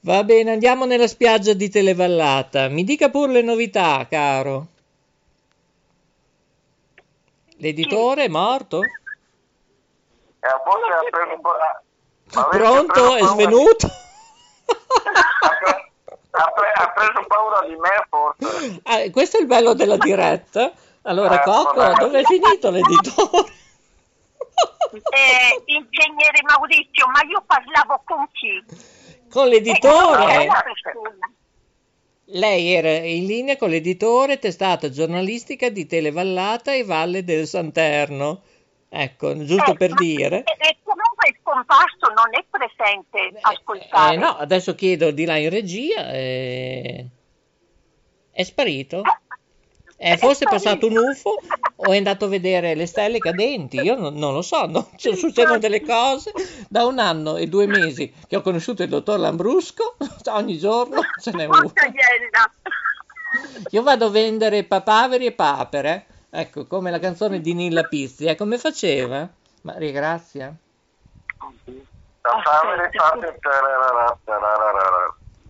Va 0.00 0.22
bene, 0.24 0.52
andiamo 0.52 0.84
nella 0.84 1.08
spiaggia 1.08 1.52
di 1.52 1.68
Televallata. 1.68 2.68
Mi 2.68 2.84
dica 2.84 3.10
pure 3.10 3.32
le 3.32 3.42
novità, 3.42 4.06
caro. 4.08 4.66
L'editore 7.58 8.24
è 8.24 8.28
morto? 8.28 8.82
E 8.82 10.46
a 10.46 10.62
volte 10.64 10.92
ha 10.92 11.02
preso 11.10 11.34
un 11.34 11.40
po'... 11.40 11.50
ma 12.34 12.46
avete 12.46 12.58
Pronto? 12.62 13.16
È 13.16 13.22
svenuto? 13.26 13.86
Ha, 13.86 15.58
pre- 15.58 15.84
ha 16.30 16.50
pre- 16.52 16.72
ha 16.74 16.92
preso 16.92 17.24
paura 17.26 17.66
di 17.66 17.76
me 17.76 18.06
forse. 18.08 18.80
Ah, 18.84 19.10
questo 19.10 19.38
è 19.38 19.40
il 19.40 19.46
bello 19.46 19.72
della 19.74 19.96
diretta. 19.96 20.70
Allora, 21.02 21.40
Eh, 21.40 21.44
Cocco, 21.44 21.92
dove 21.98 22.20
è 22.20 22.24
finito 22.24 22.70
l'editore? 22.70 23.52
Eh, 24.92 25.62
ingegnere 25.66 26.42
Maurizio, 26.46 27.06
ma 27.08 27.20
io 27.28 27.42
parlavo 27.46 28.02
con 28.04 28.26
chi? 28.32 28.62
Con 29.30 29.46
Eh, 29.46 29.50
l'editore. 29.50 30.44
è 30.44 30.46
persona. 30.46 31.30
Lei 32.28 32.72
era 32.72 32.90
in 32.90 33.26
linea 33.26 33.56
con 33.56 33.70
l'editore 33.70 34.38
testata 34.38 34.88
giornalistica 34.90 35.68
di 35.68 35.86
Televallata 35.86 36.72
e 36.72 36.84
Valle 36.84 37.22
del 37.24 37.46
Santerno. 37.46 38.42
Ecco, 38.88 39.44
giusto 39.44 39.72
Eh, 39.72 39.76
per 39.76 39.92
dire. 39.94 40.42
E, 40.44 40.76
comunque 40.82 41.28
è 41.28 41.36
scomparso, 41.40 42.06
non 42.14 42.30
è 42.32 42.44
presente 42.48 43.38
a 43.40 43.50
ascoltare. 43.50 44.14
Eh, 44.14 44.18
no, 44.18 44.28
adesso 44.38 44.74
chiedo 44.74 45.10
di 45.10 45.24
là 45.24 45.36
in 45.36 45.50
regia. 45.50 46.10
eh, 46.12 47.06
È 48.30 48.42
sparito? 48.42 49.02
È 49.98 50.16
forse 50.18 50.44
è 50.44 50.48
passato 50.48 50.86
un 50.88 50.96
UFO 50.96 51.38
o 51.76 51.92
è 51.92 51.96
andato 51.96 52.26
a 52.26 52.28
vedere 52.28 52.74
le 52.74 52.86
stelle 52.86 53.18
cadenti? 53.18 53.80
Io 53.80 53.96
non, 53.96 54.14
non 54.14 54.34
lo 54.34 54.42
so, 54.42 54.66
no? 54.66 54.90
Succedono 54.96 55.58
delle 55.58 55.82
cose. 55.82 56.32
Da 56.68 56.84
un 56.84 56.98
anno 56.98 57.36
e 57.36 57.46
due 57.46 57.66
mesi 57.66 58.12
che 58.28 58.36
ho 58.36 58.42
conosciuto 58.42 58.82
il 58.82 58.90
dottor 58.90 59.18
Lambrusco, 59.18 59.96
ogni 60.32 60.58
giorno 60.58 61.00
ce 61.20 61.30
n'è 61.32 61.46
uno. 61.46 61.72
Io 63.70 63.82
vado 63.82 64.06
a 64.06 64.10
vendere 64.10 64.64
papaveri 64.64 65.26
e 65.26 65.32
papere, 65.32 66.06
ecco, 66.30 66.66
come 66.66 66.90
la 66.90 66.98
canzone 66.98 67.40
di 67.40 67.54
Nilla 67.54 67.84
Pizzi. 67.84 68.26
Eh, 68.26 68.36
come 68.36 68.58
faceva? 68.58 69.28
Maria 69.62 69.92
Grazia? 69.92 70.54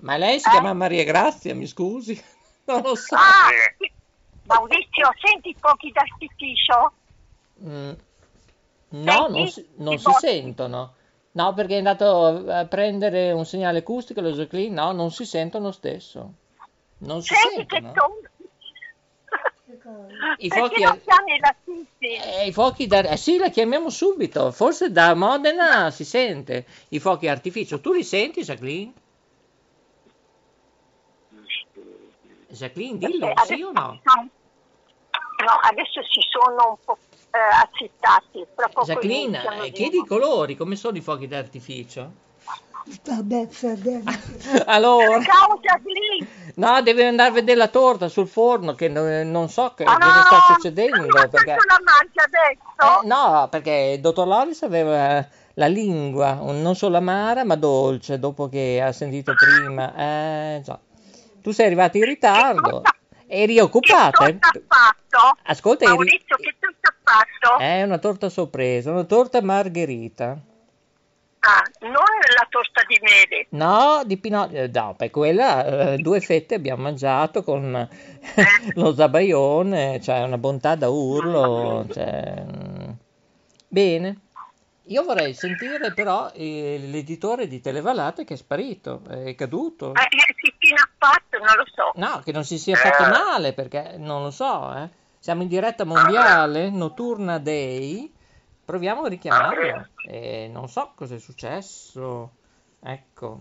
Ma 0.01 0.17
lei 0.17 0.39
si 0.39 0.49
chiama 0.49 0.73
Maria 0.73 1.05
Grazia, 1.05 1.55
mi 1.55 1.67
scusi? 1.67 2.23
Non 2.67 2.83
lo 2.83 2.95
so. 2.95 3.15
Ah, 3.15 3.49
Sì. 3.79 3.95
Maurizio, 4.47 5.11
senti 5.21 5.49
i 5.51 5.57
fuochi 5.59 5.91
d'artificio? 5.91 6.93
Mm, 7.63 7.93
No, 8.89 9.27
non 9.29 9.47
si, 9.49 9.67
non 9.79 9.95
I 9.95 9.99
si 9.99 10.13
sentono. 10.13 10.95
No, 11.33 11.53
perché 11.53 11.75
è 11.75 11.79
andato 11.79 12.47
a 12.51 12.65
prendere 12.67 13.33
un 13.33 13.45
segnale 13.45 13.79
acustico, 13.79 14.21
lo 14.21 14.31
Jacqueline, 14.31 14.75
no, 14.75 14.93
non 14.93 15.11
si 15.11 15.27
sentono 15.27 15.71
stesso. 15.71 16.33
Non 16.99 17.21
si 17.23 17.35
Senti 17.35 17.67
che 17.67 17.83
sentono. 17.83 17.93
tono. 17.93 18.21
I 20.39 20.49
Perché 20.49 20.77
fuochi, 20.77 20.83
Sissi? 21.65 22.07
eh, 22.07 22.47
i 22.47 22.53
fuochi 22.53 22.87
d'ar- 22.87 23.11
eh 23.13 23.17
sì, 23.17 23.37
la 23.37 23.51
chiamiamo 23.51 23.91
subito. 23.91 24.51
Forse 24.53 24.91
da 24.91 25.15
Modena 25.15 25.91
si 25.91 26.05
sente 26.05 26.65
i 26.91 26.99
fuochi 27.01 27.29
artificio. 27.29 27.81
Tu 27.81 27.93
li 27.93 28.05
senti, 28.05 28.43
Jacqueline? 28.43 28.93
Jacqueline, 32.49 32.99
dillo, 32.99 33.27
Perché 33.27 33.45
sì 33.47 33.63
o 33.63 33.73
no? 33.73 34.01
sono- 34.05 34.31
No, 35.45 35.53
adesso 35.63 36.01
si 36.03 36.21
sono 36.31 36.71
un 36.71 36.77
po' 36.85 36.99
eh, 37.31 37.39
azzittati. 37.63 38.47
Jacqueline, 38.85 39.43
eh, 39.59 39.63
di 39.65 39.71
chiedi 39.73 39.99
i 39.99 40.07
colori, 40.07 40.57
come 40.57 40.77
sono 40.77 40.97
i 40.97 41.01
fuochi 41.01 41.27
d'artificio? 41.29 42.25
Bene. 43.03 43.49
Allora, 44.67 45.21
Ciao 45.23 45.59
Jacqueline! 45.61 46.27
no, 46.55 46.81
devi 46.83 47.03
andare 47.03 47.31
a 47.31 47.33
vedere 47.33 47.59
la 47.59 47.69
torta 47.69 48.09
sul 48.09 48.29
forno, 48.29 48.75
che 48.75 48.89
non, 48.89 49.29
non 49.29 49.49
so 49.49 49.75
che, 49.75 49.83
Ah, 49.83 49.99
cosa 49.99 50.21
sta 50.23 50.55
succedendo. 50.55 51.09
Ma 51.09 51.27
Perché, 51.27 51.51
la 51.51 51.81
mangia 51.83 52.23
adesso? 52.25 53.03
Eh, 53.03 53.07
no, 53.07 53.49
perché 53.51 53.93
il 53.95 54.01
dottor 54.01 54.27
Loris 54.29 54.63
aveva 54.63 55.27
la 55.55 55.67
lingua 55.67 56.35
non 56.35 56.77
solo 56.77 56.97
amara, 56.97 57.45
ma 57.45 57.57
dolce, 57.57 58.19
dopo 58.21 58.49
che 58.49 58.81
ha 58.81 58.93
sentito 58.93 59.35
prima. 59.35 59.95
Eh, 59.97 60.61
già. 60.63 60.79
Tu 61.43 61.51
sei 61.51 61.67
arrivato 61.67 61.97
in 61.97 62.05
ritardo, 62.05 62.83
eri 63.27 63.59
occupata. 63.59 64.25
Che 64.25 64.31
eh? 64.31 64.39
torta 64.39 64.61
fatto? 64.67 65.39
Ascolta, 65.45 65.85
eri- 65.85 65.95
Maurizio, 65.95 66.37
che 66.37 66.55
torta 66.59 66.95
fatto? 67.03 67.59
È 67.59 67.83
una 67.83 67.99
torta 67.99 68.29
sorpresa, 68.29 68.91
una 68.91 69.05
torta 69.05 69.43
margherita. 69.43 70.39
Ah, 71.39 71.63
non 71.83 71.93
la 71.93 72.47
torta 72.49 72.83
di 72.89 72.99
mele. 73.01 73.47
No, 73.51 74.03
di 74.05 74.17
pinocchio, 74.17 74.63
eh, 74.63 74.71
no, 74.73 74.95
per 74.97 75.11
quella 75.11 75.93
eh, 75.93 75.97
due 75.99 76.21
fette 76.21 76.57
abbiamo 76.57 76.83
mangiato 76.83 77.45
con 77.45 77.73
Eh. 78.37 78.73
lo 78.75 78.93
zabaione, 78.93 80.01
cioè 80.01 80.23
una 80.23 80.39
bontà 80.39 80.75
da 80.75 80.89
urlo. 80.89 81.87
cioè, 81.89 82.45
mm. 82.45 82.91
Bene, 83.69 84.21
io 84.89 85.03
vorrei 85.03 85.35
sentire 85.35 85.93
però 85.95 86.31
eh, 86.33 86.79
l'editore 86.81 87.49
di 87.49 87.61
Televallate 87.61 88.25
che 88.25 88.35
è 88.35 88.37
sparito, 88.37 89.03
è 89.09 89.35
caduto. 89.35 89.93
Eh, 89.95 90.03
eh, 90.03 90.35
che 90.35 90.55
fine 90.67 90.81
ha 90.81 90.89
fatto? 90.99 91.39
Non 91.39 91.57
lo 91.57 91.65
so. 91.73 91.93
No, 91.95 92.21
che 92.25 92.33
non 92.33 92.45
si 92.45 92.59
sia 92.59 92.77
fatto 92.77 93.05
Eh. 93.05 93.09
male, 93.09 93.53
perché 93.53 93.95
non 93.99 94.23
lo 94.23 94.31
so, 94.31 94.75
eh. 94.75 94.89
Siamo 95.19 95.43
in 95.43 95.49
diretta 95.49 95.85
mondiale, 95.85 96.71
notturna 96.71 97.39
day. 97.39 98.13
Proviamo 98.65 99.03
a 99.03 99.09
richiamarlo. 99.09 99.89
Eh, 100.09 100.49
non 100.53 100.69
so 100.69 100.93
cosa 100.95 101.15
è 101.15 101.19
successo. 101.19 102.31
Ecco. 102.81 103.41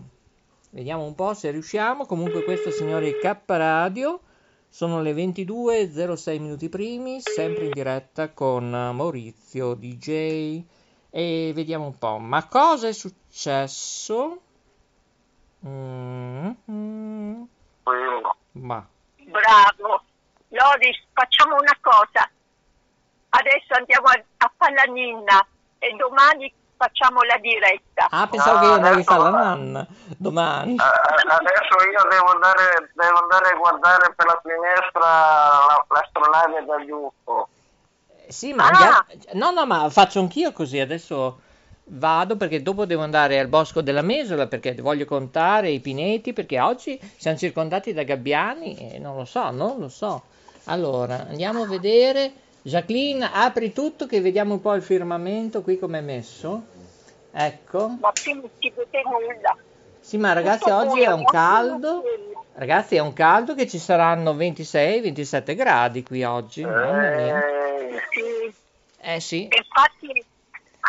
Vediamo 0.70 1.04
un 1.04 1.14
po' 1.14 1.34
se 1.34 1.50
riusciamo. 1.50 2.06
Comunque 2.06 2.44
questo 2.44 2.70
signore 2.70 3.08
è 3.10 3.18
K 3.18 3.36
Radio. 3.46 4.20
Sono 4.68 5.00
le 5.00 5.12
22.06 5.12 6.40
minuti 6.40 6.68
primi, 6.68 7.20
sempre 7.20 7.64
in 7.66 7.70
diretta 7.70 8.30
con 8.32 8.68
Maurizio 8.68 9.74
DJ. 9.74 10.62
E 11.10 11.52
vediamo 11.54 11.86
un 11.86 11.98
po'. 11.98 12.18
Ma 12.18 12.46
cosa 12.46 12.88
è 12.88 12.92
successo? 12.92 14.40
Mm, 15.66 16.50
mm, 16.70 17.42
Quello. 17.82 18.36
ma 18.52 18.86
Bravo. 19.16 20.02
Loris, 20.48 20.96
facciamo 21.12 21.56
una 21.56 21.76
cosa. 21.80 22.28
Adesso 23.30 23.74
andiamo 23.76 24.06
a, 24.06 24.22
a 24.38 24.52
Palaninna 24.56 25.44
e 25.78 25.90
domani 25.96 26.52
facciamo 26.76 27.22
la 27.22 27.36
diretta. 27.38 28.06
Ah, 28.10 28.28
pensavo 28.28 28.60
che 28.60 28.66
Ah, 28.66 28.74
andavi 28.74 29.00
a 29.00 29.02
fare 29.04 29.22
la 29.22 29.30
nanna 29.30 29.86
domani. 30.16 30.72
Eh, 30.72 30.82
eh, 30.82 31.34
Adesso 31.34 31.90
io 31.90 32.08
devo 32.08 32.26
andare, 32.30 32.90
devo 32.94 33.18
andare 33.22 33.48
a 33.50 33.56
guardare 33.56 34.14
per 34.14 34.26
la 34.26 34.40
finestra 34.42 35.00
la- 35.00 35.84
l'astronave 35.88 36.64
dagli 36.64 36.90
UFO. 36.90 37.48
Sì, 38.28 38.52
ma 38.52 38.64
Ah! 38.64 38.68
andiamo- 38.68 39.04
No, 39.32 39.50
no, 39.50 39.66
ma 39.66 39.90
faccio 39.90 40.20
anch'io 40.20 40.52
così. 40.52 40.78
Adesso 40.78 41.40
vado 41.88 42.36
perché 42.36 42.62
dopo 42.62 42.84
devo 42.84 43.02
andare 43.02 43.38
al 43.38 43.48
bosco 43.48 43.80
della 43.80 44.02
Mesola 44.02 44.46
perché 44.46 44.74
voglio 44.74 45.04
contare 45.04 45.70
i 45.70 45.80
pineti 45.80 46.32
perché 46.32 46.58
oggi 46.60 46.98
siamo 47.16 47.36
circondati 47.36 47.92
da 47.92 48.02
gabbiani 48.02 48.94
e 48.94 48.98
non 48.98 49.16
lo 49.16 49.24
so, 49.24 49.50
non 49.50 49.78
lo 49.78 49.88
so. 49.88 50.22
Allora, 50.64 51.26
andiamo 51.28 51.62
a 51.62 51.66
vedere. 51.66 52.32
Jacqueline, 52.62 53.30
apri 53.32 53.72
tutto 53.72 54.06
che 54.06 54.20
vediamo 54.20 54.54
un 54.54 54.60
po' 54.60 54.74
il 54.74 54.82
firmamento 54.82 55.62
qui 55.62 55.78
come 55.78 55.98
è 55.98 56.02
messo. 56.02 56.64
Ecco. 57.30 57.96
Ma 58.00 58.10
qui 58.20 58.32
non 58.32 58.48
si 58.58 58.72
vede 58.74 59.02
nulla. 59.04 59.56
Sì, 60.00 60.16
ma 60.16 60.32
ragazzi, 60.32 60.70
oggi 60.70 61.02
è 61.02 61.12
un 61.12 61.24
caldo. 61.24 62.02
Ragazzi, 62.54 62.96
è 62.96 63.00
un 63.00 63.12
caldo 63.12 63.54
che 63.54 63.68
ci 63.68 63.78
saranno 63.78 64.32
26-27 64.32 65.54
gradi 65.54 66.02
qui 66.02 66.24
oggi. 66.24 66.64
Mamma 66.64 67.10
mia. 67.14 67.46
Eh, 67.46 68.02
Sì. 68.10 68.54
Eh 69.00 69.20
sì. 69.20 69.42
Infatti 69.42 70.24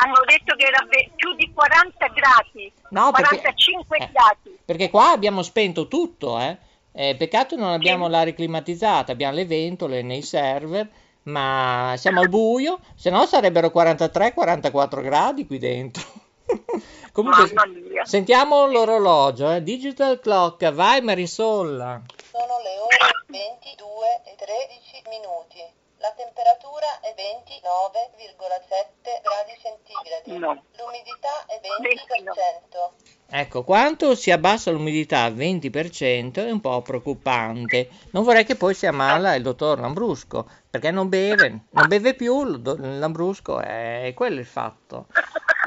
hanno 0.04 0.22
detto 0.26 0.56
che 0.56 0.66
era 0.66 0.86
più 1.16 1.34
di 1.36 1.52
40 1.54 2.08
gradi, 2.08 2.72
No, 2.90 3.12
perché- 3.12 3.38
45 3.40 3.98
eh, 3.98 4.10
gradi. 4.12 4.58
Perché 4.66 4.90
qua 4.90 5.12
abbiamo 5.12 5.42
spento 5.44 5.88
tutto, 5.88 6.40
eh. 6.40 6.58
Eh, 6.92 7.16
peccato 7.16 7.56
non 7.56 7.72
abbiamo 7.72 8.08
l'aria 8.08 8.34
climatizzata, 8.34 9.12
abbiamo 9.12 9.36
le 9.36 9.46
ventole 9.46 10.02
nei 10.02 10.24
server, 10.24 10.90
ma 11.24 11.94
siamo 11.98 12.22
al 12.22 12.30
buio, 12.30 12.80
se 12.96 13.10
no 13.12 13.26
sarebbero 13.28 13.68
43-44 13.74 15.02
gradi 15.02 15.46
qui 15.46 15.58
dentro. 15.60 16.04
Comunque, 17.12 17.52
Mamma 17.54 17.66
mia. 17.80 18.06
sentiamo 18.06 18.66
l'orologio, 18.68 19.52
eh. 19.52 19.62
Digital 19.64 20.20
clock, 20.20 20.72
vai 20.72 21.02
Marisolla. 21.02 22.02
Sono 22.32 22.60
le 22.64 22.80
ore 22.80 22.98
22 23.28 24.22
e 24.26 24.36
13 24.36 25.04
minuti. 25.10 25.86
La 26.08 26.14
temperatura 26.16 27.02
è 27.02 27.14
29,7 27.20 29.20
gradi 29.28 29.52
centigradi. 29.62 30.38
No. 30.40 30.64
L'umidità 30.78 31.44
è 31.48 31.60
20%. 31.60 32.92
Ecco, 33.30 33.66
quanto 33.66 34.16
si 34.16 34.32
abbassa 34.32 34.72
l'umidità 34.72 35.24
al 35.24 35.36
20% 35.36 36.36
è 36.36 36.50
un 36.50 36.62
po' 36.62 36.82
preoccupante. 36.82 37.90
Non 38.12 38.24
vorrei 38.24 38.46
che 38.46 38.56
poi 38.56 38.74
si 38.74 38.86
ammala 38.86 39.36
il 39.36 39.44
dottor 39.44 39.82
Lambrusco, 39.82 40.48
perché 40.70 40.92
non 40.92 41.10
beve, 41.10 41.64
non 41.72 41.88
beve 41.90 42.14
più 42.14 42.42
Lambrusco, 42.46 43.60
è 43.60 44.14
quello 44.16 44.40
il 44.40 44.46
fatto. 44.46 45.08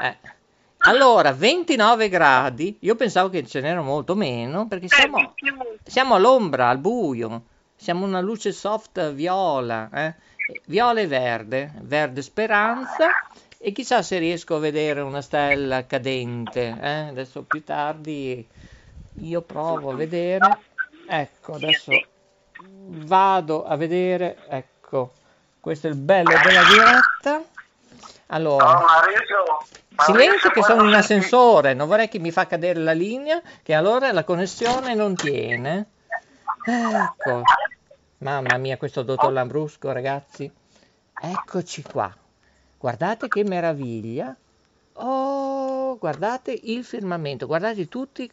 Eh. 0.01 0.17
Allora, 0.79 1.33
29 1.33 2.09
gradi, 2.09 2.77
io 2.79 2.95
pensavo 2.95 3.29
che 3.29 3.45
ce 3.45 3.61
n'era 3.61 3.81
molto 3.81 4.15
meno 4.15 4.67
perché 4.67 4.85
Eh, 4.85 4.89
siamo, 4.89 5.35
siamo 5.83 6.15
all'ombra, 6.15 6.69
al 6.69 6.79
buio, 6.79 7.43
siamo 7.75 8.05
una 8.05 8.21
luce 8.21 8.51
soft 8.51 9.11
viola, 9.11 9.87
eh? 9.93 10.15
Viola 10.65 10.99
e 10.99 11.07
verde, 11.07 11.71
verde 11.81 12.21
speranza 12.21 13.09
e 13.57 13.71
chissà 13.71 14.01
se 14.01 14.17
riesco 14.17 14.55
a 14.55 14.59
vedere 14.59 15.01
una 15.01 15.21
stella 15.21 15.85
cadente, 15.85 16.75
eh? 16.81 17.07
adesso 17.09 17.43
più 17.43 17.63
tardi 17.63 18.47
io 19.19 19.41
provo 19.41 19.91
a 19.91 19.95
vedere, 19.95 20.57
ecco 21.07 21.53
adesso 21.53 21.91
vado 22.63 23.65
a 23.65 23.75
vedere, 23.75 24.37
ecco, 24.47 25.13
questo 25.59 25.87
è 25.87 25.89
il 25.91 25.97
bello 25.97 26.31
della 26.43 26.63
diretta, 26.63 27.43
allora... 28.27 28.79
Silenzio 30.03 30.49
che 30.49 30.63
sono 30.63 30.77
quando- 30.77 30.97
ascensore, 30.97 31.73
non 31.75 31.87
vorrei 31.87 32.07
che 32.07 32.17
mi 32.17 32.31
fa 32.31 32.47
cadere 32.47 32.79
la 32.79 32.93
linea, 32.93 33.39
che 33.61 33.75
allora 33.75 34.11
la 34.11 34.23
connessione 34.23 34.95
non 34.95 35.13
tiene. 35.15 35.85
Ecco, 36.65 37.43
mamma 38.21 38.57
mia, 38.57 38.77
questo 38.77 39.01
dottor 39.01 39.31
Lambrusco, 39.31 39.91
ragazzi. 39.91 40.51
Eccoci 41.23 41.81
qua. 41.83 42.13
Guardate 42.77 43.27
che 43.27 43.43
meraviglia. 43.43 44.35
Oh, 44.93 45.97
guardate 45.97 46.57
il 46.63 46.83
firmamento, 46.83 47.47
guardate 47.47 47.87
tutti 47.87 48.29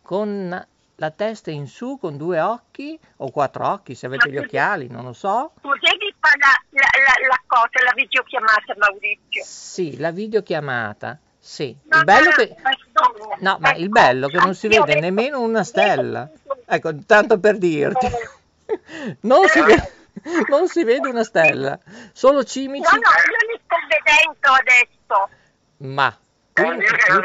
con 0.00 0.66
la 0.96 1.10
testa 1.10 1.50
in 1.50 1.66
su, 1.66 1.98
con 2.00 2.16
due 2.16 2.38
occhi 2.40 2.98
o 3.16 3.30
quattro 3.30 3.66
occhi, 3.68 3.94
se 3.94 4.06
avete 4.06 4.30
gli 4.30 4.38
occhiali, 4.38 4.88
non 4.88 5.04
lo 5.04 5.12
so. 5.12 5.52
Potevi 5.60 6.14
fare 6.20 6.38
la, 6.38 6.62
la, 6.70 6.88
la, 7.04 7.28
la 7.28 7.42
cosa, 7.46 7.84
la 7.84 7.92
videochiamata, 7.94 8.74
Maurizio. 8.76 9.42
Sì, 9.44 9.98
la 9.98 10.10
videochiamata. 10.10 11.18
Sì, 11.38 11.64
il 11.64 12.04
bello 12.04 12.30
che... 12.30 12.54
Madonna. 12.62 13.36
No, 13.40 13.56
ma 13.58 13.74
il 13.74 13.88
bello 13.88 14.28
che 14.28 14.36
non 14.36 14.54
si 14.54 14.68
vede 14.68 15.00
nemmeno 15.00 15.40
una 15.40 15.64
stella. 15.64 16.30
Ecco, 16.66 16.94
tanto 17.04 17.40
per 17.40 17.58
dirti. 17.58 18.06
Non 19.22 19.48
si 19.48 19.60
vede, 19.62 19.92
non 20.48 20.68
si 20.68 20.84
vede 20.84 21.08
una 21.08 21.24
stella, 21.24 21.78
solo 22.12 22.38
No, 22.38 22.44
cimici. 22.44 22.94
no, 22.94 23.00
io 23.00 23.52
li 23.52 23.60
sto 23.64 23.76
vedendo 23.88 24.48
adesso. 24.60 25.28
Ma 25.78 26.08
Eh, 26.54 26.62
qui, 26.62 26.68
il 26.68 26.78
disco- 26.78 27.12
il 27.12 27.24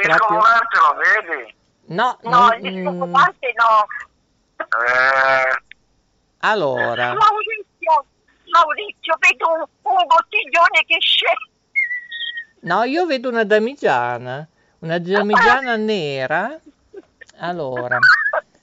lo 0.80 1.26
vedi? 1.26 1.56
No, 1.90 2.18
No, 2.24 2.30
non- 2.30 2.54
il 2.66 2.74
disco 2.74 3.06
mm, 3.06 3.14
no. 3.56 3.86
Eh, 4.58 5.62
allora, 6.40 7.14
Maurizio, 7.14 8.06
Maurizio, 8.52 9.16
vedo 9.20 9.52
un, 9.54 9.60
un 9.62 10.06
bottiglione 10.08 10.84
che 10.86 10.98
scende. 11.00 11.52
no, 12.62 12.84
io 12.84 13.06
vedo 13.06 13.30
una 13.30 13.44
damigiana, 13.44 14.46
una 14.80 15.00
damigiana 15.00 15.76
nera. 15.78 16.60
Allora, 17.40 18.00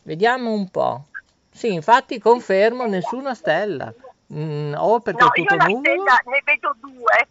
vediamo 0.02 0.50
un 0.52 0.68
po'. 0.68 1.06
Sì, 1.54 1.72
infatti 1.72 2.18
confermo 2.18 2.84
nessuna 2.86 3.32
stella. 3.32 3.94
Mm, 4.32 4.74
o 4.76 4.98
perché 4.98 5.22
No, 5.22 5.30
è 5.32 5.38
io 5.38 5.44
tutto 5.46 5.56
la 5.56 5.64
nuvolo. 5.66 5.80
stella 5.84 6.20
ne 6.24 6.42
vedo 6.44 6.76
due. 6.80 7.28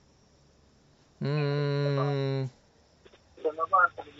Mm, 1.25 2.43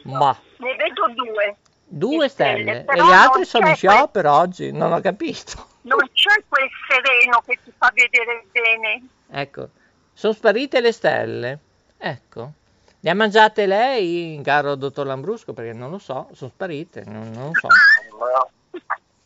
ma 0.04 0.38
Ne 0.58 0.76
vedo 0.76 1.08
due. 1.16 1.56
due 1.86 2.28
stelle, 2.28 2.84
stelle 2.84 3.02
e 3.02 3.06
gli 3.06 3.12
altri 3.12 3.46
sono 3.46 3.70
in 3.70 3.76
sciopero 3.76 4.32
oggi, 4.34 4.72
non 4.74 4.92
ho 4.92 5.00
capito. 5.00 5.68
Non 5.84 6.00
c'è 6.12 6.44
quel 6.50 6.70
sereno 6.90 7.42
che 7.46 7.58
ti 7.64 7.72
fa 7.78 7.90
vedere 7.94 8.46
bene. 8.52 9.08
Ecco, 9.30 9.70
sono 10.14 10.34
sparite 10.34 10.82
le 10.82 10.92
stelle. 10.92 11.60
Ecco. 11.98 12.52
Le 13.00 13.10
ha 13.10 13.16
mangiate 13.16 13.66
lei, 13.66 14.40
caro 14.44 14.76
dottor 14.76 15.06
Lambrusco? 15.06 15.54
Perché 15.54 15.74
non 15.74 15.90
lo 15.92 15.98
so, 15.98 16.28
sono 16.34 16.50
sparite, 16.50 17.04
non, 17.06 17.32
non 17.32 17.48
lo 17.48 17.54
so. 17.60 17.68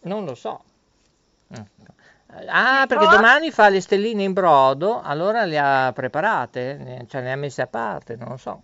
Non 0.08 0.26
lo 0.26 0.36
so. 0.36 0.64
Ecco. 1.50 1.94
Ah, 2.48 2.86
perché 2.88 3.08
domani 3.08 3.52
fa 3.52 3.70
le 3.70 3.82
stelline 3.82 4.24
in 4.24 4.34
brodo, 4.34 5.02
allora 5.02 5.46
le 5.46 5.58
ha 5.58 5.92
preparate, 5.94 7.06
cioè 7.08 7.22
le 7.22 7.32
ha 7.32 7.36
messe 7.36 7.62
a 7.62 7.68
parte, 7.68 8.16
non 8.16 8.30
lo 8.30 8.38
so. 8.38 8.62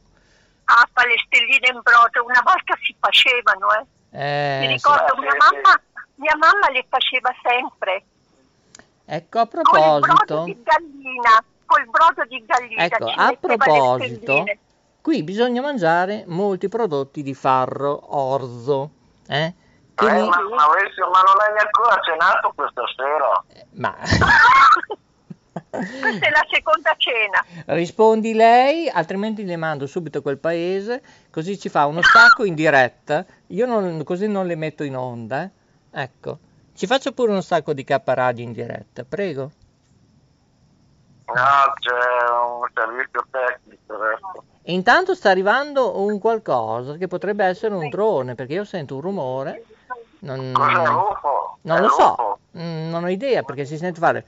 Ah, 0.65 0.87
fa 0.91 1.05
le 1.05 1.15
stelline 1.25 1.67
in 1.71 1.79
brodo, 1.81 2.23
una 2.25 2.41
volta 2.43 2.75
si 2.81 2.95
facevano, 2.99 3.67
eh. 3.73 3.85
Eh, 4.15 4.59
Mi 4.59 4.67
sì. 4.67 4.73
ricordo, 4.73 5.19
mia 5.19 5.35
mamma, 5.37 5.81
mia 6.15 6.35
mamma 6.37 6.69
le 6.71 6.85
faceva 6.87 7.33
sempre. 7.41 8.03
Ecco, 9.05 9.39
a 9.39 9.47
Col 9.47 9.61
brodo 9.63 9.99
proposito, 9.99 10.43
di 10.43 10.63
gallina, 10.63 11.43
col 11.65 11.85
brodo 11.89 12.23
di 12.27 12.43
gallina. 12.45 12.83
ecco, 12.83 13.05
a 13.05 13.37
proposito, 13.39 14.43
qui 15.01 15.23
bisogna 15.23 15.61
mangiare 15.61 16.23
molti 16.27 16.69
prodotti 16.69 17.23
di 17.23 17.33
farro 17.33 18.15
orzo, 18.15 18.91
eh? 19.27 19.53
Eh, 19.95 20.11
mi- 20.11 20.27
ma, 20.27 20.41
Maurizio, 20.55 21.09
ma 21.09 21.21
non 21.21 21.35
hai 21.39 21.57
ancora 21.59 21.99
cenato 22.01 22.51
questa 22.55 22.83
sera? 22.95 23.43
ma 23.73 23.95
Questa 25.69 26.25
è 26.27 26.29
la 26.29 26.45
seconda 26.51 26.93
cena. 26.97 27.43
rispondi 27.75 28.33
lei, 28.33 28.89
altrimenti 28.89 29.43
le 29.45 29.55
mando 29.55 29.85
subito 29.87 30.19
a 30.19 30.21
quel 30.21 30.37
paese, 30.37 31.01
così 31.31 31.59
ci 31.59 31.69
fa 31.69 31.85
uno 31.85 32.01
stacco 32.01 32.43
in 32.43 32.53
diretta. 32.55 33.25
Io 33.47 33.65
non- 33.65 34.03
così 34.03 34.27
non 34.27 34.45
le 34.47 34.55
metto 34.55 34.83
in 34.83 34.95
onda, 34.97 35.43
eh. 35.43 35.49
Ecco, 35.95 36.37
ci 36.75 36.85
faccio 36.87 37.11
pure 37.11 37.31
uno 37.31 37.41
stacco 37.41 37.73
di 37.73 37.83
K 37.83 38.01
Radio 38.03 38.43
in 38.43 38.51
diretta, 38.51 39.03
prego. 39.03 39.51
No, 41.25 41.73
c'è 41.79 42.29
un 42.29 42.67
servizio 42.73 43.25
tecnico 43.31 43.93
adesso. 43.95 44.43
E 44.61 44.73
intanto 44.73 45.13
sta 45.15 45.29
arrivando 45.29 45.99
un 46.01 46.19
qualcosa 46.19 46.95
che 46.95 47.07
potrebbe 47.07 47.45
essere 47.45 47.73
un 47.75 47.89
drone, 47.89 48.35
perché 48.35 48.53
io 48.53 48.63
sento 48.65 48.95
un 48.95 49.01
rumore. 49.01 49.63
Non, 50.24 50.51
non 50.51 51.78
È 51.78 51.82
lo 51.82 51.89
so? 51.89 52.39
Mm, 52.57 52.89
non 52.89 53.03
ho 53.03 53.09
idea 53.09 53.43
perché 53.43 53.65
si 53.65 53.78
sente 53.78 53.99
fare. 53.99 54.26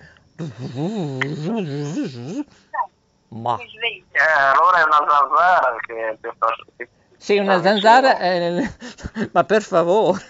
Ma. 3.29 3.57
Eh, 3.57 4.21
allora 4.21 4.79
è 4.79 4.83
una 4.83 5.05
zanzara 5.07 5.75
che 5.85 6.17
ti- 6.21 6.87
sì, 7.17 7.37
una 7.37 7.61
zanzara, 7.61 8.19
eh, 8.19 8.69
ma 9.31 9.43
per 9.45 9.61
favore, 9.61 10.21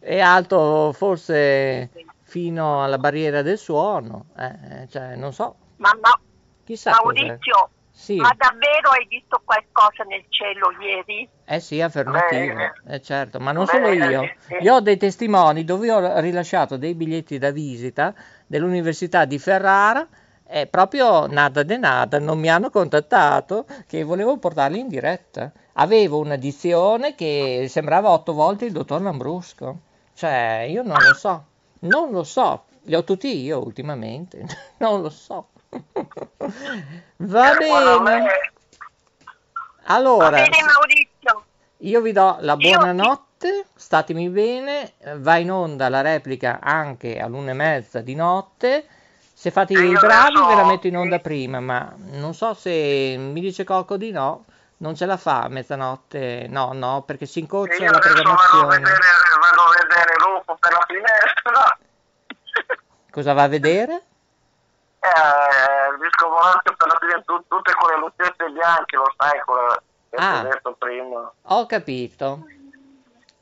è 0.00 0.20
alto 0.20 0.92
forse 0.92 1.90
fino 2.22 2.82
alla 2.82 2.98
barriera 2.98 3.42
del 3.42 3.58
suono, 3.58 4.26
eh, 4.36 4.86
cioè 4.88 5.16
non 5.16 5.32
so, 5.32 5.56
Ma, 5.76 5.90
ma 6.00 6.18
chissà. 6.64 6.92
Maurizio, 6.92 7.70
Sì, 7.96 8.16
ma 8.16 8.34
davvero 8.36 8.90
hai 8.90 9.06
visto 9.06 9.40
qualcosa 9.44 10.02
nel 10.02 10.24
cielo 10.28 10.72
ieri? 10.80 11.28
eh 11.46 11.60
sì, 11.60 11.80
affermativo, 11.80 12.58
eh 12.88 13.00
certo, 13.00 13.38
ma 13.38 13.52
non 13.52 13.64
beh, 13.66 13.70
solo 13.70 13.92
io. 13.92 14.34
sì. 14.40 14.56
Io 14.60 14.74
ho 14.74 14.80
dei 14.80 14.96
testimoni 14.96 15.64
dove 15.64 15.92
ho 15.92 16.18
rilasciato 16.18 16.76
dei 16.76 16.94
biglietti 16.94 17.38
da 17.38 17.52
visita 17.52 18.12
dell'Università 18.46 19.24
di 19.26 19.38
Ferrara 19.38 20.06
e 20.44 20.66
proprio 20.66 21.26
nada 21.26 21.62
de 21.62 21.76
nada, 21.76 22.18
non 22.18 22.38
mi 22.40 22.50
hanno 22.50 22.68
contattato 22.68 23.64
che 23.86 24.02
volevo 24.02 24.38
portarli 24.38 24.80
in 24.80 24.88
diretta. 24.88 25.52
Avevo 25.74 26.18
una 26.18 26.36
dizione 26.36 27.14
che 27.14 27.66
sembrava 27.68 28.10
otto 28.10 28.32
volte 28.32 28.64
il 28.64 28.72
dottor 28.72 29.00
Lambrusco. 29.02 29.80
Cioè, 30.14 30.66
io 30.68 30.82
non 30.82 30.96
lo 31.00 31.14
so, 31.14 31.44
non 31.80 32.10
lo 32.10 32.24
so, 32.24 32.64
li 32.82 32.94
ho 32.94 33.04
tutti 33.04 33.40
io 33.40 33.62
ultimamente, 33.64 34.44
non 34.78 35.00
lo 35.00 35.10
so. 35.10 35.48
Va 37.16 37.54
bene. 37.56 38.00
me- 38.00 38.22
Va 39.86 39.94
Allora, 39.94 40.30
bene 40.30 40.56
Maurizio, 40.72 41.44
io 41.78 42.00
vi 42.00 42.12
do 42.12 42.36
la 42.40 42.56
buonanotte, 42.56 43.66
statemi 43.74 44.28
bene, 44.30 44.94
va 45.16 45.36
in 45.36 45.50
onda 45.50 45.88
la 45.90 46.00
replica 46.00 46.58
anche 46.62 47.18
all'una 47.18 47.50
e 47.50 47.54
mezza 47.54 48.00
di 48.00 48.14
notte. 48.14 48.86
Se 49.34 49.50
fate 49.50 49.74
i 49.74 49.92
bravi 49.92 50.40
ve 50.46 50.54
la 50.54 50.64
metto 50.64 50.86
in 50.86 50.96
onda 50.96 51.18
prima, 51.18 51.60
ma 51.60 51.92
non 51.96 52.32
so 52.34 52.54
se 52.54 53.16
mi 53.18 53.40
dice 53.40 53.64
Cocco 53.64 53.98
di 53.98 54.10
no, 54.10 54.46
non 54.78 54.94
ce 54.94 55.04
la 55.04 55.18
fa 55.18 55.42
a 55.42 55.48
mezzanotte, 55.48 56.46
no, 56.48 56.72
no, 56.72 57.02
perché 57.02 57.26
si 57.26 57.40
incoccia 57.40 57.84
la 57.90 57.98
adesso 57.98 58.22
vado 58.22 58.30
a 58.30 58.36
programmazione. 58.36 58.78
vedere, 58.78 59.00
vado 59.40 59.60
a 59.60 59.70
vedere 59.82 60.12
l'UFO 60.18 60.56
per 60.58 60.72
la 60.72 60.84
finestra. 60.86 61.78
Cosa 63.10 63.32
va 63.34 63.42
a 63.42 63.48
vedere? 63.48 64.02
Eh, 65.04 65.92
il 65.92 65.98
disco 66.00 66.28
volante 66.28 66.74
per 66.74 66.86
la 66.88 66.96
finestra, 66.98 67.22
tu- 67.24 67.44
tutte 67.46 67.74
quelle 67.74 67.98
lucette 67.98 68.48
bianche, 68.50 68.96
lo 68.96 69.12
sai, 69.18 69.38
quello 69.44 69.76
che 70.08 70.16
Ah. 70.16 70.42
detto 70.42 70.74
prima. 70.78 71.32
Ho 71.42 71.66
capito. 71.66 72.46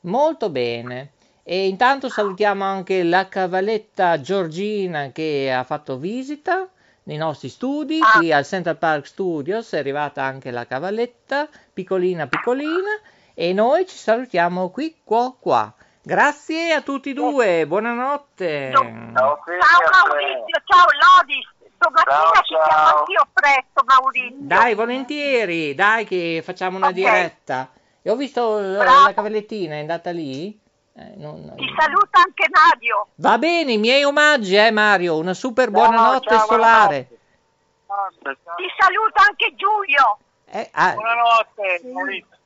Molto 0.00 0.50
bene. 0.50 1.12
E 1.44 1.68
intanto 1.68 2.08
salutiamo 2.08 2.64
anche 2.64 3.02
la 3.04 3.28
cavalletta 3.28 4.20
Giorgina 4.20 5.10
che 5.12 5.52
ha 5.52 5.62
fatto 5.64 5.96
visita 5.98 6.68
nei 7.04 7.16
nostri 7.16 7.48
studi, 7.48 8.00
Ah. 8.00 8.18
qui 8.18 8.32
al 8.32 8.44
Central 8.44 8.76
Park 8.78 9.06
Studios 9.06 9.70
è 9.72 9.78
arrivata 9.78 10.22
anche 10.22 10.50
la 10.50 10.66
cavalletta, 10.66 11.48
piccolina 11.72 12.26
piccolina, 12.26 12.90
e 13.34 13.52
noi 13.52 13.86
ci 13.86 13.96
salutiamo 13.96 14.70
qui 14.70 15.00
qua 15.04 15.32
qua. 15.38 15.72
Grazie 16.05 16.72
a 16.72 16.80
tutti 16.80 17.11
e 17.11 17.14
due, 17.14 17.64
buonanotte. 17.66 18.70
Ciao, 18.72 18.82
ciao. 19.14 20.09
Maurizio, 20.09 20.62
ciao 20.64 20.86
Lodis, 20.98 21.48
Domattina 21.78 22.16
Ciao, 22.16 22.42
ci 22.42 22.55
chiamo 22.55 22.66
ciao. 22.68 22.98
anch'io 22.98 23.28
presto, 23.32 23.84
Maurizio. 23.84 24.36
Dai, 24.40 24.74
volentieri, 24.74 25.74
dai 25.76 26.05
che 26.05 26.42
facciamo 26.44 26.76
una 26.76 26.88
Ok. 26.88 26.92
diretta. 26.92 27.70
E 28.03 28.11
ho 28.11 28.16
visto 28.16 28.59
l- 28.59 28.78
Bravo. 28.78 29.05
la 29.05 29.14
cavallettina, 29.14 29.76
è 29.76 29.78
andata 29.80 30.11
lì? 30.11 30.59
Eh, 30.94 31.12
non- 31.18 31.53
Ti 31.57 31.72
saluta 31.78 32.18
anche 32.20 32.48
Mario. 32.50 33.07
Va 33.14 33.38
bene, 33.38 33.72
i 33.74 33.78
miei 33.78 34.03
omaggi, 34.03 34.57
eh 34.57 34.72
Mario, 34.72 35.16
una 35.18 35.34
super 35.34 35.70
buonanotte 35.70 36.28
ciao, 36.34 36.46
solare. 36.46 37.09
Ti 37.09 38.68
saluta 38.76 39.22
anche 39.28 39.55
Giulio. 39.55 40.18
Eh, 40.46 40.68
ah, 40.72 40.92
Buonanotte, 40.94 41.80
Maurizio. 41.92 41.92
Buonanotte. 41.92 42.40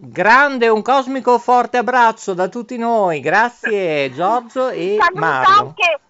Grande, 0.00 0.68
un 0.68 0.82
cosmico 0.82 1.38
forte 1.38 1.78
abbraccio 1.78 2.34
da 2.34 2.48
tutti 2.48 2.76
noi, 2.76 3.20
grazie 3.20 4.12
Giorgio 4.12 4.68
e 4.68 4.96
Saluta 5.00 5.20
Mario. 5.20 5.58
anche, 5.58 6.00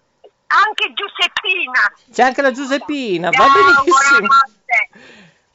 anche 0.47 0.93
Giuseppina. 0.93 1.93
C'è 2.11 2.23
anche 2.23 2.41
la 2.41 2.51
Giuseppina, 2.51 3.29
va 3.29 3.37
Ciao, 3.37 3.47
benissimo. 3.53 4.27
buonanotte. 4.27 4.89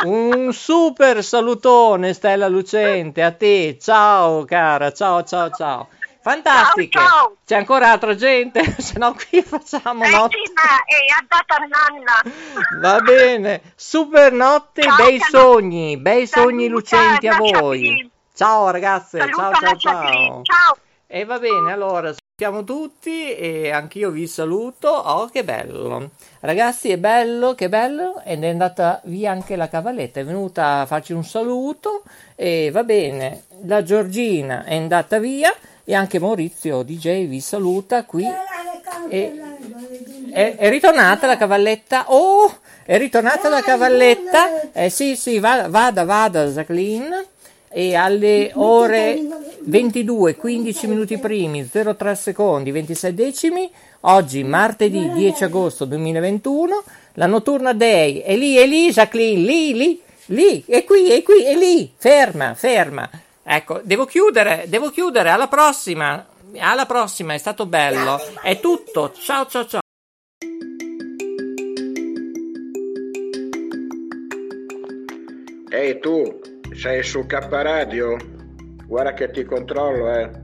Un 0.05 0.53
super 0.53 1.23
salutone 1.23 2.13
Stella 2.13 2.49
Lucente 2.49 3.23
a 3.23 3.33
te, 3.33 3.79
ciao 3.81 4.45
cara, 4.45 4.93
ciao 4.93 5.23
ciao 5.23 5.51
ciao. 5.51 5.89
Fantastiche. 6.25 6.99
Ciao, 6.99 7.07
ciao. 7.07 7.37
C'è 7.45 7.57
ancora 7.57 7.91
altra 7.91 8.15
gente, 8.15 8.63
se 8.81 8.99
no 8.99 9.13
qui 9.15 9.43
facciamo 9.43 10.05
Eh 10.05 10.09
notte. 10.09 10.39
sì, 10.43 10.53
ma 10.55 10.83
è 10.87 11.21
andata 11.21 11.57
Nanna. 11.69 12.81
Va 12.81 13.01
bene, 13.01 13.61
super 13.77 14.33
notte, 14.33 14.81
Ciao, 14.81 14.97
bei 14.97 15.19
Cana- 15.19 15.31
sogni, 15.31 15.99
bei 15.99 16.27
sogni 16.27 16.65
Saluta 16.65 16.97
lucenti 16.97 17.29
a 17.29 17.37
voi. 17.37 18.11
Ciao 18.35 18.71
ragazze, 18.71 19.19
Saluta 19.19 19.37
ciao 19.53 19.61
ciao 19.61 19.77
ciao. 19.77 20.43
Ciao. 20.43 20.77
E 21.07 21.25
va 21.27 21.39
bene, 21.39 21.71
allora 21.71 22.15
salutiamo 22.15 22.65
tutti 22.65 23.35
e 23.37 23.71
anch'io 23.71 24.09
vi 24.09 24.27
saluto. 24.27 24.89
Oh, 24.89 25.27
che 25.29 25.45
bello! 25.45 26.09
Ragazzi, 26.41 26.89
è 26.89 26.97
bello, 26.97 27.55
che 27.55 27.69
bello! 27.69 28.23
Ed 28.25 28.43
è 28.43 28.49
andata 28.49 29.01
via 29.05 29.31
anche 29.31 29.57
la 29.57 29.69
cavalletta, 29.69 30.21
è 30.21 30.25
venuta 30.25 30.81
a 30.81 30.87
farci 30.87 31.13
un 31.13 31.23
saluto 31.23 32.03
e 32.35 32.71
va 32.73 32.83
bene. 32.83 33.45
La 33.67 33.83
Giorgina 33.83 34.65
è 34.65 34.75
andata 34.75 35.19
via 35.19 35.55
e 35.85 35.95
anche 35.95 36.19
Maurizio 36.19 36.83
DJ 36.83 37.27
vi 37.27 37.41
saluta 37.41 38.05
qui. 38.05 38.27
E- 39.09 39.41
è, 40.33 40.57
è 40.57 40.69
ritornata 40.69 41.27
la 41.27 41.37
cavalletta? 41.37 42.07
Oh, 42.09 42.53
è 42.85 42.99
ritornata 42.99 43.49
la 43.49 43.61
cavalletta? 43.63 44.73
Eh 44.73 44.91
sì, 44.91 45.15
sì, 45.15 45.39
va- 45.39 45.69
vada, 45.69 46.05
vada, 46.05 46.47
Jacqueline. 46.47 47.27
E 47.77 47.95
alle 47.97 48.53
ore 48.55 49.21
22, 49.61 50.37
15 50.37 50.87
minuti 50.87 51.19
primi, 51.19 51.69
03 51.69 52.15
secondi, 52.15 52.71
26 52.71 53.15
decimi, 53.15 53.69
oggi 54.03 54.45
martedì 54.45 55.11
10 55.13 55.43
agosto 55.45 55.85
2021, 55.85 56.85
la 57.15 57.27
notturna 57.27 57.73
Day 57.73 58.19
è 58.19 58.37
lì, 58.37 58.55
è 58.57 58.67
lì, 58.67 58.91
Jacqueline, 58.91 59.41
lì, 59.41 59.75
lì, 59.75 60.01
lì, 60.27 60.65
è 60.69 60.85
qui, 60.85 61.11
è 61.11 61.23
qui, 61.25 61.43
è 61.43 61.57
lì, 61.57 61.93
ferma, 61.97 62.55
ferma. 62.55 63.11
Ecco, 63.47 63.83
devo 63.85 64.07
chiudere, 64.07 64.65
devo 64.69 64.89
chiudere, 64.89 65.29
alla 65.29 65.49
prossima, 65.49 66.27
alla 66.57 66.87
prossima, 66.87 67.35
è 67.35 67.39
stato 67.39 67.67
bello, 67.67 68.19
è 68.41 68.59
tutto, 68.59 69.13
ciao 69.13 69.47
ciao 69.47 69.67
ciao. 69.67 69.81
Ehi 75.69 75.99
tu, 75.99 76.41
sei 76.73 77.03
su 77.03 77.27
K 77.27 77.35
Radio? 77.51 78.17
Guarda 78.87 79.13
che 79.13 79.31
ti 79.31 79.45
controllo, 79.45 80.11
eh. 80.11 80.44